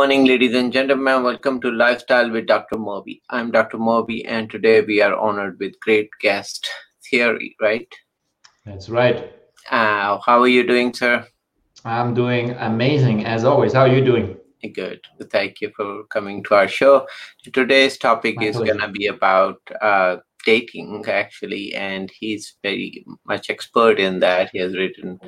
Good 0.00 0.06
morning, 0.06 0.24
ladies 0.24 0.54
and 0.54 0.72
gentlemen. 0.72 1.24
Welcome 1.24 1.60
to 1.60 1.70
Lifestyle 1.70 2.30
with 2.30 2.46
Dr. 2.46 2.78
Moby. 2.78 3.20
I'm 3.28 3.50
Dr. 3.50 3.76
Moby, 3.76 4.24
and 4.24 4.48
today 4.48 4.80
we 4.80 5.02
are 5.02 5.14
honored 5.14 5.58
with 5.60 5.78
great 5.80 6.08
guest 6.22 6.66
Thierry, 7.04 7.54
right? 7.60 7.86
That's 8.64 8.88
right. 8.88 9.30
Uh, 9.70 10.18
how 10.24 10.40
are 10.40 10.48
you 10.48 10.66
doing, 10.66 10.94
sir? 10.94 11.26
I'm 11.84 12.14
doing 12.14 12.52
amazing 12.52 13.26
as 13.26 13.44
always. 13.44 13.74
How 13.74 13.82
are 13.82 13.94
you 13.94 14.02
doing? 14.02 14.38
Good. 14.72 15.02
Thank 15.30 15.60
you 15.60 15.70
for 15.76 16.04
coming 16.04 16.42
to 16.44 16.54
our 16.54 16.66
show. 16.66 17.06
Today's 17.52 17.98
topic 17.98 18.36
My 18.36 18.44
is 18.44 18.56
going 18.56 18.78
to 18.78 18.88
be 18.88 19.08
about 19.08 19.60
uh, 19.82 20.16
dating, 20.46 21.04
actually, 21.08 21.74
and 21.74 22.10
he's 22.18 22.54
very 22.62 23.04
much 23.26 23.50
expert 23.50 24.00
in 24.00 24.20
that. 24.20 24.48
He 24.50 24.60
has 24.60 24.74
written 24.74 25.20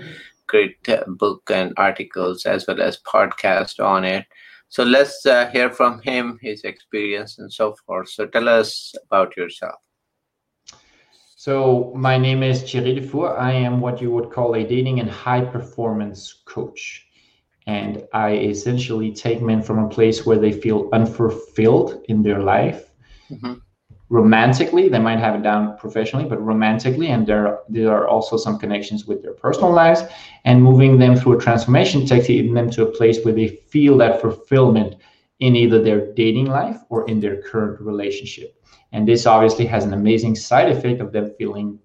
great 0.47 0.89
uh, 0.89 1.05
book 1.09 1.51
and 1.51 1.75
articles 1.77 2.47
as 2.47 2.67
well 2.67 2.81
as 2.81 2.99
podcast 3.07 3.85
on 3.85 4.05
it. 4.05 4.25
So 4.73 4.85
let's 4.85 5.27
uh, 5.27 5.51
hear 5.51 5.69
from 5.71 6.01
him, 6.01 6.39
his 6.41 6.65
experience, 6.65 7.39
and 7.39 7.53
so 7.53 7.75
forth. 7.85 8.09
So 8.09 8.25
tell 8.27 8.49
us 8.49 8.95
about 9.05 9.37
yourself. 9.37 9.79
So, 11.37 11.93
my 11.95 12.17
name 12.17 12.43
is 12.43 12.63
Thierry 12.63 12.95
Dufour. 12.95 13.37
I 13.37 13.53
am 13.53 13.81
what 13.81 14.01
you 14.01 14.11
would 14.13 14.31
call 14.31 14.55
a 14.55 14.65
dating 14.65 14.99
and 15.01 15.11
high 15.11 15.45
performance 15.45 16.41
coach. 16.47 17.07
And 17.67 18.03
I 18.15 18.37
essentially 18.37 19.13
take 19.13 19.43
men 19.43 19.63
from 19.63 19.79
a 19.79 19.89
place 19.91 20.25
where 20.25 20.39
they 20.39 20.53
feel 20.53 20.89
unfulfilled 20.95 22.01
in 22.09 22.23
their 22.23 22.39
life. 22.39 22.95
Mhm. 23.31 23.61
Romantically, 24.13 24.91
they 24.91 24.99
might 24.99 25.19
have 25.19 25.35
it 25.35 25.43
down 25.43 25.79
professionally, 25.79 26.27
but 26.29 26.45
romantically, 26.45 27.09
and 27.09 27.27
there 27.27 27.61
there 27.71 27.93
are 27.97 28.07
also 28.07 28.37
some 28.37 28.59
connections 28.59 29.07
with 29.07 29.23
their 29.23 29.33
personal 29.33 29.73
lives, 29.73 30.03
and 30.45 30.63
moving 30.63 30.99
them 30.99 31.17
through 31.17 31.39
a 31.39 31.41
transformation, 31.41 32.05
taking 32.05 32.53
them 32.53 32.69
to 32.73 32.83
a 32.83 32.93
place 32.99 33.25
where 33.25 33.33
they 33.33 33.49
feel 33.49 33.97
that 33.97 34.21
fulfillment 34.21 34.97
in 35.41 35.57
either 35.57 35.83
their 35.83 36.13
dating 36.13 36.49
life 36.61 36.79
or 36.91 37.09
in 37.09 37.21
their 37.21 37.41
current 37.41 37.81
relationship. 37.81 38.55
And 38.93 39.09
this 39.09 39.25
obviously 39.25 39.65
has 39.65 39.85
an 39.87 39.95
amazing 39.95 40.37
side 40.37 40.71
effect 40.71 41.01
of 41.01 41.11
them 41.13 41.33
feeling 41.39 41.79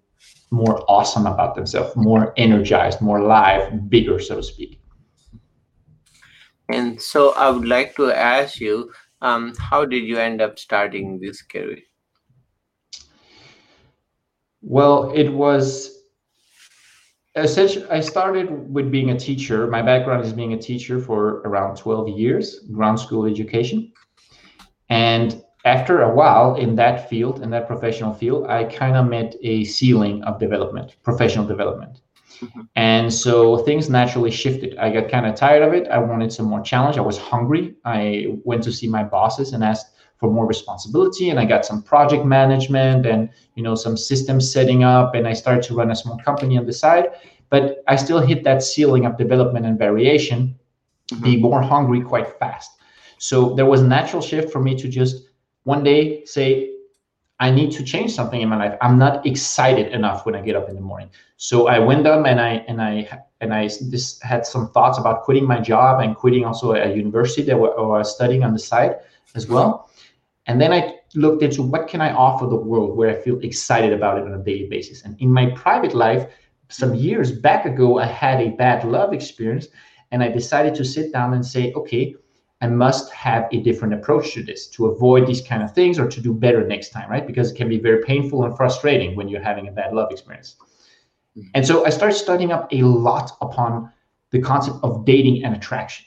more 0.51 0.83
awesome 0.89 1.27
about 1.27 1.55
themselves, 1.55 1.95
more 1.95 2.33
energized, 2.35 2.99
more 2.99 3.19
alive, 3.19 3.89
bigger, 3.89 4.19
so 4.19 4.35
to 4.35 4.43
speak. 4.43 4.81
And 6.67 7.01
so 7.01 7.33
I 7.35 7.49
would 7.49 7.67
like 7.67 7.95
to 7.95 8.11
ask 8.11 8.59
you, 8.59 8.91
um, 9.21 9.55
how 9.57 9.85
did 9.85 10.03
you 10.03 10.17
end 10.17 10.41
up 10.41 10.59
starting 10.59 11.19
this 11.21 11.41
career? 11.41 11.86
Well, 14.61 15.11
it 15.11 15.29
was 15.29 15.97
essentially, 17.35 17.85
I 17.89 17.99
started 17.99 18.73
with 18.73 18.91
being 18.91 19.11
a 19.11 19.19
teacher. 19.19 19.67
My 19.67 19.81
background 19.81 20.25
is 20.25 20.33
being 20.33 20.53
a 20.53 20.57
teacher 20.57 20.99
for 20.99 21.41
around 21.41 21.77
12 21.77 22.09
years, 22.09 22.61
ground 22.71 22.99
school 22.99 23.25
education. 23.25 23.91
And 24.89 25.43
after 25.65 26.01
a 26.01 26.15
while 26.15 26.55
in 26.55 26.75
that 26.75 27.09
field, 27.09 27.41
in 27.41 27.49
that 27.51 27.67
professional 27.67 28.13
field, 28.13 28.47
I 28.47 28.63
kind 28.63 28.95
of 28.95 29.07
met 29.07 29.35
a 29.43 29.63
ceiling 29.65 30.23
of 30.23 30.39
development, 30.39 30.95
professional 31.03 31.45
development. 31.45 32.01
Mhm. 32.39 32.67
And 32.75 33.13
so 33.13 33.57
things 33.57 33.89
naturally 33.89 34.31
shifted. 34.31 34.77
I 34.77 34.91
got 34.91 35.09
kind 35.09 35.25
of 35.25 35.35
tired 35.35 35.63
of 35.63 35.73
it. 35.73 35.87
I 35.89 35.97
wanted 35.97 36.31
some 36.31 36.45
more 36.45 36.61
challenge. 36.61 36.97
I 36.97 37.01
was 37.01 37.17
hungry. 37.17 37.75
I 37.83 38.37
went 38.43 38.63
to 38.63 38.71
see 38.71 38.87
my 38.87 39.03
bosses 39.03 39.53
and 39.53 39.63
asked 39.63 39.96
for 40.17 40.31
more 40.31 40.45
responsibility 40.45 41.29
and 41.29 41.39
I 41.39 41.45
got 41.45 41.65
some 41.65 41.81
project 41.81 42.25
management 42.25 43.05
and 43.05 43.29
you 43.55 43.63
know 43.63 43.75
some 43.75 43.95
system 43.95 44.41
setting 44.41 44.83
up 44.83 45.15
and 45.15 45.27
I 45.27 45.33
started 45.33 45.63
to 45.63 45.75
run 45.75 45.91
a 45.91 45.95
small 45.95 46.17
company 46.17 46.57
on 46.57 46.65
the 46.65 46.73
side. 46.73 47.09
But 47.49 47.83
I 47.87 47.95
still 47.95 48.19
hit 48.19 48.43
that 48.43 48.61
ceiling 48.63 49.05
of 49.05 49.17
development 49.17 49.65
and 49.65 49.77
variation, 49.77 50.55
mm-hmm. 51.09 51.23
be 51.23 51.37
more 51.37 51.61
hungry 51.61 52.01
quite 52.01 52.37
fast. 52.39 52.71
So 53.19 53.55
there 53.55 53.65
was 53.65 53.81
a 53.81 53.87
natural 53.87 54.21
shift 54.21 54.51
for 54.51 54.59
me 54.59 54.75
to 54.75 54.87
just 54.87 55.29
one 55.63 55.83
day 55.83 56.25
say, 56.25 56.71
I 57.39 57.51
need 57.51 57.71
to 57.73 57.83
change 57.83 58.13
something 58.13 58.41
in 58.41 58.49
my 58.49 58.57
life. 58.57 58.77
I'm 58.81 58.97
not 58.97 59.25
excited 59.25 59.91
enough 59.93 60.25
when 60.25 60.35
I 60.35 60.41
get 60.41 60.55
up 60.55 60.69
in 60.69 60.75
the 60.75 60.81
morning. 60.81 61.09
So 61.37 61.67
I 61.67 61.77
went 61.77 62.07
up 62.07 62.25
and 62.25 62.41
I 62.41 62.65
and 62.67 62.81
I 62.81 63.21
and 63.41 63.53
I 63.53 63.67
just 63.67 64.23
had 64.23 64.45
some 64.45 64.71
thoughts 64.71 64.97
about 64.97 65.23
quitting 65.23 65.45
my 65.45 65.59
job 65.59 66.01
and 66.01 66.15
quitting 66.15 66.45
also 66.45 66.71
a 66.73 66.91
university 66.93 67.43
that 67.43 67.53
I 67.53 67.57
was 67.57 68.13
studying 68.13 68.43
on 68.43 68.53
the 68.53 68.59
side 68.59 68.95
as 69.35 69.47
well. 69.47 69.89
And 70.47 70.59
then 70.59 70.73
I 70.73 70.95
looked 71.15 71.43
into 71.43 71.61
what 71.61 71.87
can 71.87 72.01
I 72.01 72.11
offer 72.11 72.45
the 72.47 72.55
world 72.55 72.95
where 72.97 73.09
I 73.09 73.21
feel 73.21 73.39
excited 73.39 73.93
about 73.93 74.17
it 74.17 74.25
on 74.25 74.33
a 74.33 74.43
daily 74.43 74.67
basis. 74.67 75.03
And 75.03 75.19
in 75.21 75.31
my 75.31 75.47
private 75.51 75.93
life, 75.93 76.27
some 76.69 76.95
years 76.95 77.31
back 77.31 77.65
ago, 77.65 77.99
I 77.99 78.05
had 78.05 78.41
a 78.41 78.49
bad 78.51 78.83
love 78.83 79.13
experience, 79.13 79.67
and 80.11 80.23
I 80.23 80.29
decided 80.29 80.75
to 80.75 80.85
sit 80.85 81.13
down 81.13 81.33
and 81.33 81.45
say, 81.45 81.73
okay, 81.73 82.15
I 82.61 82.67
must 82.67 83.11
have 83.11 83.47
a 83.51 83.61
different 83.61 83.93
approach 83.93 84.33
to 84.33 84.43
this 84.43 84.67
to 84.69 84.87
avoid 84.87 85.27
these 85.27 85.41
kind 85.41 85.61
of 85.61 85.73
things 85.73 85.99
or 85.99 86.07
to 86.07 86.19
do 86.19 86.33
better 86.33 86.65
next 86.65 86.89
time, 86.89 87.09
right? 87.09 87.27
Because 87.27 87.51
it 87.51 87.55
can 87.55 87.69
be 87.69 87.77
very 87.79 88.03
painful 88.03 88.45
and 88.45 88.57
frustrating 88.57 89.15
when 89.15 89.27
you're 89.27 89.41
having 89.41 89.67
a 89.67 89.71
bad 89.71 89.93
love 89.93 90.11
experience. 90.11 90.55
Mhm. 91.37 91.51
And 91.53 91.67
so 91.67 91.85
I 91.85 91.89
started 91.89 92.15
studying 92.15 92.51
up 92.51 92.67
a 92.71 92.81
lot 92.81 93.31
upon 93.41 93.91
the 94.31 94.39
concept 94.39 94.77
of 94.81 95.05
dating 95.05 95.43
and 95.43 95.55
attraction. 95.55 96.05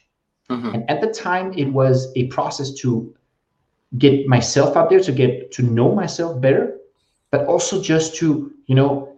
Mhm. 0.51 0.75
And 0.75 0.91
at 0.91 1.01
the 1.01 1.07
time, 1.07 1.53
it 1.57 1.73
was 1.73 2.13
a 2.17 2.27
process 2.27 2.73
to 2.81 3.15
get 3.99 4.27
myself 4.27 4.77
out 4.77 4.91
there, 4.91 5.01
to 5.01 5.13
get 5.13 5.53
to 5.53 5.63
know 5.63 5.95
myself 5.95 6.41
better, 6.41 6.77
but 7.31 7.47
also 7.47 7.83
just 7.83 8.17
to, 8.17 8.53
you 8.67 8.75
know, 8.75 9.09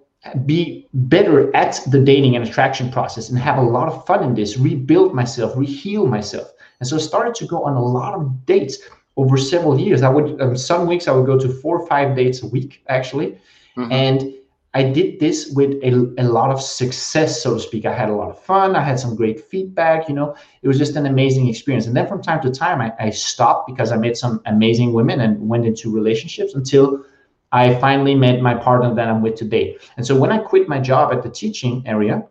be 0.46 0.86
better 0.94 1.54
at 1.54 1.80
the 1.90 1.98
dating 1.98 2.36
and 2.36 2.46
attraction 2.46 2.90
process 2.90 3.28
and 3.28 3.38
have 3.38 3.58
a 3.58 3.62
lot 3.62 3.88
of 3.88 4.06
fun 4.06 4.22
in 4.22 4.34
this, 4.34 4.56
rebuild 4.56 5.14
myself, 5.14 5.54
reheal 5.54 6.08
myself. 6.08 6.52
And 6.80 6.88
so 6.88 6.96
I 6.96 7.00
started 7.00 7.34
to 7.36 7.46
go 7.46 7.64
on 7.64 7.74
a 7.74 7.84
lot 7.84 8.14
of 8.14 8.46
dates 8.46 8.78
over 9.16 9.36
several 9.36 9.78
years. 9.78 10.02
I 10.02 10.08
would, 10.08 10.40
um, 10.40 10.56
some 10.56 10.86
weeks 10.86 11.06
I 11.08 11.12
would 11.12 11.26
go 11.26 11.38
to 11.38 11.48
four 11.48 11.80
or 11.80 11.86
five 11.86 12.16
dates 12.16 12.42
a 12.42 12.46
week, 12.46 12.82
actually. 12.88 13.36
Mhm. 13.76 13.92
And 13.92 14.32
I 14.74 14.82
did 14.84 15.20
this 15.20 15.50
with 15.50 15.72
a, 15.82 16.14
a 16.16 16.24
lot 16.24 16.50
of 16.50 16.60
success, 16.60 17.42
so 17.42 17.54
to 17.54 17.60
speak. 17.60 17.84
I 17.84 17.94
had 17.94 18.08
a 18.08 18.14
lot 18.14 18.30
of 18.30 18.40
fun. 18.40 18.74
I 18.74 18.82
had 18.82 18.98
some 18.98 19.14
great 19.14 19.44
feedback. 19.50 20.08
You 20.08 20.14
know, 20.14 20.34
it 20.62 20.68
was 20.68 20.78
just 20.78 20.96
an 20.96 21.04
amazing 21.04 21.46
experience. 21.48 21.86
And 21.86 21.94
then 21.94 22.08
from 22.08 22.22
time 22.22 22.40
to 22.42 22.50
time, 22.50 22.80
I, 22.80 22.92
I 22.98 23.10
stopped 23.10 23.66
because 23.66 23.92
I 23.92 23.96
met 23.96 24.16
some 24.16 24.40
amazing 24.46 24.94
women 24.94 25.20
and 25.20 25.46
went 25.46 25.66
into 25.66 25.90
relationships 25.90 26.54
until 26.54 27.04
I 27.52 27.74
finally 27.80 28.14
met 28.14 28.40
my 28.40 28.54
partner 28.54 28.94
that 28.94 29.08
I'm 29.08 29.20
with 29.20 29.34
today. 29.34 29.76
And 29.98 30.06
so 30.06 30.18
when 30.18 30.32
I 30.32 30.38
quit 30.38 30.68
my 30.68 30.80
job 30.80 31.12
at 31.12 31.22
the 31.22 31.28
teaching 31.28 31.82
area, 31.86 32.24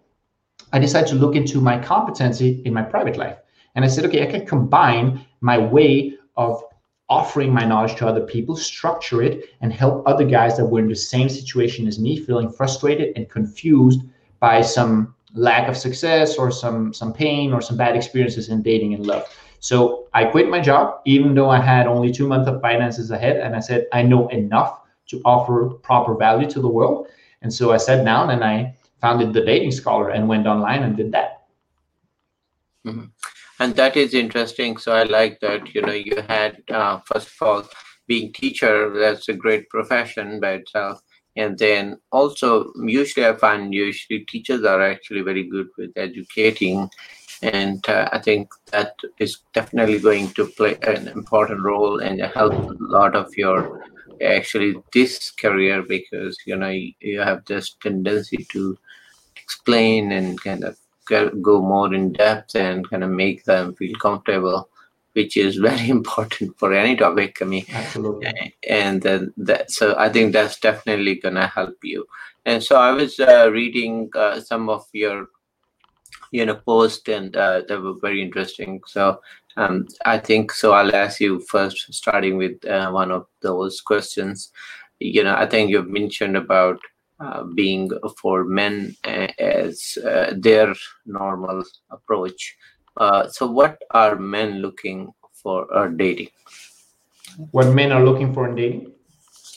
I 0.74 0.80
decided 0.80 1.10
to 1.10 1.16
look 1.16 1.36
into 1.36 1.62
my 1.62 1.78
competency 1.78 2.64
in 2.66 2.74
my 2.74 2.82
private 2.82 3.18
life. 3.18 3.38
And 3.76 3.86
I 3.86 3.88
said, 3.88 4.04
okay, 4.06 4.28
I 4.28 4.32
can 4.32 4.48
combine 4.48 5.24
my 5.42 5.60
way 5.60 6.16
of 6.38 6.64
offering 7.12 7.54
my 7.54 7.66
knowledge 7.66 7.96
to 7.98 8.08
other 8.08 8.22
people, 8.22 8.56
structure 8.56 9.22
it, 9.22 9.50
and 9.60 9.74
help 9.74 10.02
other 10.08 10.24
guys 10.24 10.56
that 10.56 10.66
were 10.66 10.80
in 10.80 10.88
the 10.88 10.96
same 10.96 11.28
situation 11.28 11.86
as 11.86 12.00
me, 12.00 12.18
feeling 12.18 12.50
frustrated 12.50 13.12
and 13.18 13.30
confused 13.30 14.02
by 14.40 14.62
some 14.62 15.14
lack 15.34 15.68
of 15.68 15.76
success 15.76 16.38
or 16.38 16.50
some 16.52 16.94
some 16.94 17.12
pain 17.14 17.52
or 17.52 17.62
some 17.62 17.76
bad 17.76 17.98
experiences 17.98 18.48
in 18.48 18.62
dating 18.62 18.94
and 18.94 19.06
love. 19.06 19.26
So 19.60 20.08
I 20.14 20.24
quit 20.24 20.50
my 20.50 20.62
job, 20.62 21.02
even 21.06 21.36
though 21.36 21.50
I 21.50 21.60
had 21.60 21.86
only 21.86 22.12
two 22.14 22.28
months 22.28 22.48
of 22.50 22.62
finances 22.62 23.12
ahead, 23.12 23.38
and 23.38 23.56
I 23.58 23.60
said 23.60 23.88
I 23.92 24.02
know 24.04 24.30
enough 24.30 24.80
to 25.08 25.22
offer 25.26 25.70
proper 25.90 26.16
value 26.16 26.50
to 26.50 26.62
the 26.62 26.74
world. 26.78 27.08
And 27.42 27.54
so 27.54 27.74
I 27.74 27.78
sat 27.78 28.06
down 28.06 28.30
and 28.30 28.42
I 28.44 28.74
founded 29.02 29.34
the 29.34 29.44
Dating 29.44 29.72
Scholar 29.72 30.10
and 30.10 30.30
went 30.30 30.48
online 30.48 30.84
and 30.84 30.96
did 30.96 31.12
that. 31.12 31.48
Mm-hmm. 32.86 33.06
And 33.62 33.76
that 33.76 33.96
is 33.96 34.16
interesting. 34.16 34.78
So 34.78 34.92
i 34.94 35.04
like 35.04 35.40
that 35.42 35.74
you 35.76 35.82
know 35.86 35.98
you 36.10 36.18
had 36.28 36.64
uh, 36.70 37.00
first 37.10 37.28
of 37.28 37.48
all 37.48 37.64
being 38.08 38.34
teacher 38.34 38.76
that's 39.00 39.30
a 39.30 39.42
great 39.46 39.70
profession 39.70 40.40
by 40.40 40.54
itself. 40.62 41.00
And 41.38 41.58
then 41.58 41.98
also 42.12 42.74
usually 42.86 43.26
i 43.28 43.34
find 43.46 43.74
usually 43.74 44.20
teachers 44.32 44.64
are 44.72 44.82
actually 44.82 45.22
very 45.22 45.46
good 45.56 45.70
with 45.78 45.92
educating. 46.08 46.90
And 47.44 47.88
uh, 47.88 48.10
i 48.12 48.20
think 48.28 48.50
that 48.72 48.94
is 49.20 49.38
definitely 49.54 50.00
going 50.00 50.30
to 50.40 50.48
play 50.60 50.76
an 50.94 51.08
important 51.20 51.62
role 51.72 52.00
and 52.00 52.20
help 52.40 52.54
a 52.54 52.76
lot 52.98 53.16
of 53.16 53.28
your 53.38 53.60
actually 54.38 54.76
this 54.94 55.32
career 55.44 55.82
because 55.96 56.38
you 56.46 56.56
know 56.56 56.70
you, 56.70 56.94
you 57.00 57.20
have 57.30 57.46
this 57.46 57.76
tendency 57.86 58.46
to 58.56 58.78
explain 59.36 60.12
and 60.12 60.42
kind 60.44 60.64
of 60.64 60.78
go 61.42 61.62
more 61.62 61.94
in 61.94 62.14
depth 62.14 62.56
and 62.56 62.90
kind 62.90 63.04
of 63.04 63.10
make 63.10 63.44
them 63.46 63.76
feel 63.76 63.94
comfortable, 63.96 64.70
which 65.14 65.38
is 65.38 65.56
very 65.70 65.90
important 65.90 66.58
for 66.58 66.74
any 66.74 66.96
topic. 66.96 67.42
I 67.42 67.46
mean, 67.46 67.66
Absolutely. 67.72 68.56
and 68.68 69.02
then 69.02 69.34
that 69.38 69.72
so 69.72 69.96
I 69.98 70.10
think 70.10 70.34
that's 70.34 70.60
definitely 70.60 71.16
gonna 71.16 71.48
help 71.48 71.78
you. 71.84 72.06
And 72.46 72.64
so 72.64 72.76
I 72.76 72.92
was 72.92 73.20
uh, 73.20 73.50
reading 73.52 74.10
uh, 74.16 74.40
some 74.40 74.70
of 74.70 74.86
your 74.94 75.28
you 76.32 76.46
know 76.46 76.56
post 76.56 77.10
and 77.10 77.36
uh, 77.36 77.62
they 77.68 77.78
were 77.78 78.00
very 78.02 78.22
interesting. 78.22 78.82
So 78.88 79.22
um, 79.58 79.88
I 80.06 80.18
think 80.18 80.52
so. 80.52 80.72
I'll 80.72 80.96
ask 80.96 81.20
you 81.20 81.40
first, 81.42 81.94
starting 81.94 82.38
with 82.38 82.64
uh, 82.66 82.90
one 82.92 83.12
of 83.12 83.28
those 83.42 83.82
questions. 83.82 84.52
You 85.00 85.24
know, 85.24 85.36
I 85.36 85.46
think 85.46 85.70
you've 85.70 85.90
mentioned 85.90 86.38
about 86.38 86.80
being 87.56 87.92
for 88.22 88.44
men 88.44 88.96
uh, 89.04 89.28
as 89.40 89.98
uh, 90.06 90.34
their 90.38 90.74
normal 91.06 91.64
approach. 91.90 92.56
Uh, 92.98 93.28
so 93.28 93.48
what 93.48 93.82
are 93.92 94.16
men 94.16 94.60
looking 94.62 95.12
for 95.34 95.72
uh, 95.76 95.88
dating? 95.88 96.30
What 97.52 97.74
men 97.74 97.92
are 97.92 98.04
looking 98.04 98.34
for 98.34 98.50
in 98.50 98.56
dating? 98.56 98.92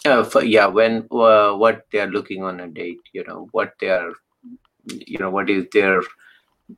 Uh, 0.06 0.22
for, 0.22 0.44
yeah 0.44 0.66
when 0.66 1.08
uh, 1.10 1.52
what 1.54 1.86
they 1.90 1.98
are 1.98 2.10
looking 2.10 2.42
on 2.42 2.60
a 2.60 2.68
date 2.68 3.00
you 3.14 3.24
know 3.24 3.48
what 3.52 3.72
they 3.80 3.88
are 3.88 4.12
you 4.86 5.16
know 5.16 5.30
what 5.30 5.48
is 5.48 5.64
their 5.72 6.02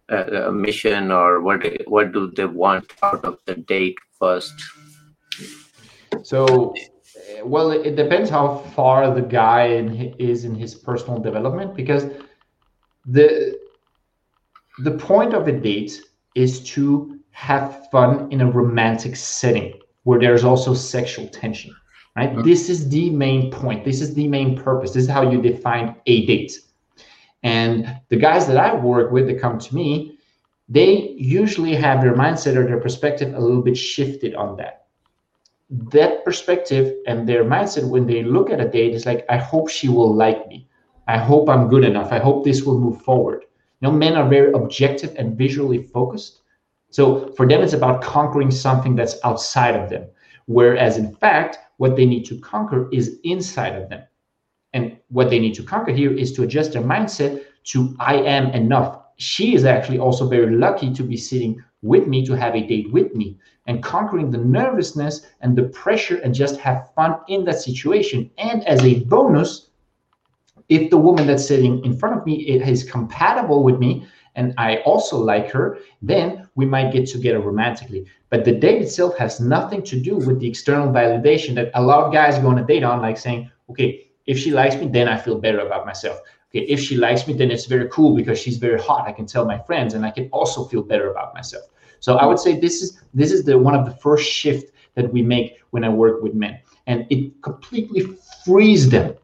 uh, 0.08 0.50
mission 0.50 1.10
or 1.10 1.40
what 1.40 1.64
what 1.86 2.12
do 2.12 2.30
they 2.32 2.44
want 2.44 2.92
out 3.02 3.24
of 3.24 3.38
the 3.46 3.54
date 3.54 3.96
first? 4.18 4.54
So 6.22 6.74
well 7.44 7.70
it 7.70 7.96
depends 7.96 8.30
how 8.30 8.58
far 8.74 9.14
the 9.14 9.22
guy 9.22 9.66
is 10.18 10.44
in 10.44 10.54
his 10.54 10.74
personal 10.74 11.18
development 11.18 11.74
because 11.74 12.06
the 13.06 13.58
the 14.80 14.90
point 14.90 15.32
of 15.34 15.48
a 15.48 15.52
date 15.52 16.02
is 16.34 16.60
to 16.60 17.18
have 17.30 17.88
fun 17.90 18.30
in 18.30 18.40
a 18.40 18.50
romantic 18.50 19.16
setting 19.16 19.72
where 20.04 20.18
there's 20.18 20.44
also 20.44 20.74
sexual 20.74 21.28
tension 21.28 21.74
right? 22.16 22.32
Mm-hmm. 22.32 22.42
this 22.48 22.68
is 22.68 22.88
the 22.88 23.10
main 23.10 23.50
point. 23.50 23.84
This 23.84 24.00
is 24.00 24.14
the 24.14 24.26
main 24.26 24.56
purpose. 24.56 24.92
This 24.92 25.04
is 25.04 25.10
how 25.10 25.30
you 25.30 25.40
define 25.40 25.96
a 26.06 26.26
date. 26.26 26.58
And 27.42 28.00
the 28.08 28.16
guys 28.16 28.46
that 28.46 28.56
i 28.56 28.74
work 28.74 29.12
with 29.12 29.26
that 29.28 29.40
come 29.40 29.58
to 29.58 29.74
me 29.74 30.16
they 30.68 31.14
usually 31.16 31.74
have 31.74 32.00
their 32.00 32.14
mindset 32.14 32.56
or 32.56 32.66
their 32.66 32.80
perspective 32.80 33.34
a 33.34 33.40
little 33.40 33.62
bit 33.62 33.76
shifted 33.76 34.34
on 34.34 34.56
that 34.56 34.85
that 35.70 36.24
perspective 36.24 36.94
and 37.06 37.28
their 37.28 37.44
mindset 37.44 37.88
when 37.88 38.06
they 38.06 38.22
look 38.22 38.50
at 38.50 38.60
a 38.60 38.68
date 38.68 38.94
is 38.94 39.04
like 39.04 39.24
i 39.28 39.36
hope 39.36 39.68
she 39.68 39.88
will 39.88 40.14
like 40.14 40.46
me. 40.48 40.68
I 41.08 41.18
hope 41.18 41.48
i'm 41.48 41.68
good 41.68 41.84
enough. 41.84 42.12
I 42.12 42.18
hope 42.18 42.44
this 42.44 42.62
will 42.62 42.78
move 42.78 43.02
forward. 43.02 43.42
You 43.80 43.88
know 43.88 43.92
men 43.92 44.16
are 44.16 44.28
very 44.28 44.52
objective 44.52 45.14
and 45.16 45.36
visually 45.36 45.82
focused. 45.82 46.40
So 46.90 47.32
for 47.32 47.48
them 47.48 47.62
it's 47.62 47.72
about 47.72 48.02
conquering 48.02 48.50
something 48.50 48.94
that's 48.94 49.16
outside 49.24 49.74
of 49.74 49.90
them. 49.90 50.06
Whereas 50.46 50.98
in 50.98 51.14
fact 51.16 51.58
what 51.78 51.96
they 51.96 52.06
need 52.06 52.24
to 52.26 52.38
conquer 52.38 52.88
is 52.92 53.18
inside 53.24 53.74
of 53.74 53.88
them. 53.88 54.02
And 54.72 54.98
what 55.08 55.30
they 55.30 55.38
need 55.38 55.54
to 55.54 55.62
conquer 55.62 55.92
here 55.92 56.12
is 56.12 56.32
to 56.34 56.42
adjust 56.44 56.72
their 56.72 56.82
mindset 56.82 57.42
to 57.72 57.96
i 57.98 58.14
am 58.14 58.46
enough. 58.52 59.02
She 59.16 59.54
is 59.54 59.64
actually 59.64 59.98
also 59.98 60.28
very 60.28 60.54
lucky 60.54 60.92
to 60.92 61.02
be 61.02 61.16
sitting 61.16 61.62
with 61.82 62.06
me 62.06 62.24
to 62.26 62.34
have 62.34 62.54
a 62.54 62.66
date 62.66 62.90
with 62.92 63.14
me 63.14 63.36
and 63.66 63.82
conquering 63.82 64.30
the 64.30 64.38
nervousness 64.38 65.26
and 65.40 65.56
the 65.56 65.64
pressure 65.64 66.16
and 66.18 66.34
just 66.34 66.58
have 66.58 66.90
fun 66.94 67.18
in 67.28 67.44
that 67.44 67.60
situation. 67.60 68.30
And 68.38 68.66
as 68.66 68.82
a 68.84 69.00
bonus, 69.04 69.70
if 70.68 70.90
the 70.90 70.98
woman 70.98 71.26
that's 71.26 71.46
sitting 71.46 71.84
in 71.84 71.96
front 71.96 72.18
of 72.18 72.26
me 72.26 72.34
is 72.34 72.90
compatible 72.90 73.62
with 73.62 73.78
me 73.78 74.06
and 74.34 74.52
I 74.58 74.78
also 74.78 75.16
like 75.18 75.50
her, 75.50 75.78
then 76.02 76.48
we 76.56 76.66
might 76.66 76.92
get 76.92 77.06
together 77.06 77.40
romantically. 77.40 78.06
But 78.28 78.44
the 78.44 78.52
date 78.52 78.82
itself 78.82 79.16
has 79.16 79.40
nothing 79.40 79.82
to 79.84 79.98
do 79.98 80.16
with 80.16 80.40
the 80.40 80.48
external 80.48 80.88
validation 80.88 81.54
that 81.54 81.70
a 81.74 81.82
lot 81.82 82.04
of 82.04 82.12
guys 82.12 82.38
go 82.38 82.48
on 82.48 82.58
a 82.58 82.66
date 82.66 82.82
on, 82.82 83.00
like 83.00 83.16
saying, 83.16 83.50
okay, 83.70 84.08
if 84.26 84.38
she 84.38 84.50
likes 84.50 84.76
me, 84.76 84.88
then 84.88 85.08
I 85.08 85.16
feel 85.16 85.38
better 85.38 85.60
about 85.60 85.86
myself. 85.86 86.20
Okay, 86.50 86.64
if 86.66 86.80
she 86.80 86.96
likes 86.96 87.26
me, 87.26 87.34
then 87.34 87.50
it's 87.50 87.66
very 87.66 87.88
cool 87.88 88.14
because 88.14 88.38
she's 88.38 88.56
very 88.56 88.80
hot. 88.80 89.08
I 89.08 89.12
can 89.12 89.26
tell 89.26 89.44
my 89.44 89.58
friends 89.58 89.94
and 89.94 90.06
I 90.06 90.10
can 90.10 90.28
also 90.32 90.64
feel 90.64 90.82
better 90.82 91.10
about 91.10 91.34
myself. 91.34 91.64
So 92.00 92.16
I 92.16 92.26
would 92.26 92.38
say 92.38 92.58
this 92.58 92.82
is 92.82 93.00
this 93.14 93.32
is 93.32 93.44
the 93.44 93.58
one 93.58 93.74
of 93.74 93.84
the 93.84 93.96
first 93.96 94.30
shift 94.30 94.72
that 94.94 95.12
we 95.12 95.22
make 95.22 95.58
when 95.70 95.84
I 95.84 95.88
work 95.88 96.22
with 96.22 96.34
men, 96.34 96.58
and 96.86 97.06
it 97.10 97.42
completely 97.42 98.16
frees 98.44 98.88
them 98.88 99.14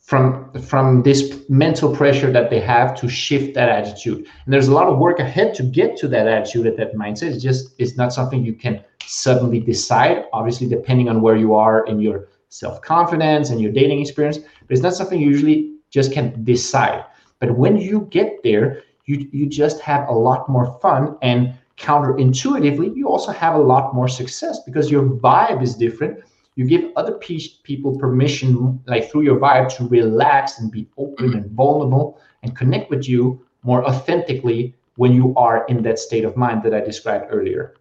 from 0.00 0.50
from 0.62 1.02
this 1.02 1.48
mental 1.48 1.94
pressure 1.94 2.30
that 2.32 2.50
they 2.50 2.60
have 2.60 2.94
to 3.00 3.08
shift 3.08 3.54
that 3.54 3.68
attitude. 3.68 4.26
And 4.44 4.52
there's 4.52 4.68
a 4.68 4.74
lot 4.74 4.88
of 4.88 4.98
work 4.98 5.20
ahead 5.20 5.54
to 5.54 5.62
get 5.62 5.96
to 5.98 6.08
that 6.08 6.26
attitude 6.26 6.66
at 6.66 6.76
that 6.76 6.94
mindset. 6.94 7.32
It's 7.32 7.42
just 7.42 7.74
it's 7.78 7.96
not 7.96 8.12
something 8.12 8.44
you 8.44 8.54
can 8.54 8.84
suddenly 9.04 9.60
decide. 9.60 10.24
Obviously, 10.32 10.66
depending 10.66 11.08
on 11.08 11.20
where 11.20 11.36
you 11.36 11.54
are 11.54 11.86
in 11.86 12.00
your 12.00 12.28
self 12.48 12.80
confidence 12.80 13.50
and 13.50 13.60
your 13.60 13.72
dating 13.72 14.00
experience, 14.00 14.38
but 14.38 14.70
it's 14.70 14.82
not 14.82 14.94
something 14.94 15.20
you 15.20 15.28
usually 15.28 15.77
just 15.90 16.12
can 16.12 16.44
decide. 16.44 17.04
But 17.40 17.56
when 17.56 17.76
you 17.76 18.08
get 18.10 18.42
there, 18.42 18.82
you 19.06 19.28
you 19.32 19.46
just 19.46 19.80
have 19.80 20.08
a 20.08 20.12
lot 20.12 20.48
more 20.48 20.78
fun 20.80 21.16
and 21.22 21.54
counterintuitively, 21.78 22.94
you 22.96 23.08
also 23.08 23.32
have 23.32 23.54
a 23.54 23.58
lot 23.58 23.94
more 23.94 24.08
success 24.08 24.60
because 24.64 24.90
your 24.90 25.04
vibe 25.04 25.62
is 25.62 25.74
different. 25.74 26.18
You 26.56 26.66
give 26.66 26.90
other 26.96 27.12
people 27.14 27.96
permission, 27.98 28.82
like 28.86 29.10
through 29.10 29.22
your 29.22 29.38
vibe, 29.38 29.74
to 29.76 29.86
relax 29.86 30.58
and 30.58 30.72
be 30.72 30.88
open 30.98 31.34
and 31.34 31.50
vulnerable 31.52 32.20
and 32.42 32.56
connect 32.56 32.90
with 32.90 33.08
you 33.08 33.46
more 33.62 33.84
authentically 33.86 34.74
when 34.96 35.12
you 35.12 35.32
are 35.36 35.64
in 35.66 35.82
that 35.82 36.00
state 36.00 36.24
of 36.24 36.36
mind 36.36 36.64
that 36.64 36.74
I 36.74 36.80
described 36.80 37.26
earlier. 37.30 37.76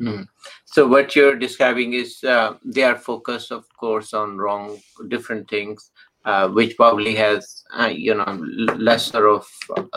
Mm. 0.00 0.26
So 0.64 0.86
what 0.86 1.16
you're 1.16 1.36
describing 1.36 1.94
is 1.94 2.22
uh, 2.22 2.54
they 2.64 2.84
are 2.84 2.96
focused, 2.96 3.50
of 3.50 3.64
course, 3.76 4.14
on 4.14 4.38
wrong, 4.38 4.78
different 5.08 5.50
things, 5.50 5.90
uh, 6.24 6.48
which 6.48 6.76
probably 6.76 7.14
has, 7.14 7.64
uh, 7.78 7.86
you 7.86 8.14
know, 8.14 8.38
lesser 8.76 9.28
of 9.28 9.46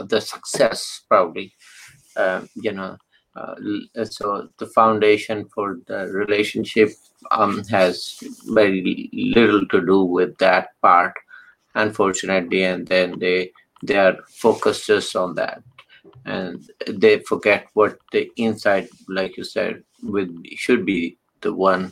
the 0.08 0.22
success, 0.22 1.02
probably, 1.08 1.54
uh, 2.16 2.42
you 2.56 2.72
know. 2.72 2.98
Uh, 3.36 3.56
so 4.04 4.48
the 4.60 4.68
foundation 4.68 5.44
for 5.56 5.80
the 5.88 6.06
relationship 6.10 6.90
um, 7.32 7.64
has 7.64 8.20
very 8.46 9.10
little 9.12 9.66
to 9.68 9.84
do 9.84 10.04
with 10.04 10.38
that 10.38 10.68
part 10.84 11.14
unfortunately 11.76 12.64
and 12.64 12.88
then 12.88 13.18
they 13.20 13.52
they 13.82 13.98
are 13.98 14.18
focused 14.30 14.88
just 14.88 15.16
on 15.16 15.34
that 15.36 15.64
and 16.26 16.70
they 16.88 17.20
forget 17.20 17.68
what 17.74 17.98
the 18.12 18.30
inside 18.38 18.88
like 19.10 19.36
you 19.38 19.44
said 19.44 19.84
with 20.04 20.30
should 20.56 20.86
be 20.86 21.18
the 21.42 21.54
one 21.54 21.92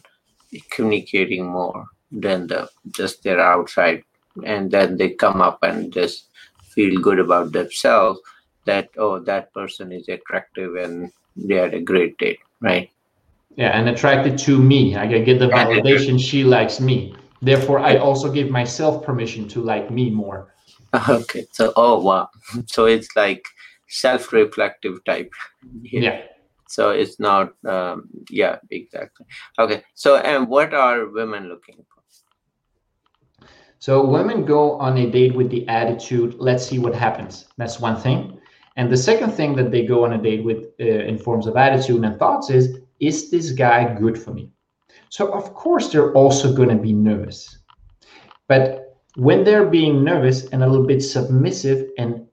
communicating 0.69 1.47
more 1.47 1.85
than 2.11 2.47
the 2.47 2.69
just 2.95 3.23
their 3.23 3.39
outside 3.39 4.03
and 4.45 4.71
then 4.71 4.97
they 4.97 5.09
come 5.09 5.41
up 5.41 5.59
and 5.63 5.93
just 5.93 6.27
feel 6.63 6.99
good 7.01 7.19
about 7.19 7.51
themselves 7.51 8.19
that 8.65 8.89
oh 8.97 9.19
that 9.19 9.53
person 9.53 9.91
is 9.91 10.07
attractive 10.07 10.75
and 10.75 11.11
they 11.35 11.55
had 11.55 11.73
a 11.73 11.81
great 11.81 12.17
date, 12.17 12.39
right? 12.59 12.89
Yeah, 13.55 13.77
and 13.77 13.89
attracted 13.89 14.37
to 14.39 14.57
me. 14.57 14.95
I 14.95 15.07
get 15.07 15.39
the 15.39 15.47
validation 15.47 16.19
she 16.19 16.43
likes 16.43 16.79
me. 16.79 17.15
Therefore, 17.41 17.79
I 17.79 17.97
also 17.97 18.31
give 18.31 18.49
myself 18.49 19.03
permission 19.03 19.47
to 19.49 19.61
like 19.61 19.91
me 19.91 20.09
more. 20.09 20.53
Okay. 21.07 21.45
So, 21.53 21.71
oh 21.77 22.01
wow. 22.01 22.29
So 22.67 22.85
it's 22.85 23.07
like 23.15 23.45
self-reflective 23.87 25.03
type. 25.05 25.31
Yeah. 25.81 26.01
yeah. 26.01 26.21
So 26.67 26.89
it's 26.91 27.19
not. 27.19 27.53
Um, 27.65 28.09
yeah, 28.29 28.57
exactly. 28.69 29.25
Okay. 29.57 29.83
So, 29.95 30.17
and 30.17 30.47
what 30.49 30.73
are 30.73 31.07
women 31.07 31.47
looking 31.47 31.77
for? 31.77 32.00
So 33.81 34.05
women 34.05 34.45
go 34.45 34.77
on 34.77 34.95
a 34.99 35.09
date 35.09 35.33
with 35.33 35.49
the 35.49 35.67
attitude, 35.67 36.35
let's 36.37 36.63
see 36.63 36.77
what 36.77 36.93
happens. 36.93 37.47
That's 37.57 37.79
one 37.79 37.99
thing. 37.99 38.39
And 38.77 38.91
the 38.91 38.97
second 38.97 39.31
thing 39.31 39.55
that 39.55 39.71
they 39.71 39.87
go 39.87 40.05
on 40.05 40.13
a 40.13 40.21
date 40.21 40.43
with 40.43 40.67
uh, 40.79 40.85
in 40.85 41.17
forms 41.17 41.47
of 41.47 41.57
attitude 41.57 42.03
and 42.03 42.19
thoughts 42.19 42.51
is, 42.51 42.77
is 42.99 43.31
this 43.31 43.51
guy 43.51 43.91
good 43.95 44.21
for 44.21 44.35
me? 44.35 44.51
So 45.09 45.33
of 45.33 45.55
course 45.55 45.89
they're 45.89 46.13
also 46.13 46.53
going 46.53 46.69
to 46.69 46.75
be 46.75 46.93
nervous. 46.93 47.57
But 48.47 48.99
when 49.15 49.43
they're 49.43 49.65
being 49.65 50.03
nervous 50.03 50.45
and 50.49 50.61
a 50.61 50.67
little 50.67 50.85
bit 50.85 51.01
submissive 51.01 51.89
and 51.97 52.27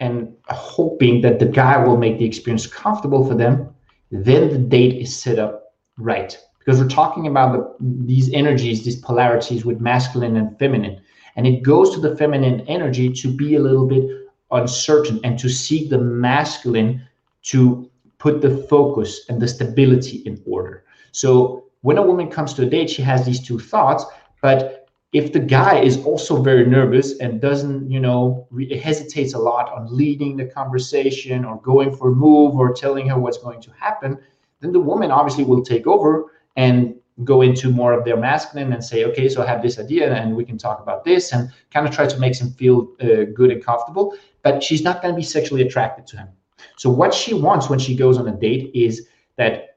and 0.00 0.34
hoping 0.48 1.20
that 1.20 1.38
the 1.38 1.46
guy 1.46 1.76
will 1.84 1.98
make 1.98 2.18
the 2.18 2.24
experience 2.24 2.66
comfortable 2.66 3.28
for 3.28 3.34
them, 3.34 3.68
then 4.10 4.48
the 4.48 4.58
date 4.58 5.00
is 5.00 5.14
set 5.14 5.38
up 5.38 5.74
right. 5.98 6.36
Because 6.64 6.80
we're 6.80 6.88
talking 6.88 7.26
about 7.26 7.52
the, 7.52 7.86
these 8.06 8.32
energies, 8.32 8.84
these 8.84 8.96
polarities 8.96 9.64
with 9.64 9.80
masculine 9.80 10.36
and 10.36 10.58
feminine. 10.58 11.00
And 11.36 11.46
it 11.46 11.62
goes 11.62 11.94
to 11.94 12.00
the 12.00 12.16
feminine 12.16 12.60
energy 12.62 13.12
to 13.12 13.28
be 13.28 13.56
a 13.56 13.60
little 13.60 13.86
bit 13.86 14.08
uncertain 14.50 15.20
and 15.24 15.38
to 15.38 15.48
seek 15.48 15.90
the 15.90 15.98
masculine 15.98 17.02
to 17.42 17.90
put 18.18 18.40
the 18.40 18.56
focus 18.68 19.26
and 19.28 19.40
the 19.40 19.48
stability 19.48 20.18
in 20.24 20.40
order. 20.46 20.84
So 21.12 21.64
when 21.82 21.98
a 21.98 22.02
woman 22.02 22.30
comes 22.30 22.54
to 22.54 22.62
a 22.62 22.66
date, 22.66 22.88
she 22.88 23.02
has 23.02 23.26
these 23.26 23.40
two 23.40 23.58
thoughts, 23.58 24.04
but 24.40 24.88
if 25.12 25.32
the 25.32 25.38
guy 25.38 25.80
is 25.80 26.02
also 26.04 26.42
very 26.42 26.66
nervous 26.66 27.18
and 27.20 27.40
doesn't, 27.40 27.90
you 27.90 28.00
know, 28.00 28.48
re- 28.50 28.76
hesitates 28.76 29.34
a 29.34 29.38
lot 29.38 29.70
on 29.72 29.94
leading 29.94 30.36
the 30.36 30.46
conversation 30.46 31.44
or 31.44 31.60
going 31.60 31.94
for 31.94 32.08
a 32.08 32.14
move 32.14 32.54
or 32.56 32.72
telling 32.72 33.08
her 33.08 33.18
what's 33.18 33.38
going 33.38 33.60
to 33.60 33.70
happen, 33.72 34.18
then 34.60 34.72
the 34.72 34.80
woman 34.80 35.12
obviously 35.12 35.44
will 35.44 35.62
take 35.62 35.86
over 35.86 36.32
and 36.56 36.94
go 37.22 37.42
into 37.42 37.70
more 37.70 37.92
of 37.92 38.04
their 38.04 38.16
masculine 38.16 38.72
and 38.72 38.84
say, 38.84 39.04
okay, 39.04 39.28
so 39.28 39.42
I 39.42 39.46
have 39.46 39.62
this 39.62 39.78
idea 39.78 40.12
and 40.12 40.34
we 40.34 40.44
can 40.44 40.58
talk 40.58 40.80
about 40.80 41.04
this 41.04 41.32
and 41.32 41.50
kind 41.72 41.86
of 41.86 41.94
try 41.94 42.06
to 42.06 42.18
make 42.18 42.36
him 42.36 42.50
feel 42.50 42.88
uh, 43.00 43.30
good 43.32 43.50
and 43.50 43.64
comfortable. 43.64 44.16
But 44.42 44.62
she's 44.62 44.82
not 44.82 45.00
going 45.00 45.14
to 45.14 45.16
be 45.16 45.24
sexually 45.24 45.62
attracted 45.62 46.06
to 46.08 46.16
him. 46.16 46.28
So 46.76 46.90
what 46.90 47.14
she 47.14 47.34
wants 47.34 47.70
when 47.70 47.78
she 47.78 47.94
goes 47.94 48.18
on 48.18 48.26
a 48.26 48.32
date 48.32 48.70
is 48.74 49.06
that 49.36 49.76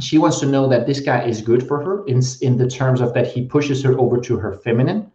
she 0.00 0.18
wants 0.18 0.38
to 0.40 0.46
know 0.46 0.68
that 0.68 0.86
this 0.86 1.00
guy 1.00 1.24
is 1.24 1.40
good 1.40 1.66
for 1.66 1.82
her 1.82 2.06
in 2.06 2.20
in 2.40 2.56
the 2.56 2.68
terms 2.68 3.00
of 3.00 3.12
that 3.14 3.26
he 3.26 3.44
pushes 3.44 3.82
her 3.82 3.98
over 3.98 4.20
to 4.20 4.36
her 4.36 4.54
feminine. 4.54 5.10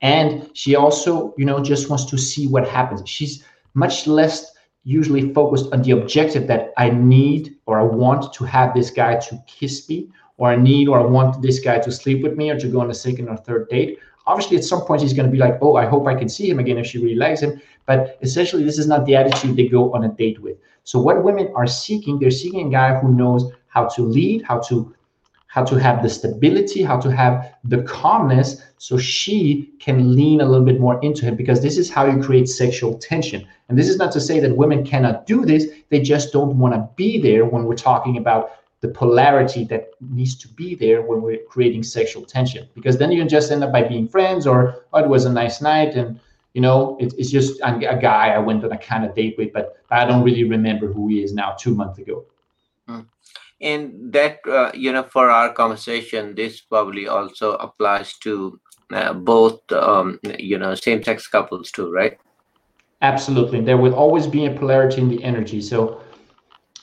And 0.00 0.48
she 0.54 0.76
also 0.76 1.34
you 1.36 1.44
know 1.44 1.62
just 1.62 1.88
wants 1.90 2.04
to 2.06 2.18
see 2.18 2.46
what 2.46 2.68
happens. 2.68 3.08
She's 3.08 3.44
much 3.74 4.06
less 4.06 4.52
usually 4.84 5.32
focused 5.34 5.72
on 5.72 5.82
the 5.82 5.90
objective 5.90 6.46
that 6.46 6.72
I 6.76 6.90
need 6.90 7.56
or 7.66 7.78
I 7.78 7.82
want 7.82 8.32
to 8.34 8.44
have 8.44 8.74
this 8.74 8.90
guy 8.90 9.16
to 9.16 9.42
kiss 9.46 9.88
me, 9.88 10.08
or 10.38 10.48
I 10.48 10.56
need 10.56 10.88
or 10.88 10.98
I 10.98 11.04
want 11.04 11.42
this 11.42 11.60
guy 11.60 11.78
to 11.80 11.92
sleep 11.92 12.22
with 12.22 12.36
me 12.36 12.50
or 12.50 12.58
to 12.58 12.68
go 12.68 12.80
on 12.80 12.90
a 12.90 12.94
second 12.94 13.28
or 13.28 13.36
third 13.36 13.68
date. 13.68 13.98
Obviously, 14.26 14.56
at 14.56 14.64
some 14.64 14.82
point, 14.82 15.02
he's 15.02 15.12
going 15.12 15.26
to 15.26 15.32
be 15.32 15.38
like, 15.38 15.58
Oh, 15.60 15.76
I 15.76 15.86
hope 15.86 16.06
I 16.06 16.14
can 16.14 16.28
see 16.28 16.48
him 16.48 16.58
again 16.58 16.78
if 16.78 16.86
she 16.86 16.98
really 16.98 17.14
likes 17.16 17.40
him. 17.40 17.60
But 17.86 18.18
essentially, 18.22 18.64
this 18.64 18.78
is 18.78 18.86
not 18.86 19.04
the 19.04 19.16
attitude 19.16 19.56
they 19.56 19.68
go 19.68 19.92
on 19.92 20.04
a 20.04 20.08
date 20.08 20.40
with. 20.40 20.56
So, 20.84 20.98
what 20.98 21.22
women 21.22 21.52
are 21.54 21.66
seeking, 21.66 22.18
they're 22.18 22.30
seeking 22.30 22.68
a 22.68 22.70
guy 22.70 22.98
who 22.98 23.14
knows 23.14 23.50
how 23.68 23.86
to 23.88 24.02
lead, 24.02 24.42
how 24.42 24.60
to 24.68 24.94
how 25.48 25.64
to 25.64 25.76
have 25.76 26.02
the 26.02 26.08
stability, 26.10 26.82
how 26.82 27.00
to 27.00 27.10
have 27.10 27.54
the 27.64 27.82
calmness 27.82 28.62
so 28.76 28.98
she 28.98 29.72
can 29.80 30.14
lean 30.14 30.42
a 30.42 30.44
little 30.44 30.64
bit 30.64 30.78
more 30.78 31.00
into 31.00 31.24
him 31.24 31.36
because 31.36 31.62
this 31.62 31.78
is 31.78 31.90
how 31.90 32.04
you 32.06 32.22
create 32.22 32.48
sexual 32.48 32.98
tension. 32.98 33.46
And 33.68 33.78
this 33.78 33.88
is 33.88 33.96
not 33.96 34.12
to 34.12 34.20
say 34.20 34.40
that 34.40 34.56
women 34.56 34.84
cannot 34.84 35.26
do 35.26 35.46
this, 35.46 35.66
they 35.88 36.00
just 36.00 36.32
don't 36.32 36.58
want 36.58 36.74
to 36.74 36.88
be 36.96 37.18
there 37.20 37.46
when 37.46 37.64
we're 37.64 37.76
talking 37.76 38.18
about 38.18 38.50
the 38.80 38.88
polarity 38.88 39.64
that 39.64 39.90
needs 40.00 40.36
to 40.36 40.48
be 40.48 40.74
there 40.74 41.02
when 41.02 41.20
we're 41.20 41.42
creating 41.48 41.82
sexual 41.82 42.24
tension. 42.24 42.68
Because 42.74 42.96
then 42.96 43.10
you 43.10 43.20
can 43.20 43.28
just 43.28 43.50
end 43.50 43.64
up 43.64 43.72
by 43.72 43.82
being 43.82 44.08
friends 44.08 44.46
or 44.46 44.84
oh, 44.92 44.98
it 45.00 45.08
was 45.08 45.24
a 45.24 45.32
nice 45.32 45.60
night 45.60 45.94
and 45.96 46.20
you 46.54 46.62
know 46.62 46.96
it, 46.98 47.12
it's 47.18 47.30
just 47.30 47.60
a, 47.60 47.76
a, 47.90 47.96
guy 48.00 48.30
i 48.30 48.38
went 48.38 48.64
on 48.64 48.72
a 48.72 48.78
kind 48.78 49.04
of 49.04 49.14
date 49.14 49.36
with 49.36 49.52
but 49.52 49.76
i 49.90 50.04
don't 50.04 50.24
really 50.24 50.44
remember 50.44 50.90
who 50.90 51.06
he 51.06 51.22
is 51.22 51.32
now 51.32 51.52
two 51.52 51.74
months 51.74 51.98
ago. 51.98 52.24
Mm. 52.88 53.06
and 53.60 54.12
that 54.12 54.38
uh, 54.48 54.70
you 54.72 54.90
know 54.92 55.02
for 55.02 55.28
our 55.28 55.52
conversation 55.52 56.34
this 56.34 56.60
probably 56.60 57.06
also 57.06 57.52
applies 57.56 58.16
to 58.18 58.58
uh, 58.92 59.12
both 59.12 59.60
um, 59.72 60.18
you 60.38 60.58
know 60.58 60.74
same-sex 60.74 61.28
couples 61.28 61.70
too 61.70 61.92
right? 61.92 62.18
Absolutely. 63.00 63.60
There 63.60 63.76
will 63.76 63.94
always 63.94 64.26
be 64.26 64.46
a 64.46 64.50
polarity 64.50 65.00
in 65.00 65.08
the 65.08 65.22
energy. 65.22 65.60
So 65.60 66.00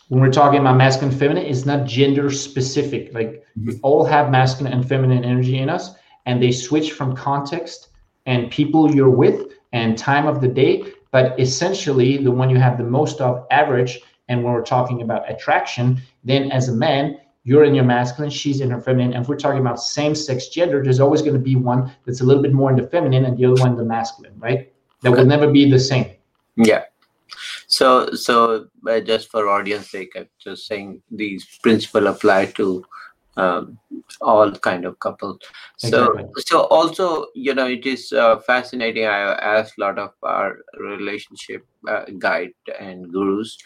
when 0.09 0.21
we're 0.21 0.31
talking 0.31 0.59
about 0.59 0.77
masculine 0.77 1.12
and 1.12 1.19
feminine 1.19 1.45
it's 1.45 1.65
not 1.65 1.85
gender 1.85 2.29
specific. 2.29 3.13
Like 3.13 3.43
mm-hmm. 3.57 3.67
we 3.67 3.79
all 3.81 4.05
have 4.05 4.29
masculine 4.29 4.74
and 4.74 4.88
feminine 4.88 5.24
energy 5.24 5.57
in 5.57 5.69
us 5.69 5.91
and 6.25 6.41
they 6.41 6.51
switch 6.51 6.91
from 6.91 7.15
context 7.15 7.89
and 8.25 8.51
people 8.51 8.93
you're 8.93 9.09
with 9.09 9.53
and 9.74 9.97
time 9.97 10.27
of 10.27 10.41
the 10.41 10.47
day. 10.47 10.83
But 11.12 11.39
essentially 11.39 12.17
the 12.17 12.31
one 12.31 12.50
you 12.50 12.57
have 12.57 12.77
the 12.77 12.83
most 12.83 13.21
of 13.21 13.45
average 13.51 14.01
and 14.27 14.43
when 14.43 14.53
we're 14.53 14.63
talking 14.63 15.01
about 15.01 15.29
attraction 15.29 16.01
then 16.24 16.51
as 16.51 16.69
a 16.69 16.74
man 16.74 17.17
you're 17.43 17.63
in 17.63 17.75
your 17.75 17.83
masculine 17.83 18.31
she's 18.31 18.62
in 18.62 18.69
her 18.71 18.81
feminine. 18.81 19.13
And 19.13 19.24
if 19.24 19.29
we're 19.29 19.38
talking 19.38 19.59
about 19.59 19.79
same 19.79 20.13
sex 20.13 20.47
gender 20.47 20.83
there's 20.83 21.00
always 21.00 21.21
going 21.21 21.33
to 21.33 21.39
be 21.39 21.55
one 21.55 21.91
that's 22.05 22.21
a 22.21 22.24
little 22.24 22.43
bit 22.43 22.53
more 22.53 22.69
in 22.69 22.75
the 22.75 22.88
feminine 22.88 23.25
and 23.25 23.38
the 23.38 23.45
other 23.45 23.62
one 23.62 23.71
in 23.71 23.77
the 23.77 23.85
masculine 23.85 24.33
right? 24.39 24.71
That 25.01 25.12
will 25.12 25.25
never 25.25 25.51
be 25.51 25.69
the 25.69 25.79
same. 25.79 26.09
Yeah 26.55 26.85
so, 27.75 28.12
so 28.13 28.67
uh, 28.89 29.00
just 29.01 29.29
for 29.29 29.50
audience 29.50 29.89
sake, 29.91 30.13
I'm 30.15 30.29
just 30.39 30.67
saying 30.67 31.01
these 31.12 31.46
principle 31.62 32.08
apply 32.08 32.46
to 32.58 32.86
um, 33.38 33.77
all 34.22 34.51
kind 34.51 34.86
of 34.86 34.98
couples. 35.00 35.39
So, 35.77 36.13
exactly. 36.13 36.44
so 36.48 36.62
also, 36.67 37.27
you 37.36 37.53
know, 37.53 37.67
it 37.67 37.86
is 37.86 38.13
uh, 38.13 38.38
fascinating. 38.39 39.05
I 39.05 39.34
asked 39.34 39.74
a 39.77 39.82
lot 39.82 40.00
of 40.00 40.12
our 40.24 40.60
relationship 40.79 41.65
uh, 41.86 42.05
guide 42.17 42.53
and 42.79 43.12
gurus 43.12 43.58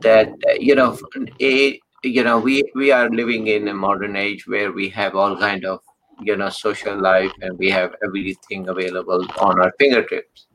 that 0.00 0.28
you 0.58 0.74
know, 0.74 0.98
a 1.40 1.80
you 2.04 2.22
know, 2.24 2.38
we 2.38 2.62
we 2.74 2.92
are 2.92 3.08
living 3.08 3.46
in 3.46 3.68
a 3.68 3.74
modern 3.74 4.16
age 4.16 4.46
where 4.46 4.70
we 4.70 4.90
have 4.90 5.16
all 5.16 5.34
kind 5.36 5.64
of 5.64 5.80
you 6.20 6.36
know 6.36 6.50
social 6.50 7.00
life 7.00 7.32
and 7.40 7.58
we 7.58 7.70
have 7.70 7.94
everything 8.04 8.68
available 8.68 9.26
on 9.38 9.60
our 9.60 9.72
fingertips 9.78 10.45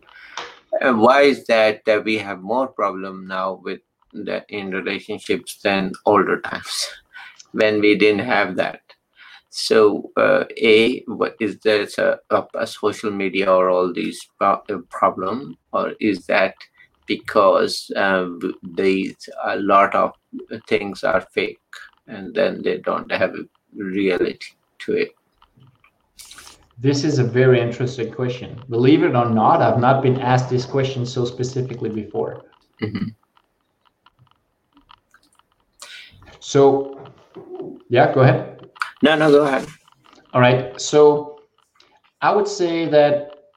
and 0.79 0.99
why 0.99 1.21
is 1.21 1.45
that 1.47 1.83
that 1.85 2.03
we 2.03 2.17
have 2.17 2.41
more 2.41 2.67
problem 2.67 3.27
now 3.27 3.59
with 3.63 3.81
the 4.13 4.45
in 4.49 4.71
relationships 4.71 5.59
than 5.61 5.91
older 6.05 6.39
times 6.41 6.87
when 7.51 7.81
we 7.81 7.97
didn't 7.97 8.25
have 8.25 8.55
that? 8.55 8.81
So 9.49 10.11
uh, 10.15 10.45
a 10.57 11.01
what 11.07 11.35
is 11.41 11.59
there 11.59 11.85
a, 11.97 12.43
a, 12.55 12.65
social 12.65 13.11
media 13.11 13.51
or 13.51 13.69
all 13.69 13.91
these 13.91 14.25
uh, 14.39 14.57
problem 14.89 15.57
or 15.73 15.93
is 15.99 16.25
that 16.27 16.55
because 17.05 17.91
um, 17.97 18.39
these 18.63 19.29
a 19.43 19.57
lot 19.57 19.93
of 19.93 20.13
things 20.67 21.03
are 21.03 21.27
fake 21.33 21.59
and 22.07 22.33
then 22.33 22.61
they 22.61 22.77
don't 22.77 23.11
have 23.11 23.35
a 23.35 23.43
reality 23.73 24.53
to 24.79 24.93
it 24.93 25.11
this 26.81 27.03
is 27.03 27.19
a 27.19 27.23
very 27.23 27.61
interesting 27.61 28.11
question. 28.11 28.59
Believe 28.67 29.03
it 29.03 29.15
or 29.15 29.29
not, 29.29 29.61
I've 29.61 29.79
not 29.79 30.01
been 30.01 30.19
asked 30.19 30.49
this 30.49 30.65
question 30.65 31.05
so 31.05 31.25
specifically 31.25 31.91
before. 31.91 32.45
Mm-hmm. 32.81 33.09
So, 36.39 36.99
yeah, 37.87 38.11
go 38.11 38.21
ahead. 38.21 38.65
No, 39.03 39.15
no, 39.15 39.29
go 39.29 39.45
ahead. 39.45 39.67
All 40.33 40.41
right. 40.41 40.81
So, 40.81 41.43
I 42.21 42.33
would 42.35 42.47
say 42.47 42.87
that, 42.89 43.51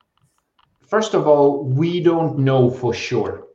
first 0.87 1.14
of 1.14 1.26
all, 1.26 1.64
we 1.64 2.02
don't 2.02 2.38
know 2.38 2.69
for 2.69 2.93
sure, 2.93 3.47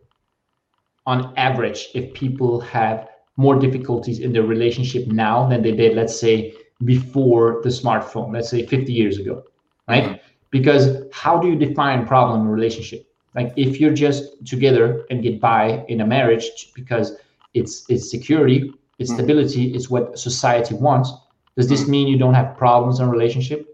on 1.05 1.31
average, 1.38 1.89
if 1.93 2.11
people 2.15 2.59
have 2.61 3.07
more 3.38 3.55
difficulties 3.55 4.19
in 4.19 4.33
their 4.33 4.43
relationship 4.43 5.05
now 5.07 5.47
than 5.47 5.61
they 5.61 5.73
did, 5.73 5.95
let's 5.95 6.19
say, 6.19 6.55
before 6.85 7.61
the 7.61 7.69
smartphone, 7.69 8.33
let's 8.33 8.49
say 8.49 8.65
50 8.65 8.91
years 8.91 9.19
ago 9.19 9.43
right? 9.89 10.03
Mm-hmm. 10.03 10.15
Because 10.51 11.03
how 11.12 11.39
do 11.39 11.48
you 11.48 11.55
define 11.55 12.08
problem 12.08 12.41
in 12.41 12.48
relationship? 12.48 13.05
Like 13.36 13.53
if 13.55 13.79
you're 13.79 13.93
just 13.93 14.46
together 14.46 15.05
and 15.10 15.22
get 15.22 15.39
by 15.39 15.86
in 15.88 16.01
a 16.01 16.08
marriage 16.08 16.72
because 16.74 17.17
it's 17.53 17.86
it's 17.89 18.10
security, 18.10 18.74
it's 18.98 19.12
mm-hmm. 19.12 19.19
stability, 19.19 19.74
it's 19.75 19.89
what 19.89 20.17
society 20.17 20.75
wants. 20.75 21.12
Does 21.55 21.67
this 21.67 21.81
mm-hmm. 21.81 21.91
mean 21.91 22.08
you 22.08 22.17
don't 22.17 22.34
have 22.34 22.58
problems 22.58 23.00
in 23.00 23.10
relationship? 23.10 23.65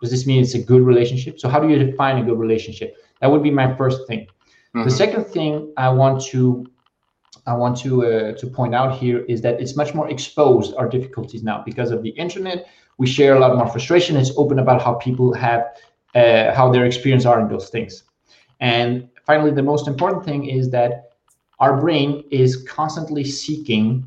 Does 0.00 0.10
this 0.10 0.26
mean 0.26 0.42
it's 0.42 0.54
a 0.54 0.62
good 0.62 0.82
relationship? 0.82 1.38
So 1.38 1.48
how 1.48 1.60
do 1.60 1.68
you 1.68 1.78
define 1.78 2.18
a 2.18 2.24
good 2.24 2.38
relationship? 2.38 2.96
That 3.20 3.30
would 3.30 3.42
be 3.42 3.50
my 3.50 3.74
first 3.76 4.06
thing. 4.06 4.26
Mm-hmm. 4.74 4.84
The 4.84 4.90
second 4.90 5.24
thing 5.24 5.72
I 5.76 5.88
want 5.88 6.22
to 6.26 6.66
I 7.46 7.54
want 7.54 7.76
to 7.78 8.04
uh, 8.04 8.32
to 8.36 8.46
point 8.46 8.74
out 8.74 8.98
here 8.98 9.24
is 9.28 9.40
that 9.42 9.60
it's 9.60 9.76
much 9.76 9.94
more 9.94 10.08
exposed 10.10 10.74
our 10.74 10.88
difficulties 10.88 11.42
now 11.42 11.62
because 11.64 11.90
of 11.90 12.02
the 12.02 12.10
internet, 12.10 12.66
we 13.00 13.06
share 13.06 13.34
a 13.34 13.40
lot 13.40 13.56
more 13.56 13.66
frustration. 13.66 14.14
It's 14.16 14.30
open 14.36 14.58
about 14.58 14.82
how 14.82 14.92
people 14.94 15.32
have 15.32 15.62
uh, 16.14 16.52
how 16.54 16.70
their 16.70 16.84
experience 16.84 17.24
are 17.24 17.40
in 17.40 17.48
those 17.48 17.70
things. 17.70 18.04
And 18.60 19.08
finally, 19.24 19.52
the 19.52 19.62
most 19.62 19.88
important 19.88 20.22
thing 20.22 20.44
is 20.44 20.70
that 20.70 20.90
our 21.60 21.80
brain 21.80 22.24
is 22.30 22.50
constantly 22.68 23.24
seeking 23.24 24.06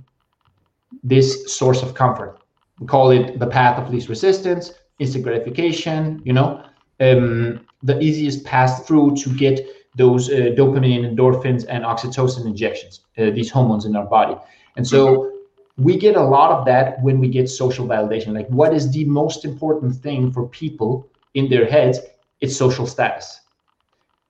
this 1.04 1.28
source 1.58 1.82
of 1.82 1.96
comfort. 1.96 2.40
We 2.80 2.86
call 2.86 3.10
it 3.10 3.40
the 3.40 3.48
path 3.48 3.80
of 3.80 3.92
least 3.92 4.10
resistance, 4.10 4.72
instant 5.00 5.24
gratification. 5.24 6.22
You 6.24 6.34
know, 6.34 6.64
um, 7.00 7.66
the 7.82 8.00
easiest 8.00 8.46
path 8.46 8.86
through 8.86 9.16
to 9.24 9.30
get 9.36 9.56
those 9.96 10.30
uh, 10.30 10.54
dopamine, 10.60 11.04
endorphins, 11.10 11.66
and 11.68 11.84
oxytocin 11.84 12.46
injections, 12.46 13.02
uh, 13.18 13.32
these 13.32 13.50
hormones 13.50 13.86
in 13.86 13.96
our 13.96 14.06
body. 14.06 14.36
And 14.76 14.86
so 14.88 15.33
we 15.78 15.98
get 15.98 16.16
a 16.16 16.22
lot 16.22 16.52
of 16.52 16.66
that 16.66 17.02
when 17.02 17.20
we 17.20 17.28
get 17.28 17.50
social 17.50 17.88
validation. 17.88 18.34
Like, 18.34 18.48
what 18.48 18.74
is 18.74 18.92
the 18.92 19.06
most 19.06 19.44
important 19.44 19.96
thing 19.96 20.32
for 20.32 20.48
people 20.48 21.10
in 21.34 21.50
their 21.50 21.66
heads? 21.66 22.00
It's 22.42 22.56
social 22.56 22.86
status. 22.86 23.42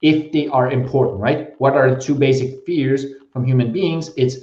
If 0.01 0.31
they 0.31 0.47
are 0.47 0.71
important, 0.71 1.19
right? 1.19 1.53
What 1.57 1.73
are 1.73 1.93
the 1.93 1.99
two 1.99 2.15
basic 2.15 2.65
fears 2.65 3.05
from 3.31 3.45
human 3.45 3.71
beings? 3.73 4.11
It's 4.15 4.37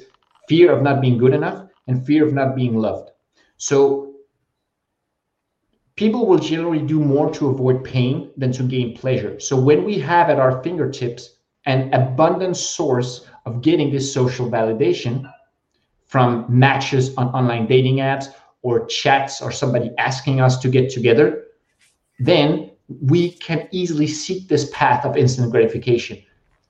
fear 0.48 0.72
of 0.72 0.82
not 0.82 1.00
being 1.00 1.18
good 1.18 1.34
enough 1.34 1.66
and 1.86 2.04
fear 2.04 2.26
of 2.26 2.34
not 2.34 2.56
being 2.56 2.76
loved. 2.76 3.10
So, 3.56 4.14
people 5.96 6.26
will 6.26 6.38
generally 6.38 6.80
do 6.80 6.98
more 6.98 7.30
to 7.32 7.48
avoid 7.48 7.84
pain 7.84 8.30
than 8.36 8.52
to 8.52 8.62
gain 8.62 8.96
pleasure. 8.96 9.38
So, 9.38 9.58
when 9.60 9.84
we 9.84 9.98
have 9.98 10.30
at 10.30 10.38
our 10.38 10.62
fingertips 10.62 11.36
an 11.66 11.92
abundant 11.92 12.56
source 12.56 13.26
of 13.46 13.60
getting 13.62 13.90
this 13.90 14.12
social 14.12 14.50
validation, 14.50 15.30
from 16.10 16.44
matches 16.48 17.14
on 17.16 17.28
online 17.28 17.68
dating 17.68 17.98
apps 17.98 18.26
or 18.62 18.84
chats 18.86 19.40
or 19.40 19.52
somebody 19.52 19.92
asking 19.96 20.40
us 20.40 20.58
to 20.58 20.68
get 20.68 20.90
together, 20.90 21.44
then 22.18 22.72
we 23.00 23.30
can 23.30 23.68
easily 23.70 24.08
seek 24.08 24.48
this 24.48 24.68
path 24.70 25.04
of 25.04 25.16
instant 25.16 25.52
gratification, 25.52 26.20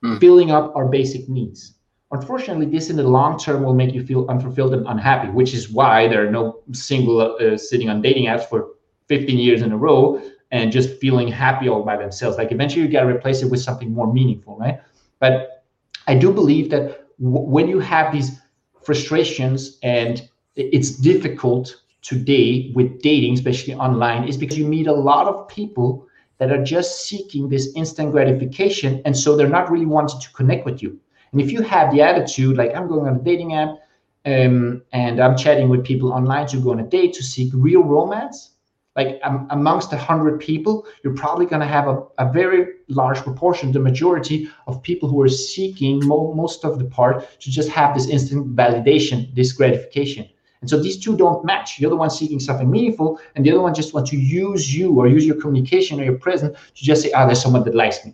mm. 0.03 0.19
filling 0.19 0.51
up 0.51 0.71
our 0.75 0.87
basic 0.87 1.27
needs. 1.27 1.73
Unfortunately, 2.11 2.67
this 2.67 2.91
in 2.91 2.95
the 2.97 3.03
long 3.03 3.39
term 3.39 3.63
will 3.63 3.73
make 3.73 3.95
you 3.95 4.05
feel 4.05 4.27
unfulfilled 4.29 4.75
and 4.75 4.85
unhappy, 4.87 5.29
which 5.29 5.55
is 5.55 5.71
why 5.71 6.07
there 6.07 6.27
are 6.27 6.29
no 6.29 6.59
single 6.71 7.19
uh, 7.21 7.57
sitting 7.57 7.89
on 7.89 7.99
dating 7.99 8.25
apps 8.25 8.45
for 8.47 8.75
15 9.07 9.39
years 9.39 9.63
in 9.63 9.71
a 9.71 9.77
row 9.77 10.21
and 10.51 10.71
just 10.71 10.99
feeling 10.99 11.27
happy 11.27 11.67
all 11.67 11.81
by 11.83 11.97
themselves. 11.97 12.37
Like 12.37 12.51
eventually, 12.51 12.83
you 12.85 12.91
got 12.91 13.01
to 13.01 13.07
replace 13.07 13.41
it 13.41 13.49
with 13.49 13.61
something 13.61 13.91
more 13.91 14.13
meaningful, 14.13 14.55
right? 14.59 14.79
But 15.17 15.63
I 16.05 16.13
do 16.13 16.31
believe 16.31 16.69
that 16.69 17.07
w- 17.19 17.47
when 17.49 17.67
you 17.67 17.79
have 17.79 18.13
these 18.13 18.40
frustrations 18.83 19.77
and 19.83 20.29
it's 20.55 20.91
difficult 20.91 21.81
today 22.01 22.71
with 22.75 23.01
dating, 23.01 23.33
especially 23.33 23.75
online, 23.75 24.27
is 24.27 24.37
because 24.37 24.57
you 24.57 24.65
meet 24.65 24.87
a 24.87 24.93
lot 24.93 25.27
of 25.27 25.47
people 25.47 26.07
that 26.39 26.51
are 26.51 26.63
just 26.63 27.05
seeking 27.05 27.47
this 27.47 27.71
instant 27.75 28.11
gratification. 28.11 29.01
And 29.05 29.15
so 29.15 29.35
they're 29.35 29.47
not 29.47 29.69
really 29.71 29.85
wanting 29.85 30.19
to 30.19 30.31
connect 30.33 30.65
with 30.65 30.81
you. 30.81 30.99
And 31.31 31.39
if 31.39 31.51
you 31.51 31.61
have 31.61 31.93
the 31.93 32.01
attitude, 32.01 32.57
like 32.57 32.75
I'm 32.75 32.87
going 32.87 33.07
on 33.07 33.17
a 33.17 33.19
dating 33.19 33.53
app 33.53 33.77
um, 34.25 34.81
and 34.91 35.19
I'm 35.19 35.37
chatting 35.37 35.69
with 35.69 35.85
people 35.85 36.11
online 36.11 36.47
to 36.47 36.57
go 36.57 36.71
on 36.71 36.79
a 36.79 36.83
date 36.83 37.13
to 37.13 37.23
seek 37.23 37.51
real 37.53 37.83
romance, 37.83 38.50
like 38.95 39.19
um, 39.23 39.47
amongst 39.51 39.93
a 39.93 39.97
hundred 39.97 40.39
people, 40.39 40.85
you're 41.03 41.13
probably 41.13 41.45
going 41.45 41.61
to 41.61 41.67
have 41.67 41.87
a, 41.87 42.03
a 42.17 42.31
very 42.31 42.73
large 42.89 43.19
proportion, 43.19 43.71
the 43.71 43.79
majority 43.79 44.49
of 44.67 44.83
people 44.83 45.07
who 45.07 45.21
are 45.21 45.29
seeking 45.29 46.05
mo- 46.05 46.33
most 46.33 46.65
of 46.65 46.77
the 46.77 46.85
part 46.85 47.39
to 47.39 47.49
just 47.49 47.69
have 47.69 47.95
this 47.95 48.09
instant 48.09 48.55
validation, 48.55 49.33
this 49.33 49.53
gratification. 49.53 50.27
And 50.59 50.69
so 50.69 50.79
these 50.79 50.99
two 50.99 51.15
don't 51.17 51.43
match. 51.43 51.79
You're 51.79 51.89
the 51.89 51.95
one 51.95 52.09
seeking 52.09 52.39
something 52.39 52.69
meaningful, 52.69 53.19
and 53.35 53.45
the 53.45 53.51
other 53.51 53.61
one 53.61 53.73
just 53.73 53.93
want 53.93 54.07
to 54.07 54.17
use 54.17 54.75
you 54.75 54.93
or 54.99 55.07
use 55.07 55.25
your 55.25 55.39
communication 55.39 55.99
or 55.99 56.03
your 56.03 56.17
presence 56.17 56.57
to 56.75 56.83
just 56.83 57.01
say, 57.01 57.11
ah, 57.13 57.25
there's 57.25 57.41
someone 57.41 57.63
that 57.63 57.75
likes 57.75 58.05
me. 58.05 58.13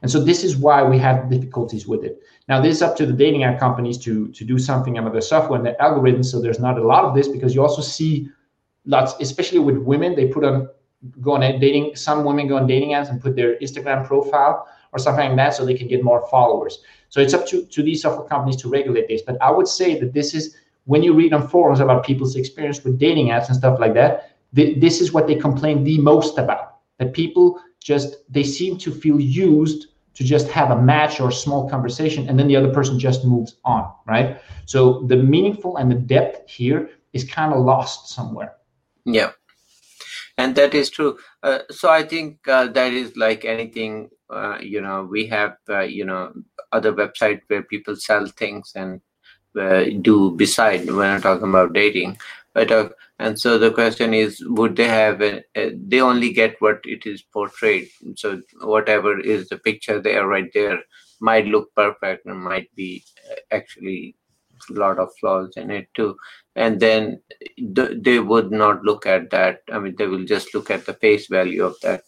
And 0.00 0.10
so 0.10 0.22
this 0.22 0.42
is 0.42 0.56
why 0.56 0.82
we 0.82 0.98
have 0.98 1.30
difficulties 1.30 1.86
with 1.86 2.04
it. 2.04 2.20
Now, 2.48 2.60
this 2.60 2.76
is 2.76 2.82
up 2.82 2.96
to 2.96 3.06
the 3.06 3.12
dating 3.12 3.44
app 3.44 3.60
companies 3.60 3.98
to, 3.98 4.28
to 4.28 4.44
do 4.44 4.58
something 4.58 4.98
about 4.98 5.12
the 5.12 5.22
software 5.22 5.58
and 5.58 5.66
the 5.66 5.76
algorithms. 5.80 6.26
So 6.26 6.40
there's 6.40 6.60
not 6.60 6.78
a 6.78 6.86
lot 6.86 7.04
of 7.04 7.14
this 7.14 7.28
because 7.28 7.54
you 7.54 7.62
also 7.62 7.82
see 7.82 8.28
lots, 8.84 9.14
especially 9.20 9.58
with 9.58 9.76
women, 9.78 10.14
they 10.14 10.26
put 10.26 10.44
on 10.44 10.68
go 11.20 11.32
on 11.32 11.40
dating. 11.40 11.96
Some 11.96 12.24
women 12.24 12.46
go 12.46 12.56
on 12.56 12.66
dating 12.66 12.90
apps 12.90 13.10
and 13.10 13.20
put 13.20 13.34
their 13.36 13.56
Instagram 13.58 14.06
profile 14.06 14.68
or 14.92 14.98
something 14.98 15.28
like 15.28 15.36
that 15.36 15.54
so 15.54 15.64
they 15.64 15.74
can 15.74 15.88
get 15.88 16.04
more 16.04 16.26
followers. 16.28 16.80
So 17.08 17.20
it's 17.20 17.34
up 17.34 17.46
to, 17.48 17.64
to 17.64 17.82
these 17.82 18.02
software 18.02 18.28
companies 18.28 18.56
to 18.62 18.68
regulate 18.68 19.08
this. 19.08 19.22
But 19.22 19.40
I 19.40 19.50
would 19.50 19.68
say 19.68 19.98
that 20.00 20.12
this 20.12 20.34
is 20.34 20.56
when 20.84 21.02
you 21.02 21.14
read 21.14 21.32
on 21.32 21.48
forums 21.48 21.80
about 21.80 22.04
people's 22.04 22.36
experience 22.36 22.82
with 22.84 22.98
dating 22.98 23.28
apps 23.28 23.48
and 23.48 23.56
stuff 23.56 23.78
like 23.80 23.94
that, 23.94 24.36
th- 24.54 24.80
this 24.80 25.00
is 25.00 25.12
what 25.12 25.26
they 25.26 25.34
complain 25.34 25.84
the 25.84 25.98
most 25.98 26.38
about. 26.38 26.76
That 26.98 27.12
people 27.12 27.60
just 27.82 28.16
they 28.32 28.44
seem 28.44 28.78
to 28.78 28.92
feel 28.92 29.20
used 29.20 29.88
to 30.14 30.24
just 30.24 30.48
have 30.48 30.70
a 30.70 30.80
match 30.80 31.20
or 31.20 31.28
a 31.28 31.32
small 31.32 31.68
conversation 31.68 32.28
and 32.28 32.38
then 32.38 32.46
the 32.46 32.56
other 32.56 32.72
person 32.72 32.98
just 32.98 33.24
moves 33.24 33.56
on 33.64 33.90
right 34.06 34.40
so 34.66 35.02
the 35.08 35.16
meaningful 35.16 35.78
and 35.78 35.90
the 35.90 35.96
depth 35.96 36.48
here 36.48 36.90
is 37.12 37.24
kind 37.24 37.52
of 37.52 37.64
lost 37.64 38.08
somewhere 38.08 38.54
yeah. 39.04 39.32
And 40.38 40.54
that 40.56 40.74
is 40.74 40.90
true. 40.90 41.18
Uh, 41.42 41.60
so 41.70 41.88
i 41.90 42.02
think 42.02 42.46
uh, 42.48 42.66
that 42.68 42.92
is 42.92 43.16
like 43.16 43.44
anything 43.44 44.08
uh, 44.30 44.58
you 44.60 44.80
know 44.80 45.02
we 45.10 45.26
have 45.26 45.56
uh, 45.68 45.80
you 45.80 46.04
know 46.04 46.32
other 46.72 46.92
website 46.92 47.40
where 47.48 47.62
people 47.64 47.96
sell 47.96 48.26
things 48.26 48.72
and 48.76 49.00
uh, 49.60 49.84
do 50.02 50.32
beside 50.32 50.90
when 50.90 51.10
i'm 51.10 51.22
talking 51.22 51.48
about 51.48 51.72
dating. 51.74 52.18
But 52.54 52.70
uh, 52.72 52.90
and 53.18 53.38
so 53.40 53.58
the 53.58 53.70
question 53.72 54.14
is 54.14 54.42
would 54.46 54.76
they 54.76 54.88
have 54.88 55.22
a, 55.22 55.42
a, 55.56 55.74
they 55.76 56.00
only 56.00 56.32
get 56.32 56.60
what 56.60 56.80
it 56.84 57.06
is 57.06 57.22
portrayed. 57.22 57.88
So 58.16 58.42
whatever 58.62 59.18
is 59.20 59.48
the 59.48 59.58
picture 59.58 60.00
there 60.00 60.26
right 60.26 60.50
there 60.54 60.80
might 61.20 61.46
look 61.46 61.74
perfect 61.76 62.26
and 62.26 62.40
might 62.42 62.68
be 62.76 63.04
actually 63.52 64.16
a 64.70 64.74
lot 64.74 64.98
of 64.98 65.10
flaws 65.20 65.52
in 65.56 65.70
it 65.70 65.88
too 65.94 66.16
and 66.56 66.80
then 66.80 67.20
th- 67.74 68.02
they 68.02 68.18
would 68.18 68.50
not 68.50 68.82
look 68.82 69.06
at 69.06 69.30
that. 69.30 69.62
I 69.72 69.78
mean 69.78 69.96
they 69.96 70.06
will 70.06 70.24
just 70.24 70.54
look 70.54 70.70
at 70.70 70.86
the 70.86 70.94
face 70.94 71.26
value 71.26 71.64
of 71.64 71.76
that 71.82 72.04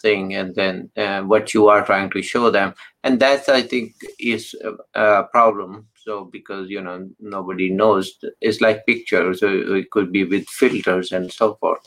thing 0.00 0.34
and 0.34 0.54
then 0.54 0.90
uh, 0.96 1.22
what 1.22 1.52
you 1.52 1.68
are 1.68 1.84
trying 1.84 2.10
to 2.10 2.22
show 2.22 2.50
them. 2.50 2.74
And 3.02 3.18
that's 3.18 3.48
i 3.48 3.62
think 3.62 3.94
is 4.18 4.54
a, 4.94 5.00
a 5.00 5.24
problem. 5.24 5.86
So 5.96 6.24
because 6.24 6.70
you 6.70 6.80
know 6.80 7.08
nobody 7.20 7.70
knows. 7.70 8.18
It's 8.40 8.60
like 8.60 8.86
pictures. 8.86 9.40
So 9.40 9.48
it 9.48 9.90
could 9.90 10.12
be 10.12 10.24
with 10.24 10.48
filters 10.48 11.12
and 11.12 11.32
so 11.32 11.54
forth. 11.56 11.80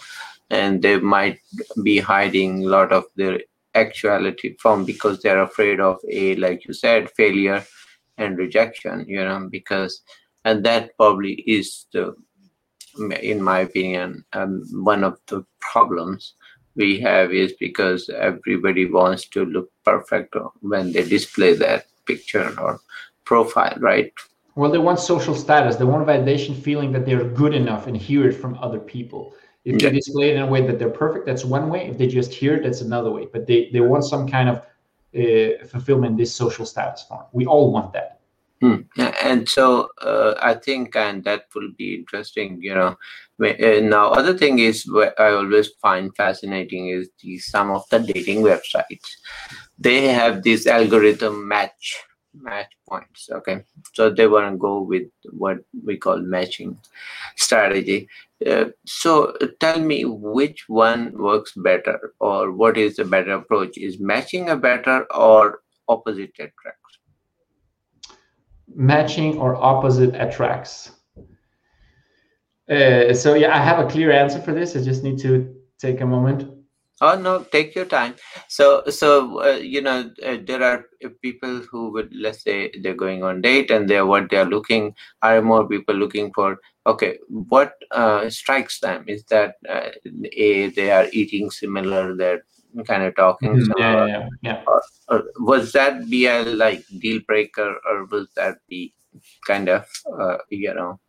And 0.50 0.82
they 0.82 1.00
might 1.00 1.40
be 1.82 2.00
hiding 2.00 2.66
a 2.66 2.68
lot 2.68 2.92
of 2.92 3.06
their 3.16 3.40
actuality 3.74 4.56
from 4.60 4.84
because 4.84 5.22
they're 5.22 5.42
afraid 5.42 5.80
of 5.80 5.98
a 6.10 6.36
like 6.36 6.66
you 6.66 6.74
said 6.74 7.10
failure 7.12 7.64
and 8.18 8.38
rejection 8.38 9.06
you 9.08 9.24
know 9.24 9.48
because 9.50 10.02
and 10.46 10.64
that 10.66 10.96
probably 10.98 11.34
is 11.48 11.86
the 11.94 12.16
in 13.22 13.42
my 13.42 13.60
opinion 13.60 14.24
um, 14.34 14.64
one 14.72 15.04
of 15.04 15.18
the 15.28 15.46
problems 15.60 16.34
we 16.76 17.00
have 17.00 17.32
is 17.34 17.54
because 17.54 18.10
everybody 18.10 18.90
wants 18.90 19.28
to 19.28 19.46
look 19.46 19.70
perfect 19.84 20.36
when 20.62 20.92
they 20.92 21.04
display 21.04 21.54
that 21.54 21.86
picture 22.06 22.54
or 22.60 22.80
profile 23.26 23.78
right? 23.80 24.12
Well 24.56 24.72
they 24.72 24.78
want 24.78 25.00
social 25.00 25.36
status. 25.36 25.76
They 25.76 25.86
want 25.86 26.08
validation 26.08 26.56
feeling 26.56 26.92
that 26.94 27.06
they're 27.06 27.24
good 27.24 27.54
enough 27.54 27.88
and 27.88 27.96
hear 27.96 28.28
it 28.28 28.34
from 28.34 28.58
other 28.60 28.80
people. 28.80 29.34
If 29.64 29.82
yeah. 29.82 29.90
they 29.90 29.96
display 29.96 30.32
it 30.32 30.38
in 30.38 30.42
a 30.42 30.48
way 30.48 30.66
that 30.66 30.80
they're 30.80 30.90
perfect 30.90 31.26
that's 31.26 31.46
one 31.46 31.70
way. 31.70 31.88
If 31.88 31.98
they 31.98 32.08
just 32.08 32.34
hear 32.34 32.56
it 32.56 32.64
that's 32.64 32.82
another 32.82 33.12
way. 33.12 33.28
But 33.32 33.48
they, 33.48 33.70
they 33.72 33.82
want 33.82 34.04
some 34.06 34.28
kind 34.28 34.50
of 34.50 34.58
uh, 35.16 35.66
fulfillment 35.68 36.18
this 36.18 36.34
social 36.34 36.66
status 36.66 37.04
form. 37.04 37.26
We 37.34 37.46
all 37.46 37.72
want 37.72 37.94
that 37.94 38.21
Hmm. 38.62 38.82
And 39.24 39.50
so 39.50 39.90
uh, 40.04 40.36
I 40.40 40.54
think, 40.54 40.96
and 40.96 41.24
that 41.24 41.46
will 41.56 41.72
be 41.76 41.96
interesting, 41.96 42.60
you 42.62 42.76
know. 42.76 42.96
Uh, 43.44 43.80
now, 43.80 44.12
other 44.12 44.38
thing 44.38 44.60
is 44.60 44.88
what 44.88 45.20
I 45.20 45.32
always 45.32 45.70
find 45.82 46.16
fascinating 46.16 46.90
is 46.90 47.10
the 47.24 47.40
some 47.40 47.72
of 47.72 47.84
the 47.90 47.98
dating 48.00 48.44
websites. 48.44 49.10
They 49.80 50.10
have 50.10 50.44
this 50.44 50.68
algorithm 50.68 51.48
match 51.48 52.04
match 52.36 52.72
points. 52.88 53.30
Okay, 53.32 53.64
so 53.94 54.12
they 54.12 54.28
want 54.28 54.54
to 54.54 54.58
go 54.58 54.82
with 54.82 55.08
what 55.32 55.58
we 55.84 55.98
call 55.98 56.20
matching 56.20 56.78
strategy. 57.38 58.08
Uh, 58.46 58.66
so 58.86 59.36
tell 59.60 59.80
me 59.80 60.06
which 60.06 60.70
one 60.70 61.18
works 61.18 61.54
better, 61.56 62.14
or 62.20 62.52
what 62.52 62.78
is 62.78 62.98
the 62.98 63.06
better 63.06 63.34
approach? 63.34 63.76
Is 63.76 64.00
matching 64.00 64.50
a 64.52 64.56
better 64.56 65.12
or 65.12 65.62
opposite 65.88 66.34
attract? 66.38 66.81
Matching 68.76 69.38
or 69.38 69.56
opposite 69.56 70.16
attracts? 70.16 70.92
Uh, 72.70 73.14
so 73.14 73.34
yeah, 73.34 73.56
I 73.56 73.62
have 73.62 73.80
a 73.80 73.90
clear 73.90 74.12
answer 74.12 74.40
for 74.40 74.54
this. 74.54 74.76
I 74.76 74.82
just 74.82 75.04
need 75.04 75.20
to 75.20 75.54
take 75.80 76.02
a 76.02 76.06
moment. 76.06 76.50
Oh 77.02 77.18
no, 77.18 77.44
take 77.52 77.74
your 77.74 77.86
time. 77.86 78.14
So 78.48 78.84
so 78.88 79.42
uh, 79.44 79.58
you 79.58 79.82
know 79.82 80.12
uh, 80.24 80.38
there 80.46 80.64
are 80.64 80.86
people 81.24 81.62
who 81.72 81.92
would 81.94 82.14
let's 82.14 82.44
say 82.44 82.72
they're 82.82 82.94
going 82.94 83.24
on 83.24 83.42
date 83.42 83.72
and 83.72 83.90
they're 83.90 84.06
what 84.06 84.30
they're 84.30 84.46
looking 84.46 84.94
are 85.24 85.42
more 85.42 85.68
people 85.68 85.96
looking 85.96 86.32
for. 86.34 86.60
Okay, 86.86 87.18
what 87.28 87.74
uh, 87.90 88.30
strikes 88.30 88.80
them 88.80 89.06
is 89.08 89.24
that 89.26 89.56
uh, 89.68 89.90
a 90.34 90.68
they 90.70 90.92
are 90.92 91.08
eating 91.12 91.50
similar, 91.50 92.16
they're 92.16 92.44
kind 92.86 93.04
of 93.04 93.16
talking. 93.16 93.56
Mm-hmm. 93.56 93.72
Yeah, 93.78 94.06
yeah, 94.06 94.30
yeah. 94.42 94.64
Or, 94.68 94.82
or 95.10 95.24
was 95.40 95.72
that 95.74 96.10
be 96.10 96.26
a 96.28 96.44
like 96.44 96.84
deal 97.00 97.22
breaker, 97.28 97.76
or 97.90 98.06
was 98.06 98.28
that 98.36 98.58
be 98.68 98.94
kind 99.46 99.70
of 99.70 99.86
uh, 100.20 100.38
you 100.50 100.74
know 100.74 101.00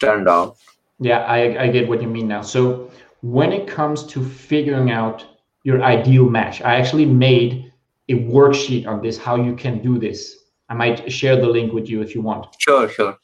turned 0.00 0.28
off? 0.28 0.58
Yeah, 0.98 1.20
I 1.20 1.64
I 1.64 1.68
get 1.68 1.88
what 1.88 2.02
you 2.02 2.08
mean 2.08 2.28
now. 2.28 2.42
So 2.42 2.90
when 3.22 3.52
it 3.52 3.66
comes 3.66 4.04
to 4.06 4.24
figuring 4.24 4.90
out 4.90 5.24
your 5.64 5.82
ideal 5.82 6.28
match, 6.28 6.62
I 6.62 6.76
actually 6.76 7.06
made 7.06 7.72
a 8.08 8.14
worksheet 8.14 8.86
on 8.86 9.02
this 9.02 9.18
how 9.18 9.36
you 9.36 9.54
can 9.56 9.82
do 9.82 9.98
this. 9.98 10.44
I 10.68 10.74
might 10.74 11.10
share 11.10 11.36
the 11.36 11.48
link 11.48 11.72
with 11.72 11.88
you 11.88 12.02
if 12.02 12.14
you 12.14 12.22
want. 12.22 12.46
Sure, 12.58 12.88
sure. 12.88 13.16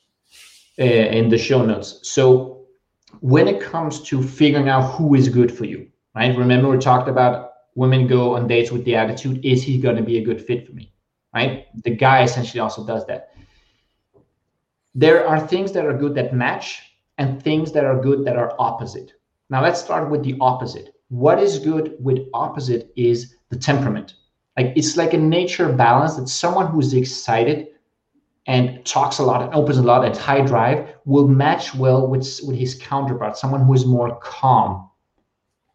Uh, 0.78 0.84
in 0.84 1.28
the 1.28 1.38
show 1.38 1.64
notes. 1.64 2.00
So 2.02 2.62
when 3.20 3.46
it 3.46 3.60
comes 3.60 4.00
to 4.02 4.22
figuring 4.22 4.68
out 4.68 4.92
who 4.92 5.14
is 5.14 5.28
good 5.28 5.56
for 5.56 5.64
you, 5.64 5.88
right? 6.14 6.36
Remember 6.36 6.68
we 6.68 6.78
talked 6.78 7.08
about 7.08 7.51
women 7.74 8.06
go 8.06 8.36
on 8.36 8.46
dates 8.46 8.70
with 8.70 8.84
the 8.84 8.94
attitude, 8.96 9.44
is 9.44 9.62
he 9.62 9.78
going 9.78 9.96
to 9.96 10.02
be 10.02 10.18
a 10.18 10.24
good 10.24 10.44
fit 10.44 10.66
for 10.66 10.72
me? 10.72 10.92
Right? 11.34 11.66
The 11.82 11.96
guy 11.96 12.22
essentially 12.22 12.60
also 12.60 12.86
does 12.86 13.06
that. 13.06 13.30
There 14.94 15.26
are 15.26 15.40
things 15.40 15.72
that 15.72 15.86
are 15.86 15.96
good 15.96 16.14
that 16.16 16.34
match 16.34 16.82
and 17.18 17.42
things 17.42 17.72
that 17.72 17.84
are 17.84 18.00
good 18.00 18.24
that 18.26 18.36
are 18.36 18.54
opposite. 18.58 19.12
Now 19.48 19.62
let's 19.62 19.80
start 19.80 20.10
with 20.10 20.22
the 20.22 20.36
opposite. 20.40 20.94
What 21.08 21.38
is 21.38 21.58
good 21.58 21.96
with 22.00 22.28
opposite 22.34 22.92
is 22.96 23.36
the 23.48 23.56
temperament. 23.56 24.14
Like 24.56 24.72
it's 24.76 24.96
like 24.96 25.14
a 25.14 25.18
nature 25.18 25.72
balance 25.72 26.16
that 26.16 26.28
someone 26.28 26.66
who's 26.66 26.92
excited 26.92 27.68
and 28.46 28.84
talks 28.84 29.18
a 29.18 29.22
lot 29.22 29.42
and 29.42 29.54
opens 29.54 29.78
a 29.78 29.82
lot 29.82 30.04
and 30.04 30.16
high 30.16 30.40
drive 30.40 30.94
will 31.04 31.28
match 31.28 31.74
well 31.74 32.06
with, 32.06 32.40
with 32.46 32.56
his 32.56 32.74
counterpart, 32.74 33.36
someone 33.36 33.64
who 33.64 33.72
is 33.72 33.86
more 33.86 34.16
calm 34.16 34.90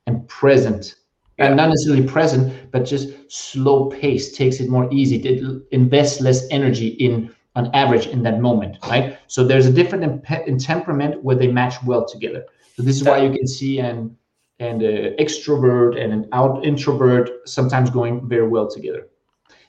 and 0.05 0.27
present 0.27 0.95
and 1.37 1.55
not 1.55 1.69
necessarily 1.69 2.05
present, 2.05 2.71
but 2.71 2.83
just 2.83 3.09
slow 3.29 3.85
pace 3.89 4.35
takes 4.35 4.59
it 4.59 4.69
more 4.69 4.91
easy. 4.91 5.17
It 5.17 5.63
invests 5.71 6.21
less 6.21 6.47
energy 6.49 6.87
in 6.87 7.33
on 7.55 7.73
average 7.73 8.05
in 8.05 8.21
that 8.21 8.39
moment, 8.39 8.77
right? 8.83 9.17
So 9.25 9.43
there's 9.43 9.65
a 9.65 9.71
different 9.71 10.03
in, 10.03 10.21
in 10.45 10.59
temperament 10.59 11.23
where 11.23 11.35
they 11.35 11.47
match 11.47 11.75
well 11.83 12.07
together. 12.07 12.45
So 12.75 12.83
this 12.83 12.97
is 12.97 13.03
why 13.03 13.23
you 13.23 13.31
can 13.31 13.47
see 13.47 13.79
an 13.79 14.15
and 14.59 14.81
an 14.81 15.13
uh, 15.13 15.23
extrovert 15.23 16.01
and 16.01 16.11
an 16.13 16.27
out 16.31 16.65
introvert 16.65 17.47
sometimes 17.47 17.89
going 17.89 18.27
very 18.27 18.47
well 18.47 18.69
together. 18.69 19.07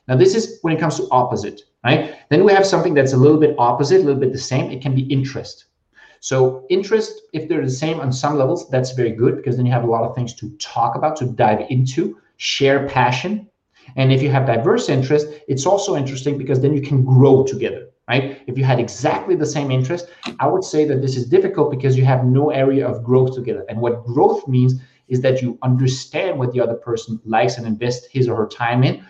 Now 0.06 0.16
this 0.16 0.34
is 0.34 0.58
when 0.62 0.74
it 0.74 0.80
comes 0.80 0.96
to 0.96 1.08
opposite, 1.10 1.60
right? 1.84 2.16
Then 2.30 2.44
we 2.44 2.52
have 2.52 2.66
something 2.66 2.94
that's 2.94 3.12
a 3.12 3.16
little 3.16 3.38
bit 3.38 3.54
opposite, 3.58 4.00
a 4.00 4.04
little 4.04 4.20
bit 4.20 4.32
the 4.32 4.38
same. 4.38 4.70
It 4.70 4.80
can 4.80 4.94
be 4.94 5.02
interest. 5.02 5.66
So 6.20 6.66
interest, 6.68 7.22
if 7.32 7.48
they're 7.48 7.64
the 7.64 7.70
same 7.70 8.00
on 8.00 8.12
some 8.12 8.36
levels, 8.36 8.68
that's 8.70 8.92
very 8.92 9.12
good 9.12 9.36
because 9.36 9.56
then 9.56 9.66
you 9.66 9.72
have 9.72 9.84
a 9.84 9.90
lot 9.90 10.02
of 10.02 10.14
things 10.14 10.34
to 10.34 10.50
talk 10.58 10.96
about, 10.96 11.16
to 11.16 11.26
dive 11.26 11.66
into, 11.70 12.18
share 12.36 12.88
passion. 12.88 13.48
And 13.96 14.12
if 14.12 14.22
you 14.22 14.30
have 14.30 14.46
diverse 14.46 14.88
interests, 14.88 15.32
it's 15.48 15.66
also 15.66 15.96
interesting 15.96 16.36
because 16.38 16.60
then 16.60 16.74
you 16.74 16.82
can 16.82 17.04
grow 17.04 17.44
together, 17.44 17.88
right? 18.08 18.42
If 18.46 18.58
you 18.58 18.64
had 18.64 18.78
exactly 18.78 19.34
the 19.34 19.46
same 19.46 19.70
interest, 19.70 20.08
I 20.40 20.46
would 20.46 20.64
say 20.64 20.84
that 20.86 21.00
this 21.00 21.16
is 21.16 21.26
difficult 21.26 21.70
because 21.70 21.96
you 21.96 22.04
have 22.04 22.24
no 22.24 22.50
area 22.50 22.86
of 22.86 23.02
growth 23.02 23.34
together. 23.34 23.64
And 23.68 23.80
what 23.80 24.04
growth 24.04 24.46
means 24.46 24.74
is 25.08 25.20
that 25.22 25.40
you 25.40 25.58
understand 25.62 26.38
what 26.38 26.52
the 26.52 26.60
other 26.60 26.74
person 26.74 27.20
likes 27.24 27.56
and 27.56 27.66
invest 27.66 28.08
his 28.12 28.28
or 28.28 28.36
her 28.36 28.46
time 28.46 28.84
in 28.84 29.04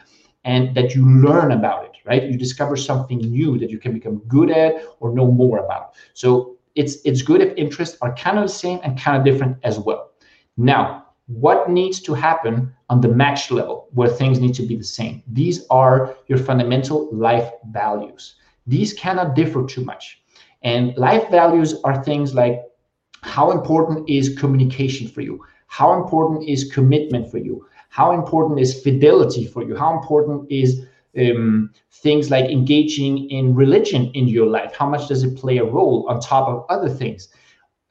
and 0.45 0.75
that 0.77 0.95
you 0.95 1.05
learn 1.05 1.53
about 1.53 1.85
it, 1.85 1.93
right? 2.05 2.23
You 2.23 2.39
discover 2.39 2.77
something 2.77 3.19
new 3.19 3.59
that 3.59 3.71
you 3.71 3.79
can 3.79 3.93
become 3.93 4.19
good 4.29 4.51
at 4.51 4.83
or 5.01 5.13
know 5.13 5.31
more 5.31 5.59
about. 5.59 5.95
So 6.15 6.58
it's 6.79 6.99
it's 7.05 7.23
good 7.23 7.41
if 7.41 7.53
interests 7.57 7.99
are 8.01 8.15
kind 8.15 8.39
of 8.39 8.45
the 8.45 8.57
same 8.65 8.79
and 8.85 8.99
kind 8.99 9.17
of 9.19 9.25
different 9.25 9.57
as 9.65 9.79
well. 9.79 10.13
Now, 10.57 11.07
what 11.27 11.69
needs 11.69 12.01
to 12.03 12.15
happen 12.15 12.73
on 12.89 13.01
the 13.01 13.09
match 13.09 13.51
level 13.51 13.89
where 13.93 14.09
things 14.09 14.39
need 14.39 14.55
to 14.55 14.63
be 14.63 14.77
the 14.77 14.85
same? 14.85 15.23
These 15.27 15.67
are 15.71 16.17
your 16.29 16.39
fundamental 16.39 17.13
life 17.13 17.51
values. 17.71 18.37
These 18.67 18.95
cannot 18.95 19.35
differ 19.35 19.67
too 19.67 19.85
much. 19.85 20.23
And 20.63 20.97
life 20.97 21.29
values 21.31 21.75
are 21.85 22.03
things 22.03 22.35
like 22.35 22.63
how 23.23 23.51
important 23.51 24.09
is 24.09 24.39
communication 24.39 25.09
for 25.09 25.21
you? 25.21 25.45
How 25.67 26.01
important 26.01 26.49
is 26.49 26.73
commitment 26.73 27.31
for 27.31 27.39
you? 27.39 27.67
How 27.91 28.13
important 28.13 28.61
is 28.61 28.83
fidelity 28.83 29.47
for 29.47 29.63
you? 29.63 29.77
How 29.77 29.99
important 29.99 30.51
is 30.51 30.87
um, 31.17 31.71
things 31.91 32.31
like 32.31 32.51
engaging 32.51 33.31
in 33.31 33.55
religion 33.55 34.11
in 34.15 34.29
your 34.29 34.47
life? 34.47 34.75
How 34.75 34.89
much 34.89 35.09
does 35.09 35.23
it 35.23 35.37
play 35.37 35.59
a 35.59 35.65
role 35.65 36.07
on 36.09 36.21
top 36.21 36.49
of 36.49 36.67
other 36.69 36.89
things? 36.89 37.29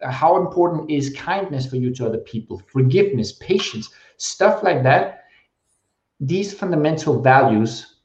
How 0.01 0.37
important 0.37 0.91
is 0.91 1.13
kindness 1.15 1.65
for 1.65 1.77
you 1.77 1.93
to 1.95 2.05
other 2.05 2.19
people? 2.19 2.61
Forgiveness, 2.67 3.33
patience, 3.33 3.89
stuff 4.17 4.63
like 4.63 4.83
that. 4.83 5.23
These 6.19 6.53
fundamental 6.53 7.21
values, 7.21 7.95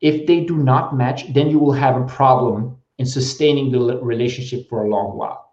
if 0.00 0.26
they 0.26 0.44
do 0.44 0.56
not 0.56 0.96
match, 0.96 1.32
then 1.32 1.50
you 1.50 1.58
will 1.58 1.72
have 1.72 1.96
a 1.96 2.06
problem 2.06 2.76
in 2.98 3.06
sustaining 3.06 3.72
the 3.72 3.98
relationship 4.00 4.68
for 4.68 4.84
a 4.84 4.88
long 4.88 5.16
while. 5.16 5.44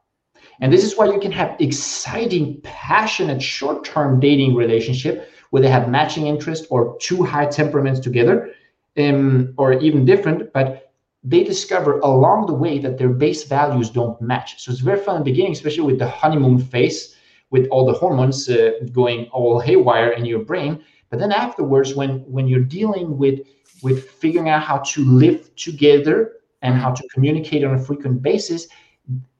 And 0.60 0.72
this 0.72 0.84
is 0.84 0.96
why 0.96 1.06
you 1.06 1.20
can 1.20 1.32
have 1.32 1.56
exciting, 1.60 2.62
passionate, 2.62 3.42
short-term 3.42 4.20
dating 4.20 4.56
relationship 4.56 5.30
where 5.50 5.62
they 5.62 5.70
have 5.70 5.90
matching 5.90 6.28
interest 6.28 6.68
or 6.70 6.98
two 7.00 7.24
high 7.24 7.48
temperaments 7.48 8.00
together, 8.00 8.52
um, 8.98 9.54
or 9.58 9.74
even 9.74 10.06
different, 10.06 10.52
but 10.54 10.92
they 11.24 11.44
discover 11.44 12.00
along 12.00 12.48
the 12.48 12.54
way 12.54 12.80
that 12.80 12.98
their 12.98 13.10
base 13.10 13.44
values 13.44 13.90
don't 13.90 14.20
match. 14.22 14.62
So 14.62 14.72
it's 14.72 14.82
very 14.82 15.00
fun 15.00 15.18
in 15.18 15.22
the 15.24 15.32
beginning, 15.32 15.52
especially 15.52 15.86
with 15.86 16.00
the 16.00 16.10
honeymoon 16.10 16.60
phase, 16.60 17.16
with 17.52 17.68
all 17.70 17.86
the 17.86 17.94
hormones 17.94 18.50
uh, 18.50 18.72
going 18.92 19.26
all 19.28 19.60
haywire 19.60 20.12
in 20.12 20.26
your 20.26 20.40
brain. 20.40 20.84
But 21.10 21.20
then 21.20 21.32
afterwards, 21.32 21.94
when 21.94 22.20
when 22.20 22.48
you're 22.48 22.62
dealing 22.64 23.18
with 23.18 23.42
with 23.84 24.10
figuring 24.10 24.50
out 24.50 24.64
how 24.64 24.78
to 24.78 25.06
live 25.06 25.54
together 25.56 26.34
and 26.62 26.76
how 26.76 26.92
to 26.92 27.08
communicate 27.14 27.64
on 27.64 27.76
a 27.76 27.80
frequent 27.80 28.22
basis, 28.22 28.68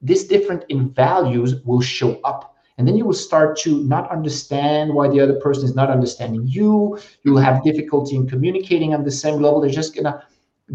this 0.02 0.26
different 0.26 0.66
in 0.70 0.90
values 0.90 1.64
will 1.64 1.82
show 1.82 2.20
up 2.24 2.51
and 2.82 2.88
then 2.88 2.98
you 2.98 3.06
will 3.06 3.14
start 3.14 3.56
to 3.60 3.84
not 3.84 4.10
understand 4.10 4.92
why 4.92 5.08
the 5.08 5.20
other 5.20 5.36
person 5.36 5.64
is 5.66 5.76
not 5.76 5.92
understanding 5.92 6.48
you. 6.48 6.98
You 7.22 7.34
will 7.34 7.42
have 7.42 7.64
difficulty 7.64 8.16
in 8.16 8.28
communicating 8.28 8.96
on 8.96 9.04
the 9.04 9.12
same 9.12 9.36
level. 9.36 9.62
They're 9.62 9.70
just 9.70 9.96
gonna 9.96 10.24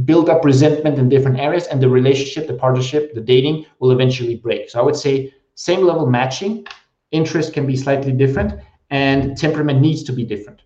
build 0.04 0.30
up 0.30 0.44
resentment 0.44 1.00
in 1.00 1.08
different 1.08 1.40
areas 1.40 1.66
and 1.66 1.82
the 1.82 1.88
relationship 1.88 2.46
the 2.46 2.54
partnership 2.54 3.12
the 3.12 3.20
dating 3.20 3.66
will 3.80 3.90
eventually 3.90 4.36
break. 4.36 4.70
So 4.70 4.78
i 4.78 4.82
would 4.84 4.94
say 4.94 5.34
same 5.56 5.80
level 5.80 6.06
matching. 6.06 6.64
Interest 7.10 7.52
can 7.52 7.66
be 7.66 7.76
slightly 7.76 8.12
different 8.12 8.54
and 8.90 9.36
temperament 9.36 9.80
needs 9.80 10.04
to 10.04 10.12
be 10.12 10.22
different 10.22 10.62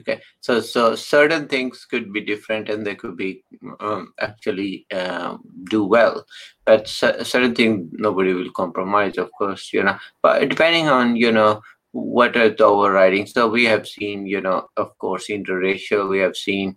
okay. 0.00 0.20
So 0.40 0.60
so 0.60 0.94
certain 0.94 1.48
things 1.48 1.84
could 1.84 2.12
be 2.12 2.20
different 2.20 2.68
and 2.68 2.86
they 2.86 2.94
could 2.94 3.16
be 3.16 3.44
um, 3.80 4.12
actually 4.20 4.86
um, 4.92 5.42
do 5.70 5.84
well. 5.84 6.24
But 6.64 6.88
certain 6.88 7.54
thing 7.54 7.90
nobody 7.92 8.32
will 8.32 8.50
compromise 8.52 9.18
of 9.18 9.30
course 9.32 9.72
you 9.72 9.82
know. 9.82 9.98
But 10.22 10.48
depending 10.48 10.88
on 10.88 11.16
you 11.16 11.32
know 11.32 11.60
what 11.92 12.36
are 12.36 12.48
the 12.50 12.64
overriding 12.64 13.24
so 13.24 13.48
we 13.48 13.64
have 13.64 13.86
seen 13.86 14.26
you 14.26 14.40
know 14.40 14.66
of 14.76 14.98
course 14.98 15.28
interracial 15.28 16.08
we 16.08 16.18
have 16.18 16.36
seen 16.36 16.74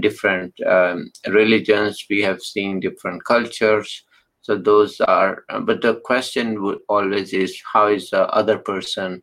different 0.00 0.52
um, 0.66 1.10
religions 1.28 2.04
we 2.10 2.20
have 2.22 2.40
seen 2.42 2.80
different 2.80 3.24
cultures. 3.24 4.04
So 4.42 4.56
those 4.56 5.00
are 5.00 5.44
but 5.62 5.82
the 5.82 6.00
question 6.04 6.62
would 6.62 6.80
always 6.88 7.32
is 7.32 7.60
how 7.72 7.88
is 7.88 8.10
the 8.10 8.28
other 8.28 8.58
person 8.58 9.22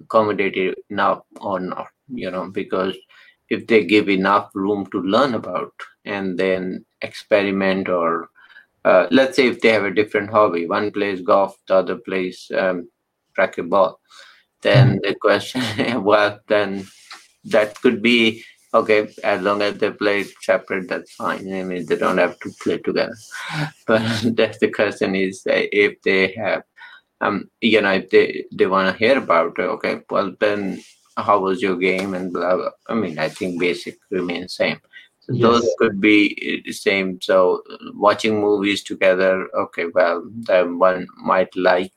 accommodated 0.00 0.74
now 0.90 1.24
or 1.40 1.60
not 1.60 1.88
you 2.08 2.30
know 2.30 2.48
because 2.50 2.96
if 3.50 3.66
they 3.66 3.84
give 3.84 4.08
enough 4.08 4.50
room 4.54 4.86
to 4.86 5.00
learn 5.00 5.34
about 5.34 5.72
and 6.04 6.38
then 6.38 6.84
experiment 7.02 7.88
or 7.88 8.30
uh, 8.84 9.06
let's 9.10 9.36
say 9.36 9.46
if 9.46 9.60
they 9.60 9.70
have 9.70 9.84
a 9.84 9.94
different 9.94 10.30
hobby 10.30 10.66
one 10.66 10.90
plays 10.90 11.20
golf 11.20 11.56
the 11.68 11.74
other 11.74 11.96
plays 11.96 12.50
um, 12.56 12.88
racquetball 13.38 13.96
then 14.62 14.98
mm-hmm. 14.98 15.08
the 15.08 15.14
question 15.14 16.02
well 16.04 16.40
then 16.48 16.86
that 17.44 17.80
could 17.80 18.02
be 18.02 18.42
okay 18.74 19.08
as 19.22 19.40
long 19.40 19.62
as 19.62 19.78
they 19.78 19.90
play 19.90 20.24
separate 20.42 20.88
that's 20.88 21.14
fine. 21.14 21.52
I 21.54 21.62
mean 21.62 21.86
they 21.86 21.96
don't 21.96 22.18
have 22.18 22.38
to 22.40 22.50
play 22.62 22.78
together. 22.78 23.14
But 23.86 24.02
that's 24.36 24.58
the 24.58 24.70
question 24.70 25.14
is 25.14 25.42
if 25.46 26.02
they 26.02 26.32
have 26.32 26.64
um 27.20 27.50
you 27.60 27.80
know 27.80 27.92
if 27.92 28.10
they 28.10 28.44
they 28.52 28.66
want 28.66 28.90
to 28.90 28.98
hear 28.98 29.18
about 29.18 29.58
it 29.58 29.70
okay 29.76 30.00
well 30.10 30.34
then 30.40 30.82
how 31.16 31.38
was 31.38 31.62
your 31.62 31.76
game 31.76 32.14
and 32.14 32.32
blah, 32.32 32.56
blah. 32.56 32.70
I 32.88 32.94
mean, 32.94 33.18
I 33.18 33.28
think 33.28 33.60
basic 33.60 33.98
remains 34.10 34.56
same. 34.56 34.80
So 35.20 35.32
yes. 35.32 35.42
Those 35.42 35.74
could 35.78 36.00
be 36.00 36.62
the 36.64 36.72
same. 36.72 37.20
So 37.20 37.62
watching 37.94 38.40
movies 38.40 38.82
together, 38.82 39.48
okay, 39.56 39.86
well, 39.94 40.22
then 40.30 40.78
one 40.78 41.06
might 41.16 41.54
like 41.56 41.94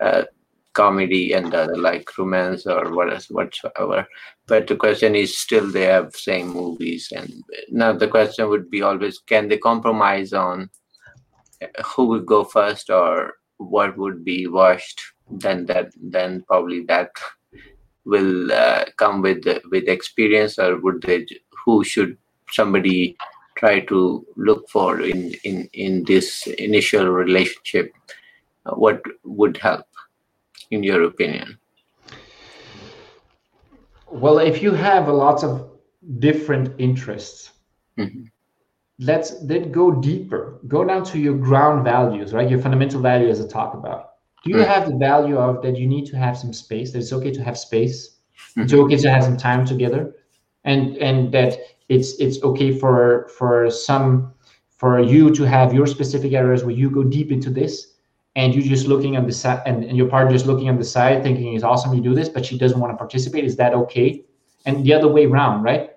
uh, 0.00 0.24
comedy 0.72 1.32
and 1.32 1.52
the 1.52 1.58
other 1.58 1.76
like 1.76 2.16
romance 2.18 2.66
or 2.66 2.92
whatsoever. 2.92 4.06
But 4.46 4.66
the 4.66 4.76
question 4.76 5.14
is 5.14 5.38
still 5.38 5.70
they 5.70 5.84
have 5.84 6.16
same 6.16 6.48
movies. 6.48 7.12
And 7.14 7.44
now 7.70 7.92
the 7.92 8.08
question 8.08 8.48
would 8.48 8.70
be 8.70 8.82
always, 8.82 9.18
can 9.18 9.48
they 9.48 9.58
compromise 9.58 10.32
on 10.32 10.70
uh, 11.62 11.82
who 11.84 12.06
would 12.06 12.26
go 12.26 12.44
first 12.44 12.90
or 12.90 13.34
what 13.58 13.96
would 13.96 14.24
be 14.24 14.46
watched? 14.46 15.00
Then 15.30 15.66
that, 15.66 15.92
then 16.00 16.42
probably 16.48 16.84
that 16.86 17.10
will 18.10 18.52
uh, 18.52 18.84
come 18.96 19.22
with 19.22 19.46
with 19.70 19.88
experience 19.88 20.58
or 20.58 20.78
would 20.80 21.02
they 21.02 21.26
who 21.64 21.84
should 21.84 22.16
somebody 22.50 23.16
try 23.56 23.80
to 23.92 24.26
look 24.36 24.68
for 24.68 25.00
in 25.00 25.32
in 25.44 25.68
in 25.72 26.04
this 26.04 26.46
initial 26.68 27.06
relationship? 27.08 27.92
Uh, 28.66 28.74
what 28.74 29.00
would 29.24 29.56
help 29.56 29.86
in 30.70 30.82
your 30.82 31.02
opinion? 31.04 31.58
Well 34.06 34.38
if 34.38 34.62
you 34.62 34.72
have 34.72 35.08
a 35.08 35.12
lot 35.12 35.44
of 35.44 35.70
different 36.18 36.74
interests 36.78 37.50
mm-hmm. 37.96 38.24
let's 38.98 39.30
then 39.46 39.70
go 39.70 39.90
deeper. 39.92 40.58
Go 40.66 40.84
down 40.84 41.04
to 41.04 41.18
your 41.18 41.36
ground 41.48 41.84
values 41.84 42.32
right? 42.32 42.50
Your 42.50 42.58
fundamental 42.58 43.00
values 43.00 43.38
as 43.38 43.46
i 43.46 43.48
talk 43.48 43.74
about 43.74 44.09
do 44.44 44.50
you 44.50 44.56
mm. 44.56 44.66
have 44.66 44.88
the 44.88 44.96
value 44.96 45.38
of 45.38 45.62
that 45.62 45.76
you 45.76 45.86
need 45.86 46.06
to 46.06 46.16
have 46.16 46.36
some 46.36 46.52
space 46.52 46.92
that 46.92 46.98
it's 46.98 47.12
okay 47.12 47.30
to 47.30 47.42
have 47.42 47.58
space? 47.58 48.18
Mm-hmm. 48.50 48.62
it's 48.62 48.72
okay 48.72 48.96
to 48.96 49.10
have 49.10 49.24
some 49.24 49.36
time 49.36 49.66
together? 49.66 50.14
And 50.64 50.96
and 50.96 51.32
that 51.32 51.58
it's 51.88 52.14
it's 52.20 52.42
okay 52.42 52.76
for 52.76 53.28
for 53.36 53.70
some 53.70 54.32
for 54.70 55.00
you 55.00 55.30
to 55.34 55.42
have 55.44 55.74
your 55.74 55.86
specific 55.86 56.32
areas 56.32 56.64
where 56.64 56.74
you 56.74 56.90
go 56.90 57.02
deep 57.02 57.30
into 57.30 57.50
this 57.50 57.94
and 58.36 58.54
you're 58.54 58.64
just 58.64 58.86
looking 58.86 59.16
on 59.16 59.26
the 59.26 59.32
side 59.32 59.62
and, 59.66 59.84
and 59.84 59.96
your 59.96 60.08
partner 60.08 60.32
just 60.32 60.46
looking 60.46 60.68
on 60.68 60.78
the 60.78 60.84
side 60.84 61.22
thinking 61.22 61.54
it's 61.54 61.64
awesome 61.64 61.92
you 61.92 62.00
do 62.00 62.14
this 62.14 62.28
but 62.28 62.46
she 62.46 62.56
doesn't 62.56 62.80
want 62.80 62.92
to 62.92 62.96
participate. 62.96 63.44
Is 63.44 63.56
that 63.56 63.74
okay? 63.74 64.24
And 64.66 64.84
the 64.84 64.94
other 64.94 65.08
way 65.08 65.26
around 65.26 65.62
right? 65.62 65.90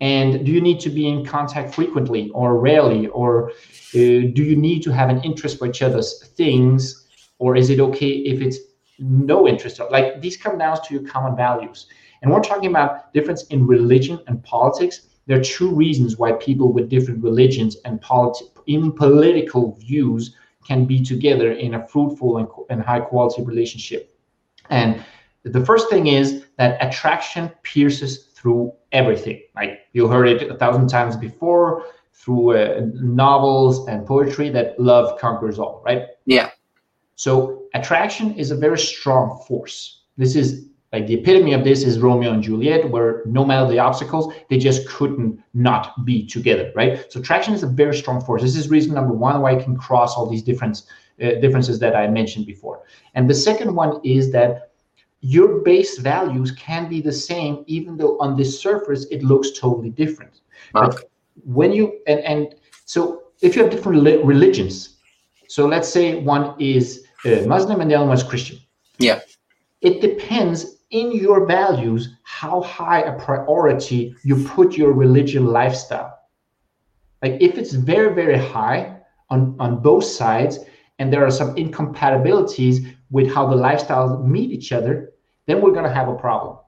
And 0.00 0.44
do 0.44 0.52
you 0.52 0.60
need 0.60 0.80
to 0.80 0.90
be 0.90 1.08
in 1.08 1.24
contact 1.24 1.74
frequently 1.74 2.30
or 2.30 2.58
rarely? 2.58 3.06
Or 3.08 3.50
uh, 3.50 3.52
do 3.92 4.42
you 4.42 4.56
need 4.56 4.82
to 4.82 4.90
have 4.90 5.08
an 5.08 5.22
interest 5.22 5.58
for 5.58 5.66
each 5.66 5.82
other's 5.82 6.26
things 6.36 7.03
or 7.44 7.56
is 7.56 7.68
it 7.74 7.80
okay 7.88 8.12
if 8.32 8.40
it's 8.40 8.58
no 8.98 9.46
interest? 9.46 9.80
Like 9.90 10.20
these 10.22 10.36
come 10.36 10.56
down 10.58 10.76
to 10.84 10.94
your 10.94 11.04
common 11.14 11.34
values. 11.36 11.86
And 12.20 12.32
we're 12.32 12.48
talking 12.50 12.70
about 12.70 13.12
difference 13.12 13.42
in 13.54 13.66
religion 13.66 14.18
and 14.26 14.42
politics 14.44 14.96
there 15.26 15.38
are 15.38 15.42
two 15.42 15.74
reasons 15.74 16.18
why 16.18 16.32
people 16.32 16.72
with 16.72 16.88
different 16.88 17.22
religions 17.22 17.76
and 17.84 18.00
politi- 18.00 18.50
in 18.66 18.92
political 18.92 19.76
views 19.76 20.36
can 20.66 20.84
be 20.84 21.02
together 21.02 21.52
in 21.52 21.74
a 21.74 21.86
fruitful 21.88 22.38
and, 22.38 22.48
and 22.70 22.82
high 22.82 23.00
quality 23.00 23.42
relationship. 23.42 24.16
And 24.70 25.02
the 25.42 25.64
first 25.64 25.90
thing 25.90 26.06
is 26.08 26.44
that 26.56 26.82
attraction 26.86 27.50
pierces 27.62 28.26
through 28.34 28.72
everything. 28.92 29.42
Like 29.54 29.80
you 29.92 30.08
heard 30.08 30.28
it 30.28 30.50
a 30.50 30.56
thousand 30.56 30.88
times 30.88 31.16
before 31.16 31.84
through 32.12 32.56
uh, 32.56 32.80
novels 32.94 33.86
and 33.88 34.06
poetry 34.06 34.48
that 34.50 34.78
love 34.78 35.18
conquers 35.18 35.58
all 35.58 35.82
right? 35.84 36.02
Yeah 36.26 36.50
so 37.16 37.64
attraction 37.74 38.34
is 38.34 38.50
a 38.50 38.56
very 38.56 38.78
strong 38.78 39.42
force. 39.46 40.02
This 40.16 40.36
is 40.36 40.66
like 40.92 41.08
the 41.08 41.14
epitome 41.14 41.54
of 41.54 41.64
this 41.64 41.82
is 41.82 41.98
Romeo 41.98 42.32
and 42.32 42.40
Juliet, 42.40 42.88
where 42.88 43.22
no 43.26 43.44
matter 43.44 43.68
the 43.68 43.80
obstacles, 43.80 44.32
they 44.48 44.58
just 44.58 44.86
couldn't 44.88 45.42
not 45.52 46.04
be 46.04 46.24
together, 46.24 46.70
right? 46.76 47.10
So 47.10 47.18
attraction 47.18 47.52
is 47.52 47.64
a 47.64 47.66
very 47.66 47.96
strong 47.96 48.20
force. 48.20 48.42
This 48.42 48.54
is 48.54 48.70
reason 48.70 48.94
number 48.94 49.12
one 49.12 49.40
why 49.40 49.56
I 49.56 49.62
can 49.62 49.76
cross 49.76 50.14
all 50.14 50.30
these 50.30 50.42
different 50.42 50.82
uh, 51.20 51.40
differences 51.40 51.80
that 51.80 51.96
I 51.96 52.06
mentioned 52.06 52.46
before. 52.46 52.82
And 53.14 53.28
the 53.28 53.34
second 53.34 53.74
one 53.74 54.00
is 54.04 54.30
that 54.32 54.70
your 55.20 55.62
base 55.62 55.98
values 55.98 56.52
can 56.52 56.88
be 56.88 57.00
the 57.00 57.12
same, 57.12 57.64
even 57.66 57.96
though 57.96 58.18
on 58.20 58.36
the 58.36 58.44
surface 58.44 59.06
it 59.06 59.22
looks 59.22 59.58
totally 59.58 59.90
different. 59.90 60.42
But 60.72 61.10
when 61.44 61.72
you 61.72 62.00
and 62.06 62.20
and 62.20 62.54
so 62.84 63.24
if 63.40 63.56
you 63.56 63.62
have 63.62 63.70
different 63.72 64.02
religions, 64.24 64.98
so 65.48 65.66
let's 65.66 65.88
say 65.88 66.20
one 66.20 66.54
is 66.60 67.03
Uh, 67.24 67.46
Muslim 67.46 67.80
and 67.80 67.90
the 67.90 67.94
other 67.94 68.06
one 68.06 68.16
is 68.16 68.22
Christian. 68.22 68.58
Yeah. 68.98 69.20
It 69.80 70.00
depends 70.00 70.76
in 70.90 71.12
your 71.12 71.46
values 71.46 72.08
how 72.22 72.62
high 72.62 73.00
a 73.00 73.18
priority 73.18 74.14
you 74.22 74.44
put 74.44 74.76
your 74.76 74.92
religion 74.92 75.46
lifestyle. 75.46 76.18
Like 77.22 77.40
if 77.40 77.56
it's 77.58 77.72
very 77.72 78.14
very 78.14 78.38
high 78.38 78.98
on 79.30 79.56
on 79.58 79.80
both 79.80 80.04
sides, 80.04 80.58
and 80.98 81.12
there 81.12 81.24
are 81.26 81.30
some 81.30 81.56
incompatibilities 81.56 82.86
with 83.10 83.32
how 83.32 83.46
the 83.46 83.56
lifestyles 83.56 84.24
meet 84.24 84.50
each 84.50 84.72
other, 84.72 85.12
then 85.46 85.60
we're 85.60 85.72
going 85.72 85.84
to 85.84 85.92
have 85.92 86.08
a 86.08 86.14
problem. 86.14 86.58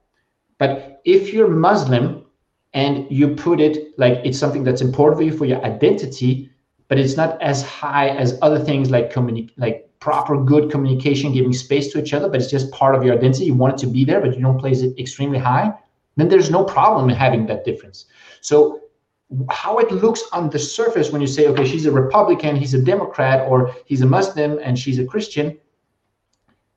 But 0.57 1.01
if 1.05 1.33
you're 1.33 1.47
Muslim 1.47 2.25
and 2.73 3.09
you 3.09 3.35
put 3.35 3.59
it 3.59 3.97
like 3.97 4.19
it's 4.23 4.37
something 4.37 4.63
that's 4.63 4.81
important 4.81 5.17
for 5.19 5.23
you 5.23 5.37
for 5.37 5.45
your 5.45 5.63
identity, 5.63 6.49
but 6.87 6.99
it's 6.99 7.15
not 7.15 7.41
as 7.41 7.63
high 7.63 8.09
as 8.09 8.37
other 8.41 8.59
things 8.59 8.89
like 8.89 9.11
communi- 9.11 9.51
like 9.57 9.86
proper 9.99 10.41
good 10.43 10.69
communication, 10.69 11.33
giving 11.33 11.53
space 11.53 11.91
to 11.91 12.01
each 12.01 12.13
other, 12.13 12.29
but 12.29 12.39
it's 12.41 12.51
just 12.51 12.71
part 12.71 12.95
of 12.95 13.03
your 13.03 13.15
identity. 13.15 13.45
You 13.45 13.55
want 13.55 13.73
it 13.73 13.79
to 13.85 13.87
be 13.87 14.05
there, 14.05 14.21
but 14.21 14.35
you 14.35 14.41
don't 14.41 14.59
place 14.59 14.81
it 14.81 14.97
extremely 14.99 15.39
high. 15.39 15.73
Then 16.15 16.29
there's 16.29 16.49
no 16.49 16.63
problem 16.63 17.09
in 17.09 17.15
having 17.15 17.45
that 17.47 17.65
difference. 17.65 18.05
So 18.41 18.81
how 19.49 19.77
it 19.79 19.91
looks 19.91 20.23
on 20.31 20.49
the 20.49 20.59
surface 20.59 21.11
when 21.11 21.21
you 21.21 21.27
say, 21.27 21.47
okay, 21.47 21.67
she's 21.67 21.85
a 21.85 21.91
Republican, 21.91 22.55
he's 22.55 22.73
a 22.73 22.81
Democrat, 22.81 23.47
or 23.47 23.75
he's 23.85 24.01
a 24.01 24.05
Muslim 24.05 24.59
and 24.63 24.77
she's 24.79 24.99
a 24.99 25.05
Christian, 25.05 25.57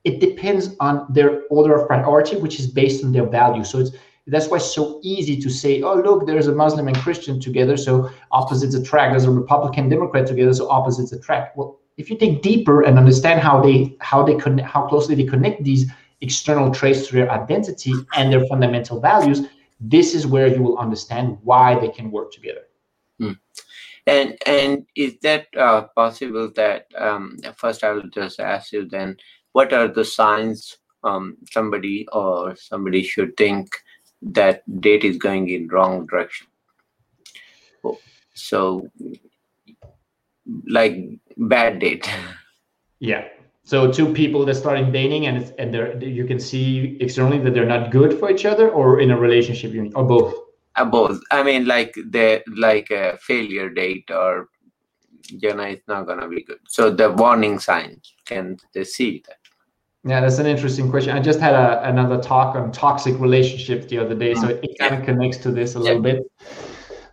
it 0.05 0.21
depends 0.21 0.77
on 0.81 1.07
their 1.11 1.43
order 1.51 1.75
of 1.75 1.87
priority, 1.87 2.37
which 2.37 2.59
is 2.59 2.67
based 2.67 3.05
on 3.05 3.13
their 3.13 3.27
value. 3.27 3.65
So 3.65 3.79
it's 3.79 3.93
that's 4.27 4.49
why 4.49 4.59
it's 4.59 4.73
so 4.75 5.01
easy 5.03 5.41
to 5.41 5.51
say, 5.51 5.83
oh, 5.83 5.95
look, 5.95 6.27
there's 6.27 6.47
a 6.47 6.55
Muslim 6.55 6.87
and 6.87 6.97
Christian 6.99 7.41
together, 7.41 7.77
so 7.77 8.11
opposites 8.31 8.75
attract. 8.75 9.13
There's 9.13 9.25
a 9.25 9.31
Republican 9.31 9.89
Democrat 9.89 10.27
together, 10.27 10.53
so 10.55 10.69
opposites 10.69 11.13
attract. 11.13 11.57
Well, 11.57 11.80
if 12.01 12.11
you 12.11 12.17
dig 12.17 12.43
deeper 12.43 12.83
and 12.83 12.99
understand 12.99 13.41
how 13.41 13.61
they 13.61 13.97
how 14.01 14.23
they 14.23 14.37
connect, 14.37 14.69
how 14.69 14.87
closely 14.87 15.15
they 15.15 15.25
connect 15.25 15.63
these 15.63 15.91
external 16.21 16.71
traits 16.71 17.07
to 17.07 17.15
their 17.15 17.31
identity 17.31 17.93
and 18.15 18.33
their 18.33 18.45
fundamental 18.47 19.01
values, 19.01 19.47
this 19.81 20.15
is 20.15 20.27
where 20.27 20.49
you 20.49 20.63
will 20.63 20.79
understand 20.79 21.39
why 21.43 21.79
they 21.79 21.89
can 21.89 22.11
work 22.11 22.33
together. 22.33 22.65
Hmm. 23.19 23.33
And 24.07 24.39
and 24.47 24.87
is 24.97 25.19
that 25.23 25.47
uh, 25.57 25.83
possible 25.95 26.51
that 26.57 26.87
um, 26.97 27.37
first 27.57 27.85
I 27.85 27.93
will 27.93 28.09
just 28.09 28.41
ask 28.41 28.73
you 28.73 28.89
then 28.89 29.17
what 29.53 29.73
are 29.73 29.89
the 29.89 30.05
signs 30.05 30.79
um, 31.05 31.37
somebody 31.51 32.07
or 32.13 32.57
somebody 32.57 33.03
should 33.03 33.37
think 33.37 33.69
that 34.23 34.63
date 34.81 35.05
is 35.05 35.17
going 35.17 35.49
in 35.49 35.69
wrong 35.69 36.07
direction 36.07 36.47
so 38.41 38.89
like 40.69 40.97
bad 41.37 41.79
date. 41.79 42.09
Yeah. 42.99 43.29
So 43.65 43.91
two 43.91 44.13
people 44.13 44.45
that 44.47 44.55
starting 44.55 44.91
dating 44.91 45.27
and 45.27 45.37
it's, 45.39 45.53
and 45.59 45.73
they're 45.73 46.03
you 46.03 46.27
can 46.27 46.41
see 46.41 46.97
externally 47.01 47.39
that 47.39 47.55
they're 47.55 47.67
not 47.67 47.91
good 47.91 48.19
for 48.19 48.31
each 48.31 48.45
other 48.45 48.71
or 48.71 49.01
in 49.01 49.11
a 49.11 49.19
relationship 49.19 49.73
unit 49.73 49.93
or 49.95 50.05
both? 50.05 50.35
Uh, 50.77 50.85
both. 50.85 51.21
I 51.31 51.43
mean 51.43 51.67
like 51.67 51.95
the 51.95 52.43
like 52.57 52.91
a 52.91 53.19
failure 53.19 53.71
date 53.71 54.11
or 54.11 54.49
you 55.29 55.55
know 55.55 55.63
it's 55.63 55.87
not 55.87 56.07
gonna 56.07 56.29
be 56.29 56.43
good. 56.43 56.59
So 56.69 56.91
the 56.91 57.11
warning 57.11 57.59
signs 57.59 58.13
can 58.25 58.57
they 58.75 58.85
see 58.85 59.23
that? 59.27 59.37
Yeah, 60.03 60.21
that's 60.21 60.39
an 60.39 60.47
interesting 60.47 60.91
question. 60.91 61.15
I 61.15 61.21
just 61.21 61.41
had 61.41 61.55
a, 61.55 61.87
another 61.87 62.23
talk 62.23 62.57
on 62.57 62.73
toxic 62.73 63.19
relationships 63.21 63.87
the 63.87 63.99
other 63.99 64.15
day, 64.15 64.35
so 64.35 64.49
it, 64.49 64.61
it 64.63 64.79
kind 64.79 64.95
of 64.95 65.05
connects 65.05 65.37
to 65.39 65.51
this 65.51 65.75
a 65.75 65.79
yeah. 65.79 65.85
little 65.85 66.03
bit. 66.03 66.33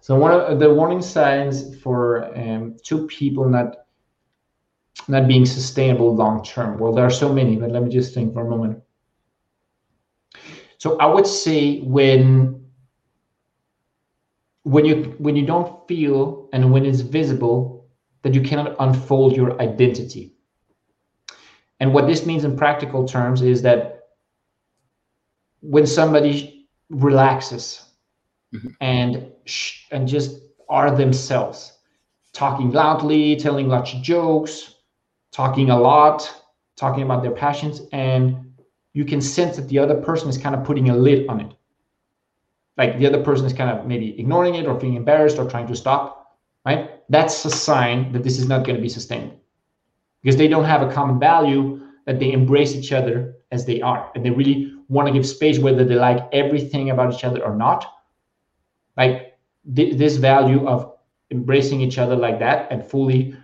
So 0.07 0.15
one 0.15 0.31
of 0.31 0.57
the 0.59 0.73
warning 0.73 1.01
signs 1.01 1.77
for 1.81 2.33
um, 2.33 2.77
two 2.81 3.07
people 3.07 3.49
not 3.49 3.75
not 5.09 5.27
being 5.27 5.45
sustainable 5.45 6.15
long 6.15 6.45
term. 6.45 6.79
Well, 6.79 6.93
there 6.93 7.03
are 7.03 7.09
so 7.09 7.33
many, 7.33 7.57
but 7.57 7.71
let 7.71 7.83
me 7.83 7.89
just 7.89 8.13
think 8.13 8.33
for 8.33 8.47
a 8.47 8.49
moment. 8.49 8.81
So 10.77 10.97
I 10.99 11.07
would 11.07 11.27
say 11.27 11.81
when 11.81 12.65
when 14.63 14.85
you 14.85 15.13
when 15.17 15.35
you 15.35 15.45
don't 15.45 15.85
feel 15.89 16.47
and 16.53 16.71
when 16.71 16.85
it's 16.85 17.01
visible 17.01 17.89
that 18.21 18.33
you 18.33 18.39
cannot 18.39 18.77
unfold 18.79 19.35
your 19.35 19.61
identity 19.61 20.37
and 21.81 21.93
what 21.93 22.07
this 22.07 22.25
means 22.25 22.45
in 22.45 22.55
practical 22.55 23.05
terms 23.05 23.41
is 23.41 23.61
that 23.63 24.03
when 25.59 25.85
somebody 25.85 26.69
relaxes 26.89 27.86
mm-hmm. 28.57 28.69
and 28.81 29.31
and 29.91 30.07
just 30.07 30.41
are 30.69 30.95
themselves, 30.95 31.73
talking 32.33 32.71
loudly, 32.71 33.35
telling 33.35 33.67
lots 33.69 33.93
of 33.93 34.01
jokes, 34.01 34.75
talking 35.31 35.69
a 35.69 35.79
lot, 35.79 36.29
talking 36.75 37.03
about 37.03 37.23
their 37.23 37.31
passions, 37.31 37.81
and 37.91 38.53
you 38.93 39.05
can 39.05 39.21
sense 39.21 39.55
that 39.55 39.69
the 39.69 39.79
other 39.79 39.95
person 39.95 40.29
is 40.29 40.37
kind 40.37 40.55
of 40.55 40.63
putting 40.63 40.89
a 40.89 40.95
lid 40.95 41.27
on 41.29 41.39
it. 41.39 41.53
Like 42.77 42.99
the 42.99 43.07
other 43.07 43.23
person 43.23 43.45
is 43.45 43.53
kind 43.53 43.69
of 43.69 43.85
maybe 43.85 44.19
ignoring 44.19 44.55
it 44.55 44.67
or 44.67 44.79
feeling 44.79 44.95
embarrassed 44.95 45.37
or 45.37 45.49
trying 45.49 45.67
to 45.67 45.75
stop, 45.75 46.37
right? 46.65 47.01
That's 47.09 47.45
a 47.45 47.49
sign 47.49 48.11
that 48.11 48.23
this 48.23 48.37
is 48.37 48.47
not 48.47 48.65
going 48.65 48.75
to 48.75 48.81
be 48.81 48.89
sustainable 48.89 49.39
because 50.21 50.37
they 50.37 50.47
don't 50.47 50.65
have 50.65 50.81
a 50.81 50.91
common 50.91 51.19
value 51.19 51.81
that 52.05 52.19
they 52.19 52.31
embrace 52.31 52.75
each 52.75 52.91
other 52.91 53.35
as 53.51 53.65
they 53.65 53.81
are 53.81 54.11
and 54.13 54.25
they 54.25 54.29
really 54.29 54.73
want 54.89 55.07
to 55.07 55.13
give 55.13 55.25
space 55.25 55.59
whether 55.59 55.83
they 55.83 55.95
like 55.95 56.27
everything 56.31 56.89
about 56.89 57.13
each 57.13 57.23
other 57.23 57.43
or 57.43 57.55
not 57.55 57.96
like 58.97 59.37
th- 59.75 59.97
this 59.97 60.17
value 60.17 60.67
of 60.67 60.93
embracing 61.31 61.81
each 61.81 61.97
other 61.97 62.15
like 62.15 62.39
that 62.39 62.71
and 62.71 62.89
fully 62.89 63.35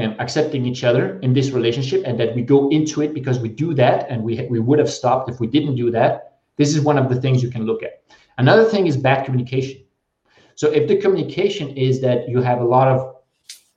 um, 0.00 0.14
accepting 0.18 0.66
each 0.66 0.84
other 0.84 1.18
in 1.20 1.32
this 1.32 1.50
relationship 1.50 2.02
and 2.04 2.18
that 2.18 2.34
we 2.34 2.42
go 2.42 2.68
into 2.70 3.02
it 3.02 3.14
because 3.14 3.38
we 3.38 3.48
do 3.48 3.74
that 3.74 4.08
and 4.08 4.22
we, 4.22 4.46
we 4.48 4.60
would 4.60 4.78
have 4.78 4.90
stopped 4.90 5.28
if 5.28 5.40
we 5.40 5.46
didn't 5.46 5.76
do 5.76 5.90
that 5.90 6.38
this 6.56 6.74
is 6.74 6.80
one 6.82 6.98
of 6.98 7.08
the 7.08 7.20
things 7.20 7.42
you 7.42 7.50
can 7.50 7.64
look 7.64 7.82
at 7.82 8.02
another 8.38 8.64
thing 8.64 8.86
is 8.86 8.96
bad 8.96 9.24
communication 9.24 9.82
so 10.54 10.70
if 10.70 10.88
the 10.88 10.96
communication 10.96 11.76
is 11.76 12.00
that 12.02 12.28
you 12.28 12.40
have 12.40 12.60
a 12.60 12.64
lot 12.64 12.88
of 12.88 13.16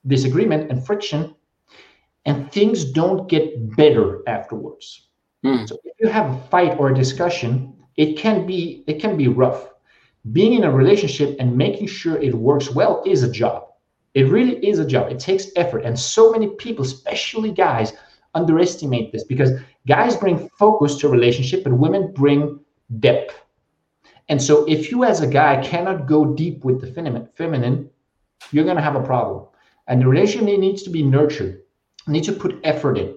disagreement 0.06 0.70
and 0.70 0.84
friction 0.84 1.34
and 2.26 2.50
things 2.52 2.84
don't 2.84 3.28
get 3.28 3.76
better 3.76 4.22
afterwards. 4.28 5.08
Mm. 5.44 5.68
So 5.68 5.76
if 5.84 5.94
you 6.00 6.08
have 6.08 6.30
a 6.30 6.38
fight 6.48 6.78
or 6.78 6.90
a 6.90 6.94
discussion, 6.94 7.74
it 7.96 8.16
can 8.16 8.46
be 8.46 8.84
it 8.86 9.00
can 9.00 9.16
be 9.16 9.28
rough. 9.28 9.68
Being 10.32 10.54
in 10.54 10.64
a 10.64 10.70
relationship 10.70 11.36
and 11.38 11.56
making 11.56 11.86
sure 11.86 12.16
it 12.16 12.34
works 12.34 12.70
well 12.70 13.02
is 13.04 13.22
a 13.22 13.30
job. 13.30 13.68
It 14.14 14.28
really 14.28 14.64
is 14.66 14.78
a 14.78 14.86
job. 14.86 15.10
It 15.10 15.18
takes 15.18 15.48
effort, 15.56 15.84
and 15.84 15.98
so 15.98 16.30
many 16.30 16.48
people, 16.48 16.84
especially 16.84 17.50
guys, 17.52 17.92
underestimate 18.34 19.12
this 19.12 19.24
because 19.24 19.50
guys 19.86 20.16
bring 20.16 20.48
focus 20.58 20.96
to 20.98 21.08
relationship, 21.08 21.66
and 21.66 21.78
women 21.78 22.12
bring 22.12 22.60
depth. 23.00 23.40
And 24.28 24.40
so, 24.40 24.64
if 24.66 24.90
you 24.90 25.04
as 25.04 25.20
a 25.20 25.26
guy 25.26 25.62
cannot 25.62 26.06
go 26.06 26.24
deep 26.24 26.64
with 26.64 26.80
the 26.80 26.86
feminine, 27.36 27.90
you're 28.50 28.64
going 28.64 28.76
to 28.76 28.82
have 28.82 28.96
a 28.96 29.02
problem. 29.02 29.46
And 29.88 30.00
the 30.00 30.06
relationship 30.06 30.58
needs 30.58 30.82
to 30.84 30.90
be 30.90 31.02
nurtured 31.02 31.64
need 32.06 32.24
to 32.24 32.32
put 32.32 32.60
effort 32.64 32.98
in. 32.98 33.14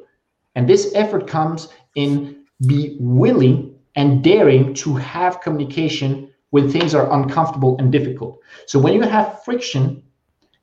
And 0.55 0.67
this 0.67 0.91
effort 0.95 1.27
comes 1.27 1.69
in 1.95 2.45
be 2.65 2.97
willing 2.99 3.75
and 3.95 4.23
daring 4.23 4.73
to 4.75 4.95
have 4.95 5.41
communication 5.41 6.33
when 6.51 6.69
things 6.69 6.95
are 6.95 7.11
uncomfortable 7.11 7.75
and 7.79 7.91
difficult. 7.91 8.39
So 8.65 8.79
when 8.79 8.93
you 8.93 9.01
have 9.01 9.43
friction 9.43 10.03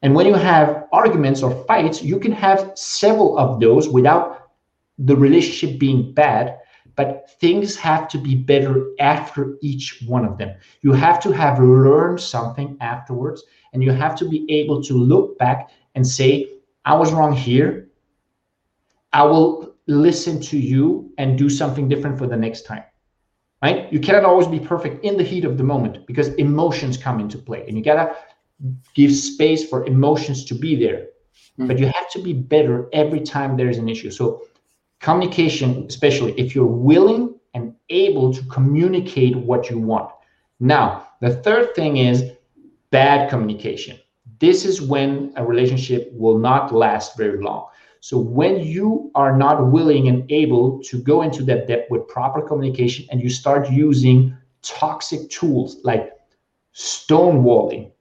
and 0.03 0.14
when 0.14 0.27
you 0.27 0.35
have 0.35 0.85
arguments 0.92 1.42
or 1.42 1.64
fights, 1.64 2.03
you 2.03 2.18
can 2.18 2.33
have 2.33 2.73
several 2.75 3.38
of 3.38 3.61
those 3.61 3.88
without 3.88 4.51
the 4.99 5.16
relationship 5.16 5.79
being 5.79 6.12
bad, 6.12 6.59
but 6.97 7.31
things 7.40 7.77
have 7.77 8.09
to 8.09 8.18
be 8.18 8.35
better 8.35 8.90
after 9.01 9.57
each 9.61 10.05
one 10.07 10.25
of 10.25 10.38
them. 10.38 10.55
You 10.83 10.92
have 10.92 11.20
to 11.20 11.33
have 11.33 11.59
learned 11.59 12.20
something 12.20 12.77
afterwards, 12.81 13.42
and 13.73 13.83
you 13.83 13.90
have 13.92 14.14
to 14.16 14.29
be 14.29 14.47
able 14.49 14.83
to 14.85 14.94
look 14.94 15.37
back 15.38 15.70
and 15.94 16.07
say, 16.07 16.51
I 16.85 16.94
was 16.94 17.12
wrong 17.12 17.35
here. 17.35 17.88
I 19.12 19.25
will 19.25 19.75
listen 19.87 20.40
to 20.42 20.59
you 20.59 21.12
and 21.18 21.37
do 21.37 21.49
something 21.49 21.88
different 21.88 22.18
for 22.18 22.27
the 22.27 22.37
next 22.37 22.62
time. 22.62 22.85
Right? 23.64 23.90
You 23.90 23.98
cannot 23.98 24.27
always 24.27 24.46
be 24.46 24.61
perfect 24.61 25.03
in 25.07 25.16
the 25.16 25.22
heat 25.22 25.46
of 25.46 25.57
the 25.57 25.64
moment 25.64 26.07
because 26.07 26.29
emotions 26.35 26.98
come 26.98 27.18
into 27.18 27.38
play 27.38 27.64
and 27.66 27.79
you 27.79 27.83
gotta 27.83 28.14
give 28.92 29.11
space 29.11 29.66
for 29.66 29.87
emotions 29.87 30.44
to 30.44 30.55
be 30.55 30.77
there. 30.77 30.98
Mm-hmm. 30.98 31.68
But 31.68 31.79
you 31.79 31.87
have 31.87 32.11
to 32.11 32.20
be 32.20 32.35
better 32.35 32.90
every 32.92 33.20
time 33.20 33.57
there's 33.57 33.79
an 33.79 33.88
issue. 33.88 34.11
So 34.11 34.42
communication, 35.00 35.87
especially 35.88 36.38
if 36.38 36.55
you're 36.55 36.66
willing 36.66 37.40
and 37.55 37.74
able 37.88 38.35
to 38.35 38.44
communicate 38.48 39.35
what 39.35 39.70
you 39.70 39.79
want. 39.79 40.11
Now, 40.61 41.09
the 41.22 41.37
third 41.37 41.74
thing 41.74 41.96
is 41.96 42.33
bad 42.90 43.31
communication. 43.31 43.98
This 44.40 44.66
is 44.66 44.83
when 44.83 45.33
a 45.37 45.44
relationship 45.44 46.11
will 46.12 46.37
not 46.37 46.74
last 46.74 47.16
very 47.16 47.42
long. 47.42 47.68
So 48.05 48.19
when 48.19 48.61
you 48.61 49.11
are 49.14 49.35
not 49.35 49.71
willing 49.71 50.09
and 50.09 50.31
able 50.31 50.79
to 50.83 50.99
go 50.99 51.23
into 51.23 51.43
that 51.45 51.67
depth 51.67 51.90
with 51.90 52.07
proper 52.07 52.43
communication 52.43 53.07
and 53.11 53.19
you 53.19 53.31
start 53.31 53.71
using 53.71 54.37
toxic 54.61 55.31
tools 55.31 55.79
like 55.85 56.12
stonewalling 56.75 57.93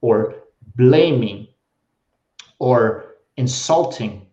or 0.00 0.34
blaming 0.74 1.46
or 2.58 3.14
insulting 3.36 4.26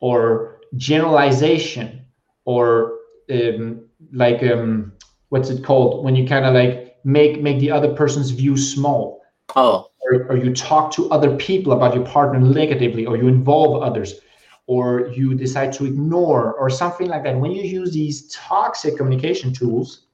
or 0.00 0.60
generalization 0.76 2.04
or 2.44 2.98
um, 3.30 3.80
like 4.12 4.42
um, 4.42 4.92
what's 5.30 5.48
it 5.48 5.64
called? 5.64 6.04
When 6.04 6.14
you 6.16 6.28
kind 6.28 6.44
of 6.44 6.52
like 6.52 6.98
make 7.02 7.40
make 7.40 7.60
the 7.60 7.70
other 7.70 7.94
person's 7.94 8.28
view 8.28 8.58
small. 8.58 9.22
Oh 9.56 9.91
or, 10.04 10.26
or 10.28 10.36
you 10.36 10.52
talk 10.54 10.92
to 10.92 11.10
other 11.10 11.36
people 11.36 11.72
about 11.72 11.94
your 11.94 12.04
partner 12.04 12.40
negatively 12.40 13.06
or 13.06 13.16
you 13.16 13.28
involve 13.28 13.82
others 13.82 14.20
or 14.66 15.08
you 15.08 15.34
decide 15.34 15.72
to 15.72 15.84
ignore 15.84 16.54
or 16.54 16.70
something 16.70 17.08
like 17.08 17.24
that. 17.24 17.36
When 17.38 17.52
you 17.52 17.62
use 17.62 17.92
these 17.92 18.28
toxic 18.32 18.96
communication 18.96 19.52
tools 19.52 20.06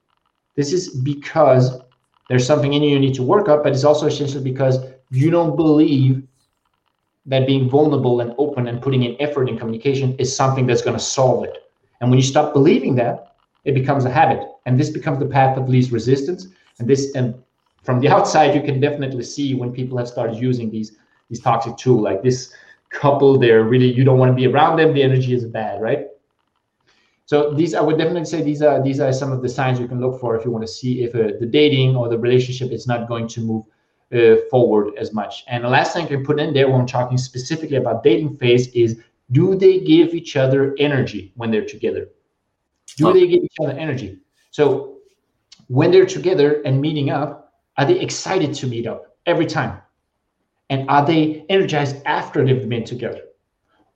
this 0.57 0.73
is 0.73 0.89
because 0.89 1.81
there's 2.29 2.45
something 2.45 2.73
in 2.73 2.83
you 2.83 2.91
you 2.91 2.99
need 2.99 3.15
to 3.15 3.23
work 3.23 3.49
up 3.49 3.63
but 3.63 3.73
it's 3.73 3.85
also 3.85 4.07
essentially 4.07 4.43
because 4.43 4.79
you 5.11 5.31
don't 5.31 5.55
believe 5.55 6.23
that 7.27 7.47
being 7.47 7.69
vulnerable 7.69 8.21
and 8.21 8.35
open 8.39 8.67
and 8.67 8.83
putting 8.83 9.03
in 9.05 9.17
effort 9.21 9.49
in 9.49 9.59
communication 9.59 10.17
is 10.17 10.35
something 10.35 10.67
that's 10.67 10.83
going 10.83 10.97
to 10.97 11.03
solve 11.03 11.45
it. 11.45 11.71
And 12.01 12.11
when 12.11 12.19
you 12.19 12.25
stop 12.25 12.55
believing 12.55 12.95
that 12.97 13.29
it 13.65 13.75
becomes 13.75 14.05
a 14.07 14.11
habit. 14.11 14.41
And 14.67 14.81
this 14.81 14.91
becomes 14.91 15.19
the 15.19 15.27
path 15.27 15.59
of 15.59 15.69
least 15.69 15.93
resistance. 15.93 16.49
And 16.79 16.89
this 16.89 17.15
and 17.15 17.35
from 17.83 18.01
the 18.01 18.09
outside 18.17 18.55
you 18.55 18.63
can 18.63 18.81
definitely 18.81 19.23
see 19.23 19.55
when 19.55 19.73
people 19.73 19.99
have 19.99 20.09
started 20.09 20.37
using 20.37 20.71
these 20.71 20.97
these 21.29 21.41
toxic 21.41 21.77
tools 21.77 22.03
like 22.03 22.23
this 22.23 22.55
couple 22.91 23.39
they're 23.39 23.65
really 23.65 23.93
you 23.93 24.05
don't 24.05 24.19
want 24.19 24.31
to 24.31 24.35
be 24.35 24.47
around 24.47 24.79
them 24.79 24.95
the 24.95 25.03
energy 25.03 25.35
is 25.35 25.45
bad 25.45 25.81
right? 25.81 26.07
So 27.27 27.53
these 27.53 27.75
i 27.75 27.81
would 27.81 27.99
definitely 27.99 28.25
say 28.25 28.43
these 28.43 28.63
are 28.63 28.83
these 28.83 29.01
are 29.01 29.13
some 29.13 29.33
of 29.33 29.43
the 29.43 29.49
signs 29.49 29.79
you 29.79 29.89
can 29.89 30.01
look 30.01 30.19
for 30.21 30.37
if 30.37 30.45
you 30.45 30.51
want 30.51 30.67
to 30.67 30.73
see 30.73 31.03
if 31.03 31.15
uh, 31.15 31.39
the 31.39 31.47
dating 31.47 31.97
or 31.97 32.09
the 32.09 32.19
relationship 32.19 32.73
is 32.73 32.87
not 32.87 33.07
going 33.07 33.29
to 33.29 33.41
move 33.41 33.65
uh, 34.11 34.37
forward 34.51 34.95
as 34.97 35.13
much. 35.13 35.45
And 35.49 35.65
the 35.65 35.69
last 35.69 35.93
thing 35.93 36.07
i 36.07 36.09
can 36.09 36.25
put 36.25 36.41
in 36.41 36.55
there 36.55 36.71
when 36.71 36.81
i'm 36.81 36.87
talking 36.87 37.19
specifically 37.19 37.77
about 37.77 38.03
dating 38.03 38.39
phase 38.39 38.69
is 38.69 38.99
do 39.33 39.55
they 39.55 39.81
give 39.81 40.15
each 40.15 40.37
other 40.37 40.75
energy 40.79 41.33
when 41.37 41.51
they're 41.51 41.67
together? 41.67 42.09
Do 42.97 43.09
okay. 43.09 43.21
they 43.21 43.27
give 43.27 43.45
each 43.45 43.57
other 43.61 43.73
energy? 43.73 44.19
So 44.51 44.97
when 45.69 45.91
they're 45.91 46.07
together 46.07 46.63
and 46.63 46.81
meeting 46.81 47.11
up 47.11 47.48
are 47.79 47.87
they 47.87 48.01
excited 48.01 48.53
to 48.55 48.67
meet 48.67 48.87
up 48.87 49.17
every 49.25 49.47
time? 49.47 49.81
And 50.69 50.91
are 50.91 51.07
they 51.07 51.47
energized 51.49 51.97
after 52.05 52.45
they've 52.45 52.69
been 52.69 52.85
together? 52.85 53.23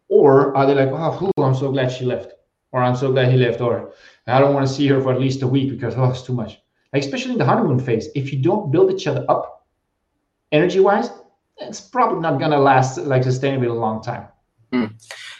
Or 0.09 0.57
are 0.57 0.67
they 0.67 0.75
like, 0.75 0.91
oh, 0.91 1.31
I'm 1.43 1.55
so 1.55 1.71
glad 1.71 1.91
she 1.91 2.05
left, 2.05 2.33
or 2.71 2.83
I'm 2.83 2.97
so 2.97 3.13
glad 3.13 3.31
he 3.31 3.37
left, 3.37 3.61
or 3.61 3.93
I 4.27 4.39
don't 4.41 4.55
want 4.55 4.67
to 4.67 4.73
see 4.73 4.87
her 4.87 5.01
for 5.03 5.13
at 5.13 5.21
least 5.21 5.43
a 5.43 5.47
week 5.47 5.71
because 5.71 5.95
oh, 5.97 6.05
it's 6.05 6.23
too 6.23 6.33
much. 6.33 6.59
Like 6.93 7.03
especially 7.03 7.33
in 7.33 7.39
the 7.39 7.45
honeymoon 7.45 7.81
phase, 7.81 8.09
if 8.15 8.33
you 8.33 8.41
don't 8.41 8.71
build 8.71 8.93
each 8.93 9.07
other 9.07 9.25
up, 9.29 9.67
energy-wise, 10.53 11.11
it's 11.59 11.81
probably 11.81 12.21
not 12.21 12.39
gonna 12.39 12.59
last 12.59 12.99
like 12.99 13.23
sustainably 13.23 13.69
a 13.69 13.73
long 13.73 14.03
time. 14.03 14.29
Hmm. 14.73 14.87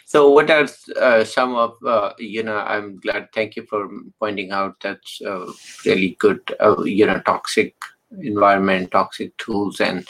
So, 0.05 0.29
what 0.29 0.49
are 0.51 0.67
uh, 0.99 1.23
some 1.23 1.55
of 1.55 1.75
uh, 1.85 2.13
you 2.19 2.43
know? 2.43 2.57
I'm 2.57 2.99
glad. 2.99 3.29
Thank 3.33 3.55
you 3.55 3.65
for 3.65 3.89
pointing 4.19 4.51
out 4.51 4.79
that's 4.81 5.21
uh, 5.21 5.51
really 5.85 6.15
good. 6.19 6.41
Uh, 6.59 6.83
you 6.83 7.05
know, 7.05 7.19
toxic 7.21 7.75
environment, 8.21 8.91
toxic 8.91 9.35
tools, 9.37 9.79
and 9.81 10.07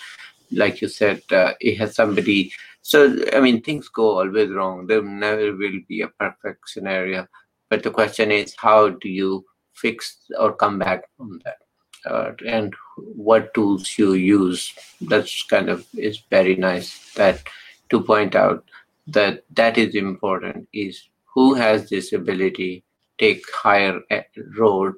like 0.52 0.82
you 0.82 0.88
said, 0.88 1.22
uh, 1.32 1.54
it 1.60 1.78
has 1.78 1.96
somebody. 1.96 2.52
So 2.82 3.18
I 3.34 3.40
mean, 3.40 3.62
things 3.62 3.88
go 3.90 4.20
always 4.20 4.50
wrong. 4.52 4.88
There 4.88 5.02
never 5.02 5.56
will 5.56 5.80
be 5.88 6.02
a 6.02 6.08
perfect 6.08 6.70
scenario. 6.70 7.28
But 7.70 7.84
the 7.84 7.92
question 7.92 8.32
is, 8.32 8.56
how 8.58 8.90
do 8.90 9.10
you 9.10 9.46
fix 9.74 10.18
or 10.38 10.54
come 10.54 10.80
back 10.80 11.04
from 11.18 11.42
that? 11.46 11.58
Uh, 12.06 12.34
and 12.46 12.74
what 12.96 13.54
tools 13.54 13.98
you 13.98 14.14
use 14.14 14.74
that's 15.02 15.44
kind 15.44 15.70
of 15.70 15.86
is 15.96 16.22
very 16.30 16.56
nice 16.56 17.14
that 17.14 17.42
to 17.90 18.02
point 18.02 18.36
out 18.36 18.66
that 19.08 19.44
that 19.54 19.78
is 19.78 19.96
important 19.96 20.68
is 20.74 21.10
who 21.34 21.54
has 21.54 21.90
this 21.90 22.12
ability 22.12 22.84
take 23.20 23.44
higher 23.54 24.02
eh, 24.10 24.24
road 24.58 24.94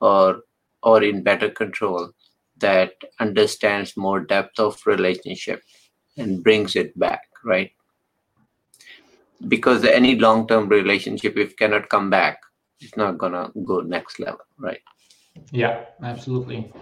or 0.00 0.42
or 0.82 1.02
in 1.02 1.22
better 1.22 1.50
control 1.50 2.10
that 2.64 2.92
understands 3.20 3.96
more 3.96 4.20
depth 4.20 4.58
of 4.58 4.80
relationship 4.86 5.62
and 6.16 6.42
brings 6.42 6.76
it 6.76 6.98
back 6.98 7.22
right? 7.44 7.72
Because 9.48 9.84
any 9.84 10.16
long-term 10.18 10.68
relationship 10.68 11.36
if 11.36 11.56
cannot 11.56 11.88
come 11.88 12.10
back 12.10 12.38
it's 12.80 12.96
not 12.96 13.18
gonna 13.18 13.50
go 13.64 13.80
next 13.80 14.18
level 14.20 14.46
right? 14.58 14.80
Yeah 15.52 15.84
absolutely. 16.02 16.72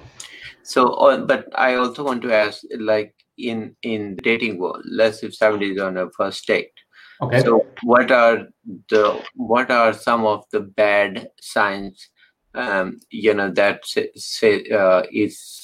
So 0.62 0.86
uh, 1.06 1.18
but 1.32 1.46
i 1.56 1.74
also 1.74 2.04
want 2.04 2.22
to 2.22 2.32
ask 2.34 2.62
like 2.78 3.14
in 3.38 3.74
in 3.82 4.16
the 4.16 4.22
dating 4.22 4.58
world 4.58 4.84
let's 5.00 5.22
if 5.22 5.34
somebody 5.34 5.72
is 5.72 5.80
on 5.80 5.96
a 5.96 6.10
first 6.10 6.46
date. 6.46 6.72
Okay. 7.20 7.40
So 7.42 7.66
what 7.82 8.10
are 8.10 8.48
the 8.88 9.04
what 9.34 9.70
are 9.70 9.92
some 9.92 10.26
of 10.26 10.44
the 10.52 10.60
bad 10.60 11.28
signs 11.40 12.08
um 12.54 13.00
you 13.10 13.32
know 13.32 13.50
that 13.50 13.86
say, 13.86 14.10
say 14.16 14.68
uh, 14.70 15.02
is 15.10 15.61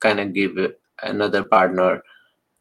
kind 0.00 0.20
of 0.20 0.32
give 0.32 0.56
another 1.02 1.44
partner 1.44 2.02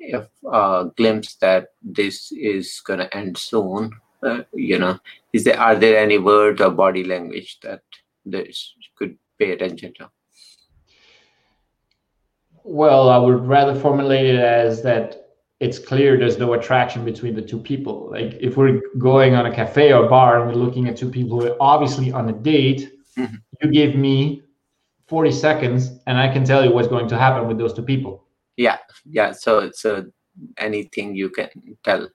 a 0.02 0.28
uh, 0.48 0.84
glimpse 0.98 1.36
that 1.36 1.70
this 1.82 2.32
is 2.32 2.82
going 2.86 3.00
to 3.00 3.18
end 3.18 3.38
soon 3.38 3.92
uh, 4.26 4.44
you 4.54 4.80
know? 4.80 5.00
Is 5.34 5.44
there 5.44 5.60
are 5.60 5.76
there 5.76 5.98
any 5.98 6.18
words 6.18 6.62
or 6.62 6.72
body 6.72 7.04
language 7.04 7.60
that 7.62 7.82
this 8.26 8.74
could 8.98 9.18
pay 9.38 9.52
attention 9.52 9.94
to? 9.96 10.10
Well 12.64 13.10
i 13.10 13.18
would 13.18 13.46
rather 13.46 13.80
formulate 13.80 14.26
it 14.26 14.40
as 14.40 14.82
that 14.84 15.22
it's 15.60 15.80
clear 15.80 16.18
there's 16.18 16.38
no 16.38 16.54
attraction 16.54 17.06
between 17.06 17.36
the 17.36 17.42
two 17.42 17.60
people. 17.60 18.10
Like 18.12 18.34
if 18.42 18.58
we're 18.58 18.82
going 18.98 19.36
on 19.36 19.46
a 19.46 19.56
cafe 19.56 19.94
or 19.94 20.10
bar 20.10 20.42
and 20.42 20.50
we're 20.50 20.64
looking 20.66 20.88
at 20.88 20.98
two 20.98 21.10
people 21.10 21.40
who 21.40 21.52
are 21.52 21.58
obviously 21.60 22.12
on 22.12 22.30
a 22.30 22.34
date. 22.34 22.92
Mm-hmm. 23.18 23.36
you 23.62 23.72
give 23.72 23.96
me 23.96 24.44
40 25.08 25.32
seconds 25.32 25.92
and 26.08 26.18
I 26.18 26.32
can 26.32 26.44
tell 26.44 26.64
you 26.64 26.74
what's 26.74 26.88
going 26.88 27.08
to 27.10 27.18
happen 27.18 27.48
with 27.48 27.58
those 27.58 27.74
two 27.74 27.84
people. 27.84 28.24
Yeah, 28.58 28.78
yeah. 29.06 29.32
So, 29.32 29.70
so 29.74 30.06
anything 30.58 31.16
you 31.16 31.30
can 31.30 31.50
tell. 31.84 32.10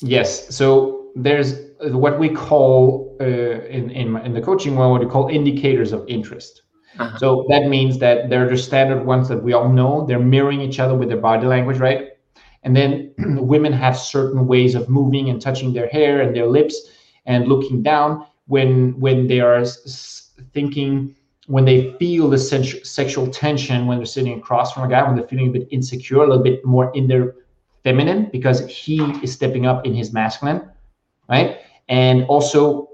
Yes. 0.00 0.54
So 0.54 1.10
there's 1.14 1.54
what 1.80 2.18
we 2.18 2.28
call 2.28 3.16
uh, 3.20 3.24
in, 3.24 3.90
in 3.90 4.16
in 4.18 4.32
the 4.32 4.40
coaching 4.40 4.76
world 4.76 4.92
what 4.92 5.00
we 5.00 5.10
call 5.10 5.28
indicators 5.28 5.92
of 5.92 6.04
interest. 6.08 6.62
Uh-huh. 6.98 7.18
So 7.18 7.46
that 7.48 7.68
means 7.68 7.98
that 7.98 8.28
they're 8.28 8.48
the 8.48 8.56
standard 8.56 9.04
ones 9.04 9.28
that 9.28 9.42
we 9.42 9.52
all 9.52 9.68
know. 9.68 10.04
They're 10.06 10.18
mirroring 10.18 10.60
each 10.60 10.80
other 10.80 10.96
with 10.96 11.08
their 11.08 11.20
body 11.20 11.46
language, 11.46 11.78
right? 11.78 12.08
And 12.62 12.74
then 12.74 13.14
women 13.18 13.72
have 13.72 13.96
certain 13.96 14.46
ways 14.46 14.74
of 14.74 14.88
moving 14.88 15.30
and 15.30 15.40
touching 15.40 15.72
their 15.72 15.88
hair 15.88 16.22
and 16.22 16.34
their 16.34 16.46
lips 16.46 16.76
and 17.26 17.46
looking 17.46 17.82
down 17.82 18.26
when 18.46 18.98
when 18.98 19.26
they 19.26 19.40
are 19.40 19.64
thinking 20.52 21.14
when 21.48 21.64
they 21.64 21.92
feel 21.98 22.28
the 22.28 22.38
sexual 22.38 23.26
tension 23.26 23.86
when 23.86 23.96
they're 23.96 24.06
sitting 24.06 24.38
across 24.38 24.72
from 24.72 24.82
a 24.84 24.88
guy, 24.88 25.02
when 25.02 25.16
they're 25.16 25.26
feeling 25.26 25.48
a 25.48 25.50
bit 25.50 25.66
insecure, 25.70 26.18
a 26.18 26.26
little 26.26 26.42
bit 26.42 26.62
more 26.62 26.94
in 26.94 27.08
their 27.08 27.36
feminine 27.82 28.28
because 28.30 28.66
he 28.68 29.00
is 29.22 29.32
stepping 29.32 29.64
up 29.64 29.86
in 29.86 29.94
his 29.94 30.12
masculine, 30.12 30.68
right? 31.26 31.60
And 31.88 32.24
also, 32.24 32.90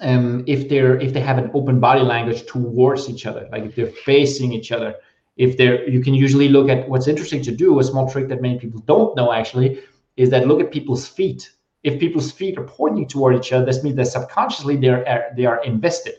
um, 0.00 0.44
if 0.46 0.68
they're 0.68 1.00
if 1.00 1.12
they 1.12 1.20
have 1.20 1.36
an 1.36 1.50
open 1.52 1.80
body 1.80 2.02
language 2.02 2.46
towards 2.46 3.10
each 3.10 3.26
other, 3.26 3.48
like 3.50 3.64
if 3.64 3.74
they're 3.74 3.90
facing 4.04 4.52
each 4.52 4.70
other, 4.70 4.94
if 5.36 5.56
they're 5.56 5.88
you 5.88 6.00
can 6.00 6.14
usually 6.14 6.48
look 6.48 6.68
at 6.68 6.88
what's 6.88 7.08
interesting 7.08 7.42
to 7.42 7.50
do. 7.50 7.80
A 7.80 7.84
small 7.84 8.08
trick 8.08 8.28
that 8.28 8.40
many 8.40 8.56
people 8.56 8.80
don't 8.86 9.16
know 9.16 9.32
actually 9.32 9.80
is 10.16 10.30
that 10.30 10.46
look 10.46 10.60
at 10.60 10.70
people's 10.70 11.08
feet. 11.08 11.50
If 11.82 11.98
people's 11.98 12.30
feet 12.30 12.56
are 12.56 12.64
pointing 12.64 13.08
toward 13.08 13.34
each 13.34 13.52
other, 13.52 13.64
this 13.66 13.82
means 13.82 13.96
that 13.96 14.06
subconsciously 14.06 14.76
they're 14.76 15.32
they 15.36 15.44
are 15.44 15.60
invested. 15.64 16.14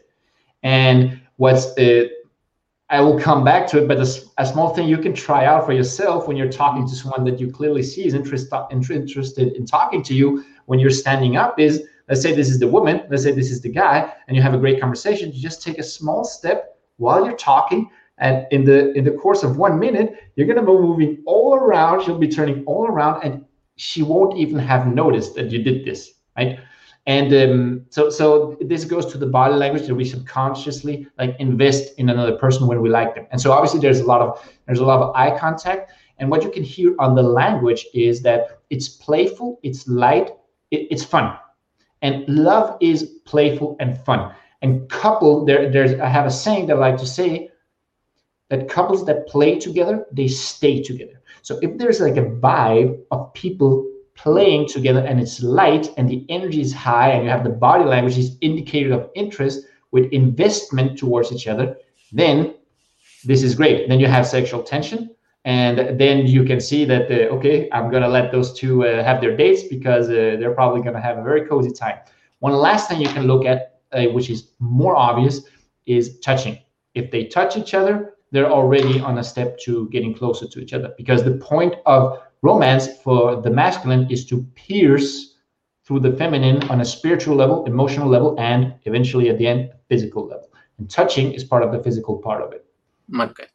And 0.64 1.22
what's 1.38 1.74
the 1.76 2.12
I 2.90 3.02
will 3.02 3.20
come 3.20 3.44
back 3.44 3.68
to 3.68 3.80
it, 3.80 3.88
but 3.88 3.98
a, 3.98 4.24
a, 4.38 4.46
small 4.46 4.74
thing 4.74 4.88
you 4.88 4.98
can 4.98 5.14
try 5.14 5.44
out 5.44 5.66
for 5.66 5.74
yourself 5.74 6.26
when 6.26 6.38
you're 6.38 6.50
talking 6.50 6.88
to 6.88 6.96
someone 6.96 7.26
that 7.26 7.38
you 7.38 7.52
clearly 7.52 7.84
see 7.84 8.06
is 8.06 8.14
interest, 8.14 8.48
interested 8.72 9.54
in 9.58 9.66
talking 9.66 10.02
to 10.04 10.14
you 10.14 10.46
when 10.68 10.80
you're 10.80 10.90
standing 10.90 11.36
up 11.36 11.60
is 11.60 11.84
let's 12.08 12.22
say 12.22 12.34
this 12.34 12.50
is 12.50 12.60
the 12.60 12.68
woman, 12.68 13.04
let's 13.10 13.24
say 13.24 13.34
this 13.34 13.52
is 13.52 13.62
the 13.62 13.70
guy, 13.70 14.14
and 14.28 14.38
you 14.38 14.42
have 14.42 14.54
a 14.54 14.58
great 14.58 14.80
conversation. 14.80 15.34
You 15.34 15.42
just 15.42 15.62
take 15.62 15.80
a 15.80 15.84
small 15.84 16.24
step 16.24 16.78
while 16.96 17.26
you're 17.26 17.36
talking, 17.36 17.90
and 18.20 18.48
in 18.52 18.64
the 18.64 18.94
in 18.94 19.04
the 19.04 19.12
course 19.12 19.44
of 19.44 19.58
one 19.58 19.78
minute, 19.78 20.16
you're 20.36 20.48
gonna 20.48 20.66
be 20.66 20.72
moving 20.72 21.24
all 21.26 21.56
around. 21.56 22.04
She'll 22.04 22.18
be 22.18 22.30
turning 22.30 22.64
all 22.66 22.88
around, 22.88 23.24
and 23.24 23.46
she 23.76 24.02
won't 24.02 24.38
even 24.38 24.60
have 24.60 24.88
noticed 24.88 25.36
that 25.36 25.52
you 25.52 25.62
did 25.62 25.84
this, 25.84 26.14
right? 26.38 26.60
And 27.08 27.34
um, 27.34 27.86
so 27.90 28.10
so 28.10 28.58
this 28.60 28.84
goes 28.84 29.06
to 29.14 29.18
the 29.18 29.26
body 29.26 29.56
language 29.56 29.88
that 29.88 29.96
we 29.96 30.04
subconsciously 30.04 31.08
like 31.18 31.38
invest 31.40 31.98
in 31.98 32.10
another 32.10 32.36
person 32.36 32.68
when 32.68 32.82
we 32.82 32.90
like 32.90 33.16
them. 33.16 33.26
And 33.32 33.40
so 33.42 33.54
obviously 33.54 33.80
there's 33.80 34.02
a 34.02 34.06
lot 34.06 34.22
of 34.22 34.46
there's 34.66 34.80
a 34.80 34.86
lot 34.86 35.02
of 35.02 35.16
eye 35.16 35.38
contact. 35.40 35.92
And 36.20 36.30
what 36.30 36.44
you 36.44 36.52
can 36.52 36.64
hear 36.64 36.96
on 37.00 37.16
the 37.16 37.24
language 37.24 37.86
is 37.94 38.22
that 38.24 38.60
it's 38.70 38.90
playful 38.90 39.58
it's 39.64 39.88
light 39.88 40.32
it, 40.72 40.88
it's 40.92 41.04
fun. 41.04 41.38
And 42.02 42.28
love 42.28 42.78
is 42.82 43.04
playful 43.24 43.78
and 43.80 43.98
fun. 44.04 44.34
And 44.62 44.90
couple 44.90 45.46
there 45.46 45.72
there's 45.72 45.98
i 46.02 46.10
have 46.10 46.26
a 46.26 46.32
saying 46.32 46.68
that 46.68 46.76
i 46.76 46.80
like 46.80 46.98
to 46.98 47.08
say 47.08 47.50
that 48.50 48.68
couples 48.68 49.06
that 49.06 49.28
play 49.28 49.58
together 49.58 50.06
they 50.12 50.28
stay 50.28 50.84
together. 50.84 51.22
So 51.42 51.58
if 51.62 51.78
there's 51.78 52.02
like 52.02 52.18
a 52.18 52.26
vibe 52.26 53.00
of 53.12 53.34
people 53.34 53.90
playing 54.18 54.68
together 54.68 55.00
and 55.00 55.20
it's 55.20 55.42
light 55.42 55.90
and 55.98 56.10
the 56.10 56.26
energy 56.28 56.62
is 56.62 56.74
high 56.74 57.12
and 57.12 57.24
you 57.24 57.30
have 57.30 57.44
the 57.44 57.50
body 57.50 57.86
language 57.86 58.18
is 58.18 58.38
indicator 58.42 58.94
of 58.94 59.10
interest 59.16 59.66
with 59.92 60.12
investment 60.12 60.98
towards 60.98 61.32
each 61.32 61.48
other 61.48 61.78
then 62.12 62.54
this 63.24 63.44
is 63.44 63.56
great. 63.56 63.90
Then 63.90 64.00
you 64.00 64.08
have 64.08 64.26
sexual 64.28 64.64
tension 64.64 65.14
and 65.46 66.00
then 66.00 66.26
you 66.28 66.44
can 66.44 66.60
see 66.60 66.84
that 66.86 67.10
uh, 67.12 67.36
okay 67.36 67.70
i'm 67.72 67.90
going 67.90 68.04
to 68.04 68.10
let 68.10 68.32
those 68.32 68.54
two 68.54 68.86
uh, 68.86 69.04
have 69.04 69.22
their 69.22 69.38
dates 69.38 69.64
because 69.64 70.10
uh, 70.10 70.36
they're 70.40 70.54
probably 70.54 70.82
going 70.82 70.96
to 70.96 71.00
have 71.02 71.18
a 71.18 71.24
very 71.24 71.46
cozy 71.48 71.72
time. 71.72 72.00
One 72.40 72.54
last 72.54 72.90
thing 72.90 73.00
you 73.00 73.08
can 73.08 73.28
look 73.28 73.46
at 73.46 73.80
uh, 73.94 74.06
which 74.16 74.30
is 74.30 74.50
more 74.60 74.96
obvious 74.96 75.42
is 75.86 76.20
touching. 76.20 76.60
If 76.96 77.12
they 77.12 77.26
touch 77.26 77.56
each 77.56 77.74
other 77.74 78.16
they're 78.32 78.52
already 78.52 79.00
on 79.00 79.20
a 79.20 79.24
step 79.24 79.58
to 79.60 79.88
getting 79.90 80.14
closer 80.14 80.48
to 80.48 80.60
each 80.60 80.74
other 80.74 80.94
because 80.98 81.24
the 81.24 81.38
point 81.38 81.76
of 81.86 82.20
romance 82.42 82.88
for 83.04 83.42
the 83.42 83.50
masculine 83.50 84.10
is 84.12 84.26
to 84.28 84.44
pierce 84.56 85.36
through 85.86 86.02
the 86.02 86.12
feminine 86.12 86.62
on 86.70 86.82
a 86.82 86.86
spiritual 86.86 87.36
level, 87.36 87.66
emotional 87.66 88.10
level, 88.10 88.36
and 88.40 88.74
eventually 88.84 89.30
at 89.30 89.38
the 89.38 89.48
end, 89.48 89.72
physical 89.88 90.28
level. 90.28 90.50
And 90.78 90.90
touching 90.90 91.34
is 91.34 91.44
part 91.44 91.64
of 91.64 91.72
the 91.72 91.82
physical 91.82 92.18
part 92.18 92.42
of 92.42 92.52
it. 92.52 92.66
Okay, 93.18 93.46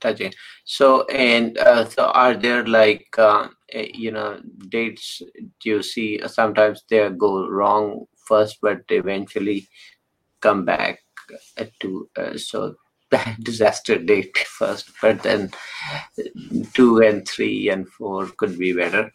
touching. 0.00 0.32
So, 0.64 1.04
and 1.04 1.58
uh, 1.58 1.84
so 1.84 2.06
are 2.06 2.34
there 2.34 2.64
like, 2.66 3.06
uh, 3.18 3.48
eh, 3.70 3.88
you 3.92 4.10
know, 4.10 4.40
dates 4.68 5.20
do 5.60 5.68
you 5.68 5.82
see 5.82 6.20
sometimes 6.26 6.82
they 6.88 7.10
go 7.10 7.46
wrong 7.46 8.06
first, 8.26 8.58
but 8.62 8.80
eventually 8.88 9.68
come 10.40 10.64
back 10.64 11.00
to, 11.80 12.08
uh, 12.16 12.38
so 12.38 12.74
disaster 13.40 13.98
date 13.98 14.36
first, 14.46 14.90
but 15.00 15.22
then 15.22 15.50
two 16.74 17.00
and 17.00 17.26
three 17.26 17.68
and 17.70 17.88
four 17.88 18.26
could 18.36 18.58
be 18.58 18.72
better. 18.72 19.10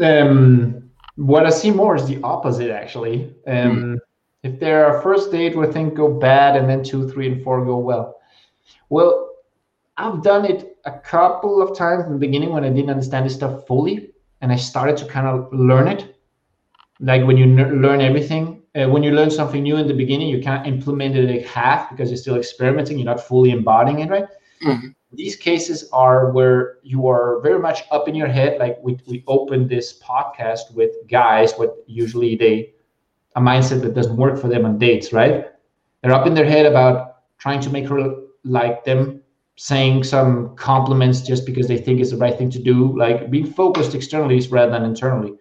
Um, 0.00 0.90
what 1.16 1.46
I 1.46 1.50
see 1.50 1.70
more 1.70 1.96
is 1.96 2.06
the 2.06 2.20
opposite, 2.22 2.70
actually. 2.70 3.34
Um, 3.46 3.76
mm. 3.76 3.98
If 4.42 4.60
there 4.60 4.84
are 4.84 5.00
first 5.00 5.30
date 5.30 5.56
where 5.56 5.72
things 5.72 5.96
go 5.96 6.12
bad 6.12 6.56
and 6.56 6.68
then 6.68 6.82
two, 6.82 7.08
three, 7.08 7.32
and 7.32 7.42
four 7.42 7.64
go 7.64 7.78
well. 7.78 8.20
Well, 8.90 9.30
I've 9.96 10.22
done 10.22 10.44
it 10.44 10.76
a 10.84 10.98
couple 10.98 11.62
of 11.62 11.76
times 11.76 12.04
in 12.04 12.12
the 12.12 12.18
beginning 12.18 12.50
when 12.50 12.64
I 12.64 12.68
didn't 12.68 12.90
understand 12.90 13.26
this 13.26 13.34
stuff 13.34 13.66
fully, 13.66 14.10
and 14.40 14.52
I 14.52 14.56
started 14.56 14.96
to 14.98 15.06
kind 15.06 15.26
of 15.26 15.52
learn 15.52 15.88
it. 15.88 16.16
Like 17.00 17.24
when 17.24 17.36
you 17.36 17.44
n- 17.44 17.80
learn 17.80 18.00
everything, 18.00 18.63
uh, 18.76 18.88
when 18.88 19.02
you 19.02 19.12
learn 19.12 19.30
something 19.30 19.62
new 19.62 19.76
in 19.76 19.86
the 19.86 19.94
beginning, 19.94 20.28
you 20.28 20.42
can't 20.42 20.66
implement 20.66 21.16
it 21.16 21.30
like 21.30 21.46
half 21.46 21.90
because 21.90 22.10
you're 22.10 22.16
still 22.16 22.36
experimenting. 22.36 22.98
You're 22.98 23.06
not 23.06 23.20
fully 23.20 23.50
embodying 23.50 24.00
it, 24.00 24.10
right? 24.10 24.26
Mm-hmm. 24.62 24.88
These 25.12 25.36
cases 25.36 25.88
are 25.92 26.32
where 26.32 26.78
you 26.82 27.06
are 27.08 27.40
very 27.40 27.60
much 27.60 27.84
up 27.92 28.08
in 28.08 28.16
your 28.16 28.26
head. 28.26 28.58
Like 28.58 28.78
we 28.82 28.98
we 29.06 29.22
opened 29.28 29.68
this 29.68 29.98
podcast 30.00 30.74
with 30.74 30.90
guys, 31.08 31.54
what 31.54 31.76
usually 31.86 32.34
they 32.34 32.74
a 33.36 33.40
mindset 33.40 33.82
that 33.82 33.94
doesn't 33.94 34.16
work 34.16 34.38
for 34.40 34.48
them 34.48 34.64
on 34.64 34.78
dates, 34.78 35.12
right? 35.12 35.46
They're 36.02 36.12
up 36.12 36.26
in 36.26 36.34
their 36.34 36.44
head 36.44 36.66
about 36.66 37.16
trying 37.38 37.60
to 37.60 37.70
make 37.70 37.88
her 37.88 38.14
like 38.44 38.84
them, 38.84 39.20
saying 39.56 40.04
some 40.04 40.54
compliments 40.56 41.20
just 41.20 41.46
because 41.46 41.68
they 41.68 41.78
think 41.78 42.00
it's 42.00 42.10
the 42.10 42.16
right 42.16 42.36
thing 42.36 42.50
to 42.50 42.58
do, 42.58 42.96
like 42.98 43.30
being 43.30 43.46
focused 43.46 43.94
externally 43.94 44.40
rather 44.48 44.72
than 44.72 44.84
internally. 44.84 45.34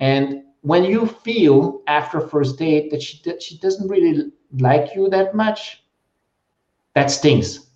And 0.00 0.42
when 0.66 0.82
you 0.82 1.06
feel 1.06 1.80
after 1.86 2.20
first 2.20 2.58
date 2.58 2.90
that 2.90 3.00
she 3.00 3.22
she 3.38 3.56
doesn't 3.58 3.88
really 3.88 4.32
like 4.58 4.96
you 4.96 5.08
that 5.08 5.32
much, 5.32 5.84
that 6.94 7.08
stings, 7.08 7.68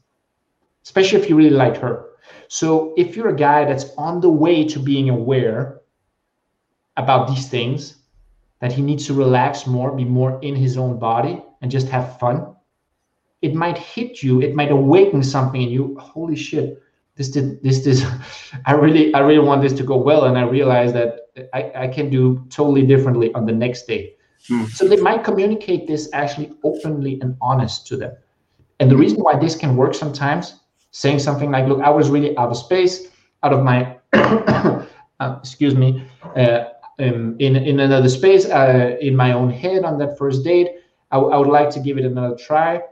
especially 0.82 1.20
if 1.20 1.30
you 1.30 1.36
really 1.36 1.59
like 1.64 1.76
her. 1.76 2.07
So 2.49 2.93
if 2.97 3.14
you're 3.14 3.28
a 3.28 3.45
guy 3.49 3.64
that's 3.64 3.95
on 3.97 4.20
the 4.20 4.28
way 4.28 4.64
to 4.64 4.80
being 4.80 5.09
aware 5.09 5.82
about 6.97 7.28
these 7.28 7.49
things, 7.49 7.95
that 8.59 8.72
he 8.72 8.82
needs 8.82 9.07
to 9.07 9.14
relax 9.14 9.68
more, 9.68 9.95
be 9.95 10.05
more 10.05 10.41
in 10.43 10.57
his 10.57 10.76
own 10.76 10.99
body, 10.99 11.41
and 11.62 11.70
just 11.70 11.88
have 11.91 12.18
fun, 12.18 12.57
it 13.41 13.55
might 13.55 13.78
hit 13.78 14.20
you. 14.20 14.43
It 14.43 14.57
might 14.57 14.72
awaken 14.72 15.22
something 15.22 15.62
in 15.62 15.70
you. 15.70 15.97
Holy 16.01 16.34
shit! 16.34 16.82
this 17.20 17.28
did 17.28 17.62
this 17.62 17.84
this 17.84 18.05
i 18.66 18.72
really 18.72 19.12
i 19.14 19.18
really 19.18 19.47
want 19.47 19.61
this 19.61 19.74
to 19.74 19.82
go 19.82 19.97
well 19.97 20.24
and 20.24 20.38
i 20.38 20.43
realize 20.43 20.91
that 20.93 21.20
i, 21.53 21.72
I 21.74 21.89
can 21.89 22.11
do 22.11 22.45
totally 22.51 22.87
differently 22.87 23.33
on 23.35 23.47
the 23.47 23.53
next 23.53 23.87
day. 23.87 24.14
Hmm. 24.49 24.64
so 24.64 24.89
they 24.89 24.97
might 24.97 25.22
communicate 25.22 25.87
this 25.87 26.09
actually 26.14 26.53
openly 26.64 27.20
and 27.20 27.37
honest 27.43 27.87
to 27.89 27.97
them. 27.99 28.12
And 28.81 28.91
the 28.91 28.97
reason 28.97 29.18
why 29.20 29.39
this 29.39 29.55
can 29.55 29.76
work 29.76 29.95
sometimes 29.95 30.61
saying 30.93 31.18
something 31.18 31.51
like 31.51 31.66
look 31.68 31.81
i 31.81 31.91
was 31.91 32.11
really 32.11 32.37
out 32.37 32.51
of 32.51 32.57
space 32.57 33.09
out 33.43 33.53
of 33.53 33.62
my 33.62 33.97
uh, 34.12 35.37
excuse 35.39 35.74
me 35.74 36.03
uh, 36.37 36.64
um, 36.99 37.37
in 37.39 37.57
in 37.57 37.81
another 37.81 38.09
space 38.09 38.47
uh, 38.47 38.97
in 39.01 39.14
my 39.14 39.33
own 39.33 39.51
head 39.51 39.85
on 39.85 39.99
that 39.99 40.18
first 40.18 40.43
date 40.43 40.68
I, 41.11 41.18
I 41.18 41.37
would 41.37 41.49
like 41.49 41.70
to 41.70 41.81
give 41.81 41.99
it 41.99 42.05
another 42.05 42.37
try 42.37 42.83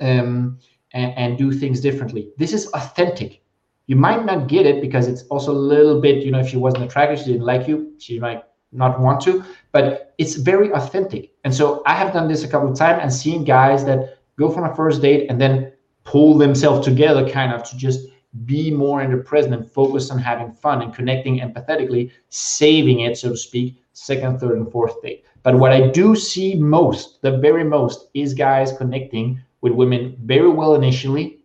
um, 0.00 0.58
and, 0.92 1.12
and 1.16 1.38
do 1.38 1.52
things 1.52 1.80
differently. 1.80 2.30
This 2.36 2.52
is 2.52 2.66
authentic 2.68 3.42
you 3.86 3.96
might 3.96 4.24
not 4.24 4.48
get 4.48 4.66
it 4.66 4.80
because 4.80 5.06
it's 5.06 5.22
also 5.24 5.52
a 5.52 5.64
little 5.72 6.00
bit 6.00 6.24
you 6.24 6.30
know 6.30 6.40
if 6.40 6.48
she 6.48 6.56
wasn't 6.56 6.82
attracted 6.82 7.18
she 7.18 7.26
didn't 7.26 7.46
like 7.46 7.68
you 7.68 7.92
she 7.98 8.18
might 8.18 8.42
not 8.72 9.00
want 9.00 9.20
to 9.20 9.44
but 9.72 10.14
it's 10.18 10.36
very 10.36 10.72
authentic. 10.72 11.32
And 11.44 11.54
so 11.54 11.82
i 11.86 11.94
have 11.94 12.12
done 12.12 12.28
this 12.28 12.44
a 12.44 12.48
couple 12.48 12.70
of 12.70 12.78
times 12.78 13.00
and 13.02 13.12
seen 13.12 13.44
guys 13.44 13.84
that 13.84 14.18
go 14.38 14.50
from 14.50 14.64
a 14.64 14.74
first 14.74 15.02
date 15.02 15.30
and 15.30 15.40
then 15.40 15.72
pull 16.04 16.38
themselves 16.38 16.84
together 16.84 17.28
kind 17.28 17.52
of 17.52 17.62
to 17.68 17.76
just 17.76 18.08
be 18.44 18.70
more 18.70 19.02
in 19.02 19.10
the 19.10 19.16
present 19.16 19.54
and 19.54 19.70
focus 19.70 20.10
on 20.10 20.18
having 20.18 20.52
fun 20.52 20.82
and 20.82 20.94
connecting 20.94 21.40
empathetically 21.40 22.10
saving 22.28 23.00
it 23.00 23.16
so 23.16 23.30
to 23.30 23.36
speak 23.36 23.82
second 23.92 24.38
third 24.38 24.58
and 24.58 24.70
fourth 24.70 25.00
date. 25.02 25.24
But 25.42 25.58
what 25.58 25.72
i 25.72 25.88
do 25.88 26.16
see 26.16 26.54
most 26.54 27.22
the 27.22 27.38
very 27.38 27.64
most 27.64 28.08
is 28.14 28.34
guys 28.34 28.72
connecting 28.72 29.40
with 29.60 29.72
women 29.72 30.16
very 30.24 30.50
well 30.50 30.74
initially 30.74 31.35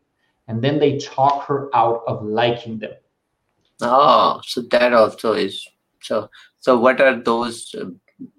and 0.51 0.61
then 0.61 0.79
they 0.79 0.97
talk 0.97 1.45
her 1.45 1.73
out 1.73 2.03
of 2.07 2.25
liking 2.25 2.77
them. 2.77 2.91
Oh, 3.81 4.41
so 4.43 4.61
that 4.73 4.91
also 4.93 5.31
is 5.31 5.65
so. 6.01 6.29
So, 6.59 6.77
what 6.77 6.99
are 6.99 7.15
those 7.15 7.73
uh, 7.73 7.85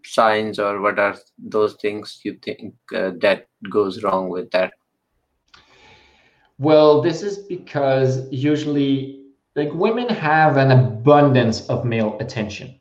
signs, 0.04 0.58
or 0.58 0.80
what 0.80 0.98
are 0.98 1.16
those 1.38 1.74
things 1.80 2.20
you 2.22 2.34
think 2.42 2.74
uh, 2.94 3.12
that 3.22 3.48
goes 3.70 4.02
wrong 4.02 4.28
with 4.28 4.50
that? 4.50 4.74
Well, 6.58 7.00
this 7.00 7.22
is 7.22 7.38
because 7.38 8.30
usually, 8.30 9.24
like 9.56 9.72
women 9.72 10.08
have 10.10 10.58
an 10.58 10.70
abundance 10.70 11.66
of 11.68 11.86
male 11.86 12.18
attention, 12.20 12.78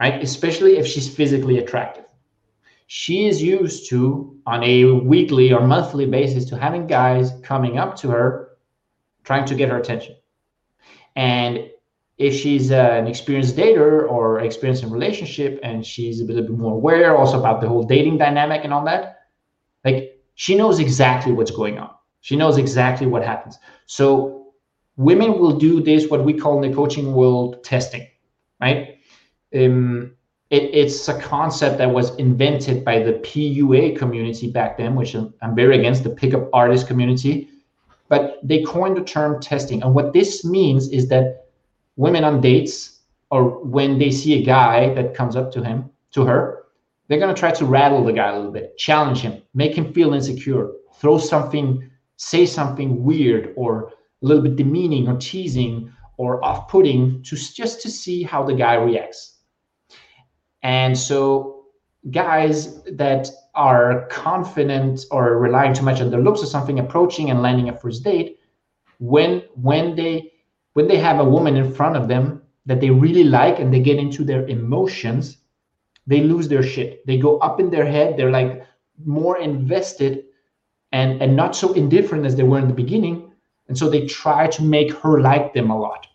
right? 0.00 0.20
Especially 0.22 0.78
if 0.78 0.86
she's 0.86 1.14
physically 1.14 1.58
attractive. 1.58 2.06
She 2.86 3.26
is 3.26 3.42
used 3.42 3.88
to, 3.90 4.36
on 4.46 4.64
a 4.64 4.84
weekly 4.84 5.52
or 5.52 5.66
monthly 5.66 6.06
basis, 6.06 6.46
to 6.46 6.58
having 6.58 6.86
guys 6.86 7.32
coming 7.42 7.78
up 7.78 7.96
to 7.96 8.08
her 8.08 8.51
trying 9.24 9.44
to 9.46 9.54
get 9.54 9.68
her 9.68 9.78
attention. 9.78 10.16
And 11.16 11.70
if 12.18 12.34
she's 12.34 12.70
an 12.70 13.06
experienced 13.06 13.56
dater 13.56 14.08
or 14.08 14.40
experienced 14.40 14.82
in 14.82 14.90
relationship 14.90 15.58
and 15.62 15.84
she's 15.84 16.20
a 16.20 16.24
little 16.24 16.42
bit 16.42 16.56
more 16.56 16.74
aware 16.74 17.16
also 17.16 17.38
about 17.38 17.60
the 17.60 17.68
whole 17.68 17.84
dating 17.84 18.18
dynamic 18.18 18.62
and 18.64 18.72
all 18.72 18.84
that, 18.84 19.20
like 19.84 20.20
she 20.34 20.54
knows 20.54 20.78
exactly 20.78 21.32
what's 21.32 21.50
going 21.50 21.78
on. 21.78 21.90
She 22.20 22.36
knows 22.36 22.58
exactly 22.58 23.06
what 23.06 23.24
happens. 23.24 23.58
So 23.86 24.52
women 24.96 25.38
will 25.38 25.58
do 25.58 25.82
this, 25.82 26.08
what 26.08 26.24
we 26.24 26.34
call 26.34 26.62
in 26.62 26.70
the 26.70 26.76
coaching 26.76 27.12
world 27.14 27.64
testing, 27.64 28.06
right? 28.60 28.98
Um, 29.54 30.14
it, 30.50 30.64
it's 30.74 31.08
a 31.08 31.18
concept 31.20 31.78
that 31.78 31.90
was 31.90 32.14
invented 32.16 32.84
by 32.84 33.02
the 33.02 33.14
PUA 33.14 33.96
community 33.96 34.50
back 34.50 34.76
then, 34.76 34.94
which 34.94 35.14
I'm 35.14 35.54
very 35.56 35.78
against 35.78 36.04
the 36.04 36.10
pickup 36.10 36.48
artist 36.52 36.86
community 36.86 37.48
but 38.12 38.38
they 38.42 38.62
coined 38.62 38.94
the 38.94 39.02
term 39.02 39.40
testing. 39.40 39.82
And 39.82 39.94
what 39.94 40.12
this 40.12 40.44
means 40.44 40.90
is 40.90 41.08
that 41.08 41.46
women 41.96 42.24
on 42.24 42.42
dates 42.42 43.00
or 43.30 43.64
when 43.64 43.98
they 43.98 44.10
see 44.10 44.34
a 44.34 44.44
guy 44.44 44.92
that 44.92 45.14
comes 45.14 45.34
up 45.34 45.50
to 45.52 45.64
him, 45.64 45.88
to 46.10 46.26
her, 46.26 46.64
they're 47.08 47.18
going 47.18 47.34
to 47.34 47.40
try 47.40 47.52
to 47.52 47.64
rattle 47.64 48.04
the 48.04 48.12
guy 48.12 48.28
a 48.28 48.36
little 48.36 48.52
bit, 48.52 48.76
challenge 48.76 49.20
him, 49.20 49.40
make 49.54 49.74
him 49.74 49.94
feel 49.94 50.12
insecure, 50.12 50.72
throw 51.00 51.16
something, 51.16 51.90
say 52.16 52.44
something 52.44 53.02
weird 53.02 53.54
or 53.56 53.94
a 54.22 54.26
little 54.26 54.42
bit 54.42 54.56
demeaning 54.56 55.08
or 55.08 55.16
teasing 55.16 55.90
or 56.18 56.44
off-putting 56.44 57.22
to 57.22 57.34
just 57.34 57.80
to 57.80 57.90
see 57.90 58.22
how 58.22 58.42
the 58.44 58.52
guy 58.52 58.74
reacts. 58.74 59.38
And 60.62 60.98
so 60.98 61.64
guys 62.10 62.82
that 62.82 63.30
are 63.54 64.06
confident 64.06 65.04
or 65.10 65.38
relying 65.38 65.74
too 65.74 65.82
much 65.82 66.00
on 66.00 66.10
their 66.10 66.20
looks 66.20 66.42
or 66.42 66.46
something 66.46 66.78
approaching 66.78 67.30
and 67.30 67.42
landing 67.42 67.68
a 67.68 67.76
first 67.76 68.02
date, 68.02 68.38
when 68.98 69.42
when 69.54 69.94
they 69.94 70.32
when 70.74 70.88
they 70.88 70.98
have 70.98 71.18
a 71.18 71.24
woman 71.24 71.56
in 71.56 71.72
front 71.72 71.96
of 71.96 72.08
them 72.08 72.42
that 72.64 72.80
they 72.80 72.90
really 72.90 73.24
like 73.24 73.58
and 73.58 73.72
they 73.72 73.80
get 73.80 73.98
into 73.98 74.24
their 74.24 74.46
emotions, 74.46 75.38
they 76.06 76.22
lose 76.22 76.48
their 76.48 76.62
shit. 76.62 77.06
They 77.06 77.18
go 77.18 77.38
up 77.38 77.60
in 77.60 77.70
their 77.70 77.84
head. 77.84 78.16
They're 78.16 78.30
like 78.30 78.64
more 79.04 79.38
invested 79.38 80.24
and 80.92 81.20
and 81.20 81.36
not 81.36 81.56
so 81.56 81.72
indifferent 81.72 82.24
as 82.24 82.36
they 82.36 82.42
were 82.42 82.58
in 82.58 82.68
the 82.68 82.74
beginning. 82.74 83.32
And 83.68 83.76
so 83.76 83.88
they 83.88 84.06
try 84.06 84.46
to 84.48 84.62
make 84.62 84.92
her 84.94 85.20
like 85.20 85.54
them 85.54 85.70
a 85.70 85.78
lot. 85.78 86.06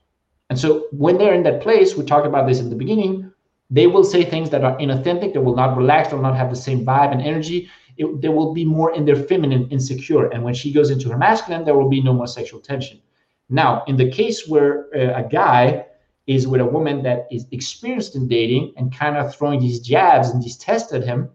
And 0.50 0.58
so 0.58 0.88
when 0.92 1.18
they're 1.18 1.34
in 1.34 1.44
that 1.44 1.62
place, 1.62 1.96
we 1.96 2.06
talked 2.06 2.28
about 2.28 2.48
this 2.48 2.60
in 2.60 2.70
the 2.70 2.76
beginning, 2.76 3.32
they 3.70 3.88
will 3.88 4.04
say 4.04 4.24
things 4.24 4.50
that 4.50 4.64
are 4.64 4.78
inauthentic, 4.78 5.34
they 5.34 5.40
will 5.40 5.56
not 5.56 5.76
relax, 5.76 6.10
they'll 6.10 6.22
not 6.22 6.38
have 6.38 6.50
the 6.50 6.56
same 6.56 6.86
vibe 6.86 7.12
and 7.12 7.22
energy. 7.22 7.70
It, 7.98 8.22
they 8.22 8.30
will 8.30 8.54
be 8.54 8.64
more 8.64 8.94
in 8.94 9.06
their 9.06 9.16
feminine, 9.16 9.68
insecure. 9.70 10.28
And 10.28 10.44
when 10.44 10.54
she 10.54 10.72
goes 10.72 10.90
into 10.90 11.10
her 11.10 11.18
masculine, 11.18 11.66
there 11.66 11.76
will 11.76 11.90
be 11.90 12.02
no 12.02 12.14
more 12.14 12.28
sexual 12.28 12.60
tension. 12.60 13.02
Now, 13.50 13.84
in 13.88 13.98
the 13.98 14.10
case 14.10 14.48
where 14.48 14.88
uh, 14.96 15.24
a 15.24 15.28
guy 15.28 15.86
is 16.28 16.48
with 16.48 16.62
a 16.62 16.66
woman 16.66 17.02
that 17.04 17.28
is 17.32 17.46
experienced 17.52 18.16
in 18.16 18.28
dating 18.28 18.74
and 18.78 18.94
kind 18.94 19.18
of 19.18 19.34
throwing 19.34 19.60
these 19.60 19.80
jabs 19.80 20.30
and 20.30 20.44
these 20.44 20.58
tests 20.58 20.94
at 20.94 21.04
him, 21.04 21.30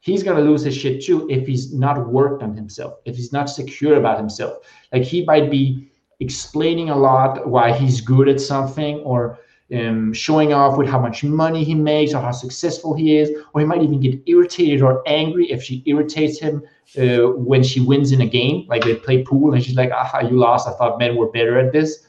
he's 0.00 0.22
going 0.22 0.36
to 0.36 0.42
lose 0.42 0.62
his 0.62 0.76
shit 0.76 1.02
too 1.04 1.28
if 1.30 1.46
he's 1.46 1.72
not 1.72 2.08
worked 2.08 2.42
on 2.42 2.56
himself, 2.56 2.94
if 3.04 3.16
he's 3.16 3.32
not 3.32 3.48
secure 3.48 3.96
about 3.96 4.18
himself. 4.18 4.58
Like 4.92 5.04
he 5.04 5.24
might 5.24 5.50
be 5.50 5.88
explaining 6.20 6.90
a 6.90 6.96
lot 6.96 7.46
why 7.46 7.72
he's 7.72 8.00
good 8.00 8.28
at 8.28 8.40
something 8.40 8.98
or 8.98 9.38
um, 9.72 10.12
showing 10.12 10.52
off 10.52 10.76
with 10.76 10.88
how 10.88 10.98
much 10.98 11.24
money 11.24 11.64
he 11.64 11.74
makes 11.74 12.12
or 12.14 12.20
how 12.20 12.30
successful 12.32 12.94
he 12.94 13.16
is, 13.16 13.30
or 13.52 13.60
he 13.60 13.66
might 13.66 13.82
even 13.82 14.00
get 14.00 14.20
irritated 14.26 14.82
or 14.82 15.02
angry 15.06 15.50
if 15.50 15.62
she 15.62 15.82
irritates 15.86 16.38
him 16.38 16.62
uh, 16.98 17.28
when 17.36 17.62
she 17.62 17.80
wins 17.80 18.12
in 18.12 18.20
a 18.20 18.26
game, 18.26 18.66
like 18.68 18.84
they 18.84 18.94
play 18.94 19.22
pool 19.22 19.54
and 19.54 19.64
she's 19.64 19.76
like, 19.76 19.90
"Aha, 19.90 20.20
you 20.20 20.38
lost! 20.38 20.68
I 20.68 20.72
thought 20.72 20.98
men 20.98 21.16
were 21.16 21.30
better 21.30 21.58
at 21.58 21.72
this, 21.72 22.06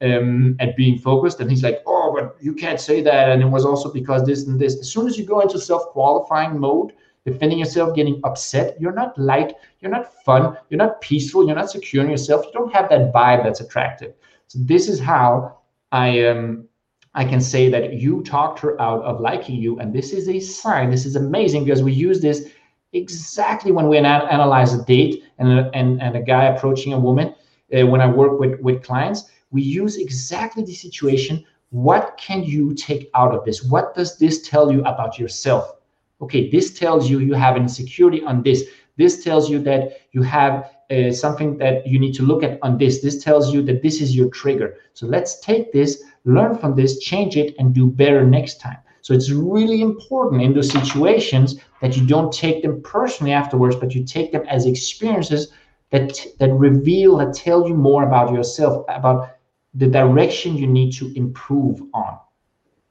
um, 0.00 0.56
at 0.58 0.76
being 0.76 0.98
focused." 0.98 1.40
And 1.40 1.50
he's 1.50 1.62
like, 1.62 1.82
"Oh, 1.86 2.14
but 2.16 2.36
you 2.40 2.54
can't 2.54 2.80
say 2.80 3.02
that." 3.02 3.28
And 3.28 3.42
it 3.42 3.46
was 3.46 3.64
also 3.66 3.92
because 3.92 4.24
this 4.24 4.46
and 4.46 4.58
this. 4.58 4.78
As 4.78 4.90
soon 4.90 5.06
as 5.06 5.18
you 5.18 5.26
go 5.26 5.40
into 5.40 5.58
self-qualifying 5.58 6.58
mode, 6.58 6.92
defending 7.26 7.58
yourself, 7.58 7.94
getting 7.94 8.20
upset, 8.24 8.80
you're 8.80 8.92
not 8.92 9.16
light, 9.18 9.52
you're 9.80 9.90
not 9.90 10.14
fun, 10.24 10.56
you're 10.70 10.78
not 10.78 11.00
peaceful, 11.02 11.46
you're 11.46 11.56
not 11.56 11.70
secure 11.70 12.02
in 12.02 12.10
yourself. 12.10 12.46
You 12.46 12.52
don't 12.52 12.72
have 12.72 12.88
that 12.88 13.12
vibe 13.12 13.44
that's 13.44 13.60
attractive. 13.60 14.14
So 14.48 14.58
this 14.62 14.88
is 14.88 14.98
how 14.98 15.58
I 15.92 16.24
um 16.26 16.68
I 17.14 17.24
can 17.24 17.40
say 17.40 17.68
that 17.68 17.94
you 17.94 18.22
talked 18.22 18.58
her 18.60 18.80
out 18.80 19.02
of 19.02 19.20
liking 19.20 19.56
you, 19.56 19.78
and 19.78 19.92
this 19.92 20.12
is 20.12 20.28
a 20.28 20.40
sign. 20.40 20.90
This 20.90 21.04
is 21.04 21.16
amazing 21.16 21.64
because 21.64 21.82
we 21.82 21.92
use 21.92 22.20
this 22.20 22.48
exactly 22.92 23.72
when 23.72 23.88
we 23.88 23.98
analyze 23.98 24.72
a 24.74 24.84
date 24.84 25.24
and 25.38 25.50
and, 25.74 26.00
and 26.00 26.16
a 26.16 26.22
guy 26.22 26.44
approaching 26.44 26.92
a 26.92 26.98
woman. 26.98 27.34
Uh, 27.76 27.86
when 27.86 28.00
I 28.00 28.06
work 28.06 28.40
with 28.40 28.60
with 28.60 28.82
clients, 28.82 29.30
we 29.50 29.62
use 29.62 29.96
exactly 29.96 30.64
the 30.64 30.74
situation. 30.74 31.44
What 31.70 32.18
can 32.18 32.42
you 32.44 32.74
take 32.74 33.10
out 33.14 33.34
of 33.34 33.44
this? 33.44 33.62
What 33.62 33.94
does 33.94 34.18
this 34.18 34.48
tell 34.48 34.70
you 34.70 34.80
about 34.80 35.18
yourself? 35.18 35.76
Okay, 36.20 36.50
this 36.50 36.78
tells 36.78 37.10
you 37.10 37.18
you 37.18 37.34
have 37.34 37.56
insecurity 37.56 38.22
on 38.22 38.42
this. 38.42 38.64
This 38.96 39.24
tells 39.24 39.50
you 39.50 39.58
that 39.60 40.02
you 40.12 40.22
have 40.22 40.70
uh, 40.90 41.10
something 41.10 41.56
that 41.58 41.86
you 41.86 41.98
need 41.98 42.12
to 42.14 42.22
look 42.22 42.42
at 42.42 42.58
on 42.62 42.76
this. 42.78 43.00
This 43.00 43.24
tells 43.24 43.52
you 43.52 43.62
that 43.62 43.82
this 43.82 44.00
is 44.00 44.14
your 44.14 44.28
trigger. 44.28 44.76
So 44.92 45.06
let's 45.06 45.40
take 45.40 45.72
this, 45.72 46.04
learn 46.24 46.56
from 46.56 46.74
this, 46.74 46.98
change 46.98 47.36
it, 47.36 47.54
and 47.58 47.74
do 47.74 47.86
better 47.86 48.24
next 48.24 48.60
time. 48.60 48.78
So 49.02 49.12
it's 49.14 49.30
really 49.30 49.80
important 49.80 50.42
in 50.42 50.54
those 50.54 50.70
situations 50.70 51.56
that 51.80 51.96
you 51.96 52.06
don't 52.06 52.32
take 52.32 52.62
them 52.62 52.80
personally 52.82 53.32
afterwards, 53.32 53.74
but 53.74 53.94
you 53.94 54.04
take 54.04 54.30
them 54.30 54.44
as 54.48 54.66
experiences 54.66 55.52
that 55.90 56.18
that 56.38 56.52
reveal, 56.52 57.18
that 57.18 57.34
tell 57.34 57.68
you 57.68 57.74
more 57.74 58.04
about 58.04 58.32
yourself, 58.32 58.84
about 58.88 59.36
the 59.74 59.88
direction 59.88 60.56
you 60.56 60.66
need 60.66 60.92
to 60.92 61.12
improve 61.16 61.82
on. 61.92 62.18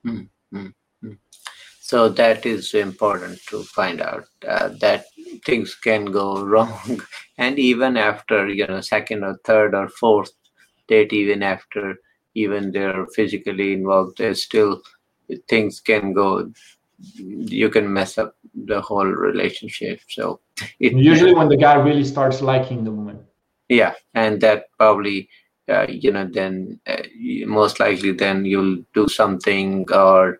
Mm-hmm. 0.05 0.67
So 1.79 2.09
that 2.09 2.45
is 2.45 2.73
important 2.73 3.39
to 3.47 3.63
find 3.63 4.01
out 4.01 4.25
uh, 4.47 4.69
that 4.79 5.05
things 5.45 5.75
can 5.75 6.05
go 6.05 6.43
wrong, 6.51 7.01
and 7.37 7.57
even 7.57 7.95
after 7.95 8.49
you 8.49 8.67
know 8.67 8.81
second 8.81 9.23
or 9.23 9.37
third 9.45 9.73
or 9.73 9.87
fourth 9.87 10.31
date, 10.87 11.13
even 11.13 11.41
after 11.41 11.95
even 12.35 12.71
they're 12.71 13.05
physically 13.07 13.73
involved, 13.73 14.17
there's 14.17 14.43
still 14.43 14.81
things 15.47 15.79
can 15.79 16.13
go. 16.13 16.51
You 17.17 17.69
can 17.69 17.91
mess 17.91 18.17
up 18.17 18.35
the 18.53 18.81
whole 18.81 19.07
relationship. 19.07 20.01
So 20.09 20.39
it, 20.79 20.93
usually 20.93 21.33
when 21.33 21.49
the 21.49 21.57
guy 21.57 21.75
really 21.75 22.03
starts 22.03 22.41
liking 22.41 22.83
the 22.83 22.91
woman. 22.91 23.19
Yeah, 23.69 23.93
and 24.13 24.39
that 24.41 24.65
probably 24.77 25.29
uh, 25.69 25.87
you 25.87 26.11
know 26.11 26.27
then 26.31 26.79
uh, 26.87 27.03
most 27.45 27.79
likely 27.79 28.11
then 28.11 28.45
you'll 28.45 28.83
do 28.93 29.07
something 29.07 29.85
or 29.93 30.39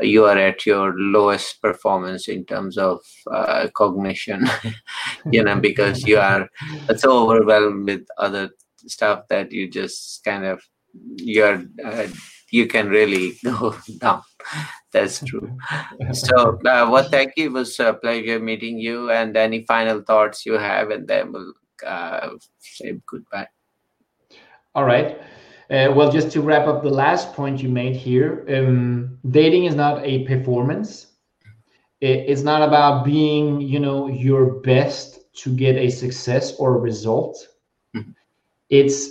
you 0.00 0.24
are 0.24 0.38
at 0.38 0.64
your 0.64 0.94
lowest 0.96 1.60
performance 1.60 2.28
in 2.28 2.44
terms 2.44 2.78
of 2.78 3.00
uh, 3.32 3.66
cognition 3.74 4.48
you 5.32 5.42
know 5.42 5.58
because 5.58 6.06
you 6.06 6.18
are 6.18 6.48
so 6.96 7.28
overwhelmed 7.28 7.88
with 7.88 8.06
other 8.18 8.50
stuff 8.86 9.26
that 9.28 9.50
you 9.50 9.68
just 9.68 10.22
kind 10.24 10.44
of 10.44 10.62
you're 11.16 11.64
uh, 11.84 12.06
you 12.50 12.66
can 12.66 12.88
really 12.88 13.34
go 13.44 13.76
down 13.98 14.22
that's 14.92 15.24
true 15.24 15.56
so 16.12 16.58
uh, 16.66 16.88
well 16.90 17.08
thank 17.10 17.32
you 17.36 17.46
it 17.46 17.52
was 17.52 17.78
a 17.80 17.94
pleasure 17.94 18.40
meeting 18.40 18.78
you 18.78 19.10
and 19.10 19.36
any 19.36 19.64
final 19.64 20.00
thoughts 20.02 20.46
you 20.46 20.54
have 20.54 20.90
and 20.90 21.06
then 21.06 21.32
we'll 21.32 21.52
uh, 21.86 22.30
say 22.58 22.98
goodbye 23.06 23.46
all 24.74 24.84
right 24.84 25.18
uh, 25.70 25.92
well, 25.94 26.10
just 26.10 26.30
to 26.30 26.40
wrap 26.40 26.66
up 26.66 26.82
the 26.82 26.88
last 26.88 27.34
point 27.34 27.62
you 27.62 27.68
made 27.68 27.94
here, 27.94 28.46
um, 28.48 29.18
dating 29.30 29.66
is 29.66 29.74
not 29.74 30.02
a 30.02 30.24
performance. 30.24 31.08
It's 32.00 32.42
not 32.42 32.62
about 32.62 33.04
being, 33.04 33.60
you 33.60 33.80
know, 33.80 34.06
your 34.06 34.60
best 34.60 35.18
to 35.42 35.54
get 35.54 35.76
a 35.76 35.90
success 35.90 36.54
or 36.54 36.76
a 36.76 36.78
result. 36.78 37.46
Mm-hmm. 37.94 38.12
It's 38.70 39.10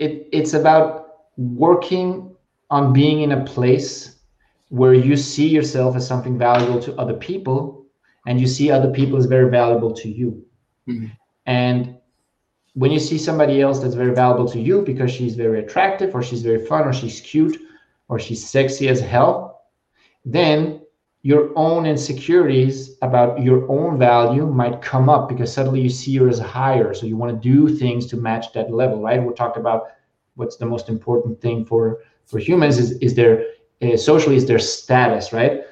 it 0.00 0.28
it's 0.32 0.54
about 0.54 1.06
working 1.36 2.34
on 2.70 2.92
being 2.92 3.20
in 3.20 3.32
a 3.32 3.44
place 3.44 4.16
where 4.68 4.94
you 4.94 5.16
see 5.16 5.48
yourself 5.48 5.96
as 5.96 6.06
something 6.06 6.38
valuable 6.38 6.80
to 6.80 6.94
other 6.96 7.14
people, 7.14 7.86
and 8.26 8.40
you 8.40 8.46
see 8.46 8.70
other 8.70 8.90
people 8.90 9.18
as 9.18 9.26
very 9.26 9.50
valuable 9.50 9.92
to 9.92 10.08
you. 10.08 10.44
Mm-hmm. 10.88 11.06
And 11.46 11.96
when 12.74 12.90
you 12.92 13.00
see 13.00 13.18
somebody 13.18 13.60
else 13.60 13.80
that's 13.80 13.94
very 13.94 14.14
valuable 14.14 14.48
to 14.50 14.60
you 14.60 14.82
because 14.82 15.10
she's 15.10 15.34
very 15.34 15.58
attractive 15.64 16.14
or 16.14 16.22
she's 16.22 16.42
very 16.42 16.64
fun 16.64 16.86
or 16.86 16.92
she's 16.92 17.20
cute 17.20 17.58
or 18.08 18.18
she's 18.18 18.48
sexy 18.48 18.88
as 18.88 19.00
hell, 19.00 19.62
then 20.24 20.80
your 21.22 21.50
own 21.54 21.84
insecurities 21.84 22.96
about 23.02 23.42
your 23.42 23.70
own 23.70 23.98
value 23.98 24.46
might 24.46 24.80
come 24.80 25.10
up 25.10 25.28
because 25.28 25.52
suddenly 25.52 25.80
you 25.80 25.90
see 25.90 26.18
as 26.18 26.38
higher. 26.38 26.94
So 26.94 27.06
you 27.06 27.16
want 27.16 27.30
to 27.30 27.48
do 27.48 27.68
things 27.68 28.06
to 28.06 28.16
match 28.16 28.52
that 28.54 28.72
level, 28.72 29.02
right? 29.02 29.22
We 29.22 29.34
talked 29.34 29.58
about 29.58 29.88
what's 30.36 30.56
the 30.56 30.66
most 30.66 30.88
important 30.88 31.40
thing 31.40 31.64
for 31.64 31.98
for 32.26 32.38
humans 32.38 32.78
is 32.78 32.92
is 32.98 33.14
their 33.14 33.44
uh, 33.82 33.96
socially 33.96 34.36
is 34.36 34.46
their 34.46 34.58
status, 34.58 35.32
right? 35.32 35.62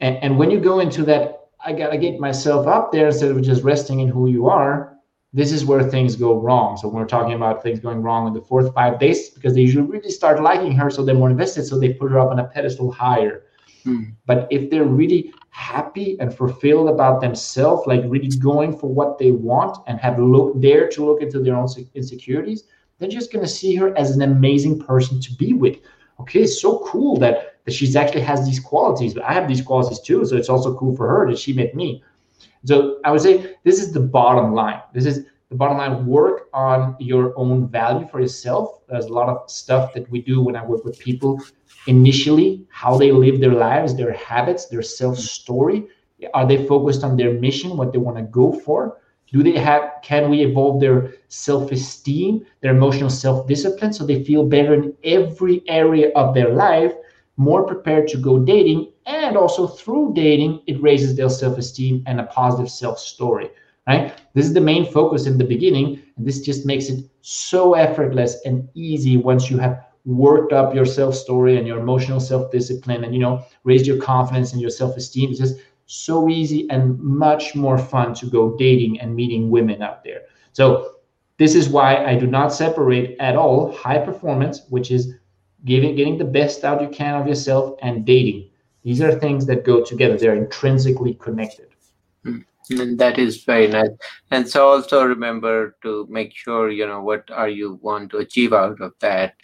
And, 0.00 0.16
and 0.22 0.38
when 0.38 0.50
you 0.50 0.60
go 0.60 0.80
into 0.80 1.02
that, 1.04 1.48
I 1.64 1.72
gotta 1.72 1.98
get 1.98 2.18
myself 2.18 2.66
up 2.66 2.92
there 2.92 3.08
instead 3.08 3.30
of 3.30 3.42
just 3.42 3.62
resting 3.62 4.00
in 4.00 4.08
who 4.08 4.28
you 4.28 4.48
are 4.48 4.94
this 5.34 5.50
is 5.50 5.64
where 5.64 5.82
things 5.82 6.14
go 6.14 6.38
wrong. 6.38 6.76
So 6.76 6.86
when 6.86 7.02
we're 7.02 7.08
talking 7.08 7.32
about 7.32 7.60
things 7.60 7.80
going 7.80 8.02
wrong 8.02 8.28
in 8.28 8.34
the 8.34 8.40
fourth 8.40 8.72
five 8.72 9.00
days, 9.00 9.30
because 9.30 9.52
they 9.52 9.62
usually 9.62 9.84
really 9.84 10.10
start 10.10 10.40
liking 10.40 10.70
her, 10.76 10.90
so 10.90 11.04
they're 11.04 11.16
more 11.16 11.28
invested, 11.28 11.66
so 11.66 11.76
they 11.76 11.92
put 11.92 12.12
her 12.12 12.20
up 12.20 12.30
on 12.30 12.38
a 12.38 12.44
pedestal 12.44 12.92
higher. 12.92 13.42
Hmm. 13.84 14.02
But 14.26 14.48
if 14.50 14.70
they're 14.70 14.84
really 14.84 15.32
happy 15.50 16.16
and 16.18 16.34
fulfilled 16.34 16.88
about 16.88 17.20
themselves, 17.20 17.86
like 17.86 18.02
really 18.06 18.28
going 18.38 18.76
for 18.76 18.88
what 18.88 19.18
they 19.18 19.30
want 19.30 19.78
and 19.86 20.00
have 20.00 20.18
look 20.18 20.60
dare 20.60 20.88
to 20.90 21.04
look 21.04 21.22
into 21.22 21.38
their 21.38 21.54
own 21.54 21.68
insecurities, 21.94 22.64
they're 22.98 23.08
just 23.08 23.32
gonna 23.32 23.46
see 23.46 23.74
her 23.76 23.96
as 23.96 24.10
an 24.16 24.22
amazing 24.22 24.80
person 24.80 25.20
to 25.20 25.34
be 25.34 25.52
with. 25.52 25.76
Okay, 26.20 26.42
it's 26.42 26.60
so 26.60 26.78
cool 26.86 27.16
that 27.18 27.56
that 27.64 27.72
she's 27.72 27.96
actually 27.96 28.20
has 28.20 28.44
these 28.44 28.60
qualities, 28.60 29.14
but 29.14 29.24
I 29.24 29.32
have 29.32 29.48
these 29.48 29.62
qualities 29.62 30.00
too. 30.00 30.24
So 30.26 30.36
it's 30.36 30.48
also 30.48 30.76
cool 30.76 30.94
for 30.96 31.08
her 31.08 31.30
that 31.30 31.38
she 31.38 31.52
met 31.52 31.74
me. 31.74 32.02
So 32.64 33.00
I 33.04 33.10
would 33.10 33.20
say 33.20 33.56
this 33.64 33.80
is 33.80 33.92
the 33.92 34.00
bottom 34.00 34.54
line. 34.54 34.80
This 34.92 35.06
is 35.06 35.26
the 35.48 35.56
bottom 35.56 35.78
line. 35.78 36.06
Work 36.06 36.48
on 36.52 36.96
your 36.98 37.38
own 37.38 37.68
value 37.68 38.06
for 38.08 38.20
yourself. 38.20 38.80
There's 38.88 39.06
a 39.06 39.12
lot 39.12 39.28
of 39.28 39.50
stuff 39.50 39.92
that 39.94 40.10
we 40.10 40.20
do 40.20 40.42
when 40.42 40.56
I 40.56 40.64
work 40.64 40.84
with 40.84 40.98
people 40.98 41.40
initially, 41.86 42.66
how 42.70 42.96
they 42.96 43.12
live 43.12 43.40
their 43.40 43.52
lives, 43.54 43.94
their 43.94 44.12
habits, 44.12 44.66
their 44.66 44.82
self 44.82 45.18
story. 45.18 45.86
Are 46.32 46.46
they 46.46 46.66
focused 46.66 47.04
on 47.04 47.16
their 47.16 47.34
mission, 47.34 47.76
what 47.76 47.92
they 47.92 47.98
want 47.98 48.16
to 48.16 48.22
go 48.24 48.52
for? 48.52 48.98
Do 49.32 49.42
they 49.42 49.58
have, 49.58 49.90
can 50.02 50.30
we 50.30 50.42
evolve 50.42 50.80
their 50.80 51.14
self 51.28 51.72
esteem, 51.72 52.46
their 52.62 52.74
emotional 52.74 53.10
self 53.10 53.46
discipline 53.46 53.92
so 53.92 54.06
they 54.06 54.24
feel 54.24 54.46
better 54.46 54.74
in 54.74 54.94
every 55.04 55.62
area 55.68 56.10
of 56.14 56.34
their 56.34 56.50
life? 56.50 56.92
more 57.36 57.64
prepared 57.64 58.08
to 58.08 58.16
go 58.16 58.38
dating 58.38 58.92
and 59.06 59.36
also 59.36 59.66
through 59.66 60.12
dating 60.14 60.62
it 60.66 60.80
raises 60.80 61.16
their 61.16 61.28
self-esteem 61.28 62.02
and 62.06 62.20
a 62.20 62.24
positive 62.24 62.70
self-story 62.70 63.50
right 63.88 64.22
this 64.34 64.46
is 64.46 64.54
the 64.54 64.60
main 64.60 64.90
focus 64.90 65.26
in 65.26 65.36
the 65.36 65.44
beginning 65.44 66.00
and 66.16 66.26
this 66.26 66.40
just 66.40 66.64
makes 66.64 66.88
it 66.88 67.04
so 67.22 67.74
effortless 67.74 68.40
and 68.44 68.68
easy 68.74 69.16
once 69.16 69.50
you 69.50 69.58
have 69.58 69.84
worked 70.04 70.52
up 70.52 70.74
your 70.74 70.86
self-story 70.86 71.56
and 71.56 71.66
your 71.66 71.78
emotional 71.78 72.20
self-discipline 72.20 73.04
and 73.04 73.14
you 73.14 73.20
know 73.20 73.44
raised 73.64 73.86
your 73.86 74.00
confidence 74.00 74.52
and 74.52 74.60
your 74.60 74.70
self-esteem 74.70 75.30
it's 75.30 75.38
just 75.38 75.56
so 75.86 76.28
easy 76.28 76.68
and 76.70 76.98
much 77.00 77.54
more 77.54 77.78
fun 77.78 78.14
to 78.14 78.26
go 78.26 78.56
dating 78.56 79.00
and 79.00 79.14
meeting 79.14 79.50
women 79.50 79.82
out 79.82 80.04
there 80.04 80.22
so 80.52 80.94
this 81.38 81.54
is 81.54 81.68
why 81.68 82.04
I 82.04 82.16
do 82.16 82.26
not 82.26 82.52
separate 82.52 83.16
at 83.18 83.36
all 83.36 83.72
high 83.72 83.98
performance, 83.98 84.62
which 84.68 84.90
is 84.90 85.14
giving 85.64 85.96
getting 85.96 86.18
the 86.18 86.24
best 86.24 86.64
out 86.64 86.80
you 86.80 86.88
can 86.88 87.20
of 87.20 87.26
yourself, 87.26 87.76
and 87.82 88.04
dating. 88.04 88.50
These 88.82 89.00
are 89.00 89.18
things 89.18 89.46
that 89.46 89.64
go 89.64 89.82
together. 89.82 90.16
They're 90.16 90.36
intrinsically 90.36 91.14
connected. 91.14 91.68
Hmm. 92.22 92.40
And 92.70 92.98
that 92.98 93.18
is 93.18 93.44
very 93.44 93.66
nice. 93.66 93.90
And 94.30 94.48
so 94.48 94.68
also 94.68 95.04
remember 95.04 95.76
to 95.82 96.06
make 96.08 96.34
sure 96.34 96.70
you 96.70 96.86
know 96.86 97.02
what 97.02 97.30
are 97.30 97.48
you 97.48 97.78
want 97.82 98.10
to 98.10 98.18
achieve 98.18 98.52
out 98.52 98.80
of 98.80 98.92
that 99.00 99.34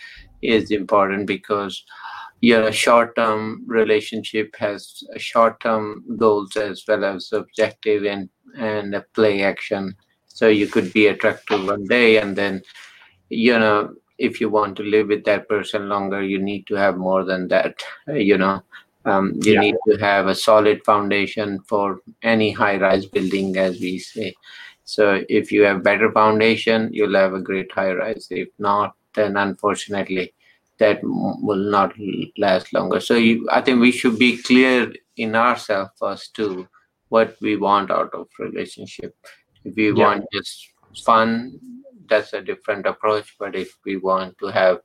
is 0.42 0.70
important 0.70 1.26
because 1.26 1.84
your 2.40 2.72
short-term 2.72 3.62
relationship 3.66 4.56
has 4.56 5.02
short-term 5.16 6.04
goals 6.16 6.56
as 6.56 6.84
well 6.88 7.04
as 7.04 7.32
objective 7.32 8.04
and 8.04 8.28
and 8.56 8.94
a 8.94 9.04
play 9.14 9.42
action 9.42 9.94
so 10.40 10.48
you 10.48 10.68
could 10.68 10.90
be 10.94 11.08
attractive 11.08 11.66
one 11.66 11.84
day, 11.84 12.16
and 12.16 12.34
then, 12.34 12.62
you 13.28 13.58
know, 13.58 13.94
if 14.16 14.40
you 14.40 14.48
want 14.48 14.74
to 14.76 14.82
live 14.82 15.08
with 15.08 15.24
that 15.24 15.48
person 15.50 15.88
longer, 15.90 16.22
you 16.22 16.38
need 16.40 16.66
to 16.68 16.76
have 16.76 16.96
more 16.96 17.24
than 17.24 17.48
that. 17.48 17.82
You 18.06 18.38
know, 18.38 18.62
um, 19.04 19.34
you 19.42 19.54
yeah. 19.54 19.60
need 19.60 19.74
to 19.86 19.98
have 19.98 20.28
a 20.28 20.34
solid 20.34 20.82
foundation 20.84 21.60
for 21.68 22.00
any 22.22 22.52
high-rise 22.52 23.04
building, 23.04 23.58
as 23.58 23.80
we 23.80 23.98
say. 23.98 24.34
So 24.84 25.22
if 25.28 25.52
you 25.52 25.62
have 25.64 25.82
better 25.82 26.10
foundation, 26.10 26.88
you'll 26.90 27.16
have 27.16 27.34
a 27.34 27.42
great 27.42 27.70
high-rise. 27.70 28.28
If 28.30 28.48
not, 28.58 28.94
then 29.14 29.36
unfortunately, 29.36 30.34
that 30.78 31.00
will 31.02 31.70
not 31.70 31.94
last 32.38 32.72
longer. 32.72 33.00
So 33.00 33.14
you, 33.14 33.48
I 33.50 33.60
think 33.60 33.80
we 33.80 33.92
should 33.92 34.18
be 34.18 34.38
clear 34.38 34.92
in 35.16 35.34
ourselves 35.34 35.90
first 35.98 36.34
too, 36.34 36.66
what 37.10 37.36
we 37.40 37.56
want 37.56 37.90
out 37.90 38.14
of 38.14 38.28
relationship 38.38 39.14
if 39.64 39.74
we 39.76 39.88
yeah. 39.88 40.04
want 40.04 40.24
just 40.32 40.72
fun, 41.04 41.58
that's 42.08 42.32
a 42.32 42.40
different 42.40 42.86
approach. 42.86 43.36
But 43.38 43.54
if 43.54 43.76
we 43.84 43.96
want 43.96 44.38
to 44.38 44.46
have 44.46 44.80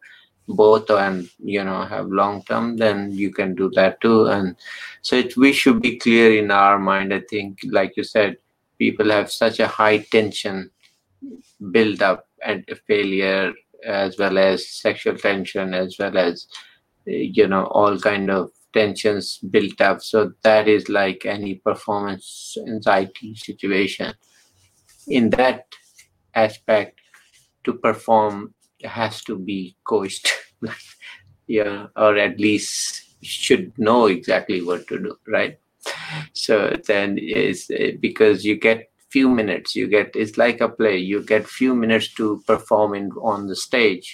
both 0.47 0.91
and 0.91 1.27
you 1.39 1.63
know 1.63 1.83
have 1.83 2.07
long 2.07 2.43
term, 2.43 2.77
then 2.77 3.11
you 3.11 3.31
can 3.31 3.55
do 3.55 3.71
that 3.75 4.01
too. 4.01 4.27
And 4.27 4.55
so 5.01 5.15
it, 5.15 5.35
we 5.37 5.53
should 5.53 5.81
be 5.81 5.97
clear 5.97 6.37
in 6.37 6.51
our 6.51 6.77
mind. 6.77 7.13
I 7.13 7.21
think, 7.29 7.59
like 7.65 7.93
you 7.97 8.03
said, 8.03 8.37
people 8.77 9.09
have 9.11 9.31
such 9.31 9.59
a 9.59 9.67
high 9.67 9.99
tension 9.99 10.69
build 11.71 12.01
up 12.01 12.27
and 12.45 12.63
failure 12.85 13.53
as 13.83 14.17
well 14.17 14.37
as 14.37 14.69
sexual 14.69 15.17
tension 15.17 15.73
as 15.73 15.95
well 15.99 16.17
as 16.17 16.47
you 17.05 17.47
know 17.47 17.65
all 17.65 17.99
kind 17.99 18.29
of 18.31 18.51
tensions 18.73 19.39
built 19.39 19.79
up. 19.79 20.01
So 20.01 20.33
that 20.43 20.67
is 20.67 20.89
like 20.89 21.25
any 21.25 21.55
performance 21.55 22.57
anxiety 22.67 23.35
situation. 23.35 24.13
In 25.07 25.29
that 25.31 25.65
aspect 26.33 26.99
to 27.63 27.73
perform 27.73 28.53
has 28.83 29.23
to 29.23 29.37
be 29.37 29.75
coached 29.85 30.31
yeah 31.47 31.87
or 31.95 32.17
at 32.17 32.39
least 32.39 33.03
should 33.23 33.71
know 33.79 34.07
exactly 34.07 34.61
what 34.61 34.87
to 34.87 34.99
do 34.99 35.17
right? 35.27 35.57
So 36.33 36.75
then 36.87 37.17
is 37.17 37.71
because 37.99 38.43
you 38.43 38.57
get 38.57 38.89
few 39.15 39.29
minutes. 39.29 39.75
You 39.79 39.87
get 39.87 40.15
it's 40.21 40.37
like 40.37 40.59
a 40.59 40.67
play. 40.67 40.97
You 40.97 41.23
get 41.33 41.47
few 41.47 41.73
minutes 41.83 42.13
to 42.15 42.43
perform 42.45 42.95
in 42.99 43.11
on 43.33 43.47
the 43.47 43.55
stage. 43.55 44.07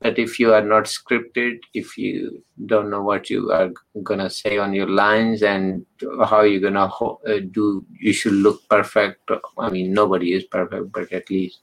But 0.00 0.18
if 0.18 0.38
you 0.40 0.54
are 0.58 0.66
not 0.74 0.84
scripted 0.84 1.56
if 1.74 1.98
you 1.98 2.42
don't 2.72 2.88
know 2.92 3.02
what 3.02 3.28
you 3.28 3.40
are 3.58 3.70
gonna 4.10 4.30
say 4.30 4.56
on 4.64 4.72
your 4.72 4.88
lines 4.88 5.42
and 5.42 5.84
how 6.30 6.40
you're 6.42 6.66
gonna 6.68 6.86
uh, 6.86 7.40
do 7.58 7.84
you 8.06 8.14
should 8.14 8.38
look 8.46 8.62
perfect. 8.76 9.30
I 9.58 9.68
mean 9.76 9.92
nobody 9.92 10.32
is 10.38 10.44
perfect 10.44 10.92
but 10.92 11.12
at 11.12 11.28
least 11.28 11.60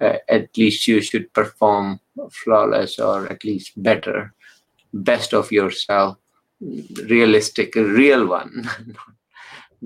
uh, 0.00 0.18
at 0.28 0.48
least 0.56 0.88
you 0.88 1.00
should 1.00 1.32
perform 1.32 2.00
flawless 2.32 2.98
or 2.98 3.30
at 3.34 3.44
least 3.44 3.80
better. 3.90 4.34
Best 4.92 5.34
of 5.34 5.52
yourself. 5.52 6.16
Realistic 7.16 7.74
real 7.76 8.26
one 8.26 8.68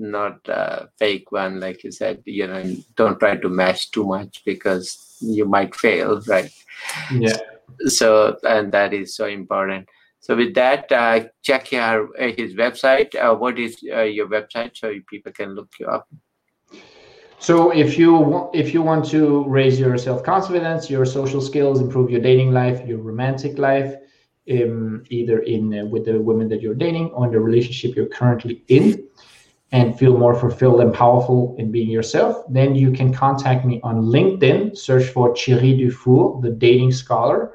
not 0.01 0.39
a 0.47 0.89
fake 0.97 1.31
one 1.31 1.59
like 1.59 1.83
you 1.83 1.91
said 1.91 2.21
you 2.25 2.47
know 2.47 2.63
don't 2.95 3.19
try 3.19 3.35
to 3.37 3.49
match 3.49 3.91
too 3.91 4.05
much 4.05 4.41
because 4.45 5.17
you 5.21 5.45
might 5.45 5.75
fail 5.75 6.21
right? 6.27 6.51
Yeah. 7.11 7.37
So 7.87 8.37
and 8.43 8.71
that 8.71 8.93
is 8.93 9.15
so 9.15 9.25
important. 9.25 9.87
So 10.19 10.35
with 10.35 10.53
that 10.55 10.91
uh, 10.91 11.25
check 11.41 11.67
here 11.67 12.09
uh, 12.19 12.31
his 12.37 12.53
website. 12.53 13.15
Uh, 13.15 13.35
what 13.35 13.57
is 13.57 13.77
uh, 13.91 14.01
your 14.01 14.27
website 14.27 14.71
so 14.75 14.93
people 15.09 15.31
can 15.31 15.55
look 15.55 15.69
you 15.79 15.87
up? 15.87 16.07
So 17.39 17.71
if 17.71 17.97
you 17.97 18.49
if 18.53 18.73
you 18.73 18.83
want 18.83 19.05
to 19.09 19.43
raise 19.45 19.79
your 19.79 19.97
self-confidence 19.97 20.89
your 20.89 21.05
social 21.05 21.41
skills 21.41 21.81
improve 21.81 22.11
your 22.11 22.21
dating 22.21 22.51
life 22.51 22.85
your 22.87 22.99
romantic 22.99 23.57
life 23.57 23.95
um, 24.51 25.03
either 25.09 25.39
in 25.39 25.79
uh, 25.79 25.85
with 25.85 26.05
the 26.05 26.19
women 26.19 26.47
that 26.49 26.61
you're 26.61 26.75
dating 26.75 27.09
or 27.11 27.25
in 27.25 27.31
the 27.31 27.39
relationship 27.39 27.95
you're 27.95 28.13
currently 28.19 28.63
in 28.67 29.07
and 29.71 29.97
feel 29.97 30.17
more 30.17 30.35
fulfilled 30.35 30.81
and 30.81 30.93
powerful 30.93 31.55
in 31.57 31.71
being 31.71 31.89
yourself, 31.89 32.43
then 32.49 32.75
you 32.75 32.91
can 32.91 33.13
contact 33.13 33.65
me 33.65 33.79
on 33.83 34.03
LinkedIn. 34.03 34.77
Search 34.77 35.05
for 35.05 35.33
Thierry 35.35 35.77
Dufour, 35.77 36.41
the 36.41 36.49
dating 36.49 36.91
scholar. 36.91 37.53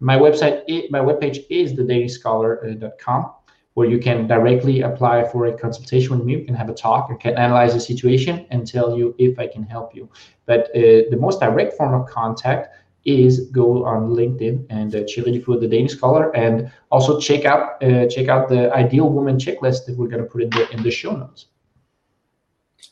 My 0.00 0.16
website, 0.16 0.62
my 0.90 1.00
webpage 1.00 1.44
is 1.50 1.74
thedatingscholar.com, 1.74 3.32
where 3.74 3.88
you 3.88 3.98
can 3.98 4.26
directly 4.26 4.80
apply 4.80 5.28
for 5.28 5.46
a 5.46 5.58
consultation 5.58 6.16
with 6.16 6.24
me. 6.24 6.38
You 6.38 6.44
can 6.44 6.54
have 6.54 6.70
a 6.70 6.74
talk, 6.74 7.10
I 7.10 7.14
can 7.14 7.36
analyze 7.36 7.74
the 7.74 7.80
situation 7.80 8.46
and 8.50 8.66
tell 8.66 8.96
you 8.96 9.14
if 9.18 9.38
I 9.38 9.46
can 9.46 9.64
help 9.64 9.94
you. 9.94 10.08
But 10.46 10.70
uh, 10.74 11.10
the 11.10 11.18
most 11.20 11.40
direct 11.40 11.74
form 11.74 12.00
of 12.00 12.08
contact 12.08 12.74
is 13.04 13.48
go 13.50 13.84
on 13.84 14.10
LinkedIn 14.10 14.66
and 14.70 14.94
uh, 14.94 15.02
Thierry 15.06 15.32
Dufour, 15.32 15.60
the 15.60 15.68
dating 15.68 15.88
scholar, 15.88 16.34
and 16.34 16.70
also 16.90 17.20
check 17.20 17.44
out 17.44 17.82
uh, 17.82 18.06
check 18.06 18.28
out 18.28 18.48
the 18.48 18.72
ideal 18.72 19.10
woman 19.10 19.36
checklist 19.36 19.84
that 19.86 19.96
we're 19.96 20.08
going 20.08 20.22
to 20.22 20.28
put 20.28 20.42
in 20.42 20.50
the 20.50 20.70
in 20.70 20.82
the 20.82 20.90
show 20.90 21.14
notes. 21.14 21.46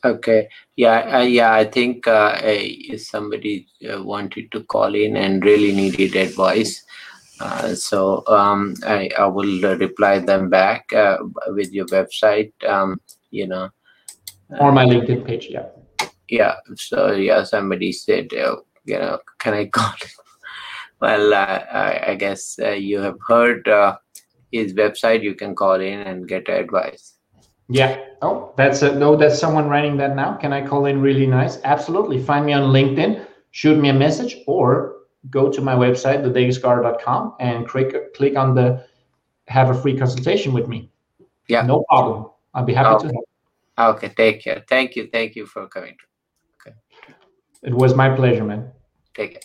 Okay. 0.03 0.47
Yeah. 0.75 1.21
yeah. 1.21 1.53
I 1.53 1.65
think 1.65 2.07
uh, 2.07 2.39
if 2.43 3.01
somebody 3.01 3.67
uh, 3.89 4.03
wanted 4.03 4.51
to 4.51 4.63
call 4.63 4.93
in 4.95 5.17
and 5.17 5.43
really 5.43 5.73
needed 5.73 6.15
advice, 6.15 6.83
uh, 7.39 7.75
so 7.75 8.23
um, 8.27 8.75
I, 8.85 9.09
I 9.17 9.25
will 9.25 9.77
reply 9.77 10.19
them 10.19 10.49
back 10.49 10.91
uh, 10.93 11.17
with 11.47 11.71
your 11.71 11.85
website. 11.87 12.51
Um, 12.67 12.99
you 13.31 13.47
know, 13.47 13.69
or 14.59 14.71
my 14.71 14.85
LinkedIn 14.85 15.25
page. 15.25 15.47
Yeah. 15.49 15.67
Yeah. 16.29 16.55
So 16.75 17.11
yeah, 17.11 17.43
somebody 17.43 17.91
said, 17.91 18.33
uh, 18.33 18.57
you 18.85 18.97
know, 18.97 19.19
can 19.39 19.53
I 19.53 19.65
call? 19.73 19.93
well, 20.99 21.33
uh, 21.33 21.63
I, 21.71 22.11
I, 22.11 22.15
guess 22.15 22.57
you 22.57 22.99
have 22.99 23.17
heard 23.27 23.67
his 24.51 24.73
website. 24.73 25.21
You 25.21 25.35
can 25.35 25.55
call 25.55 25.79
in 25.81 25.99
and 25.99 26.27
get 26.27 26.49
advice. 26.49 27.16
Yeah. 27.69 28.03
Oh, 28.21 28.53
that's 28.57 28.81
a 28.81 28.95
no. 28.95 29.15
That's 29.15 29.39
someone 29.39 29.67
writing 29.67 29.97
that 29.97 30.15
now. 30.15 30.35
Can 30.37 30.53
I 30.53 30.65
call 30.65 30.85
in? 30.85 31.01
Really 31.01 31.27
nice. 31.27 31.59
Absolutely. 31.63 32.21
Find 32.21 32.45
me 32.45 32.53
on 32.53 32.71
LinkedIn. 32.71 33.25
Shoot 33.51 33.77
me 33.79 33.89
a 33.89 33.93
message 33.93 34.37
or 34.47 34.95
go 35.29 35.51
to 35.51 35.61
my 35.61 35.75
website, 35.75 36.23
thedatingscholar.com, 36.23 37.35
and 37.39 37.67
click 37.67 38.13
click 38.13 38.35
on 38.35 38.55
the 38.55 38.85
have 39.47 39.69
a 39.69 39.73
free 39.73 39.97
consultation 39.97 40.53
with 40.53 40.67
me. 40.67 40.89
Yeah. 41.47 41.61
No 41.61 41.83
problem. 41.89 42.31
I'll 42.53 42.65
be 42.65 42.73
happy 42.73 42.95
okay. 42.95 43.07
to 43.07 43.13
help. 43.13 43.95
Okay. 43.97 44.09
Take 44.09 44.43
care. 44.43 44.63
Thank 44.67 44.95
you. 44.95 45.09
Thank 45.11 45.35
you 45.35 45.45
for 45.45 45.67
coming. 45.67 45.95
Okay. 46.61 46.75
It 47.63 47.73
was 47.73 47.93
my 47.95 48.09
pleasure, 48.15 48.43
man. 48.43 48.71
Take 49.13 49.33
care. 49.33 49.41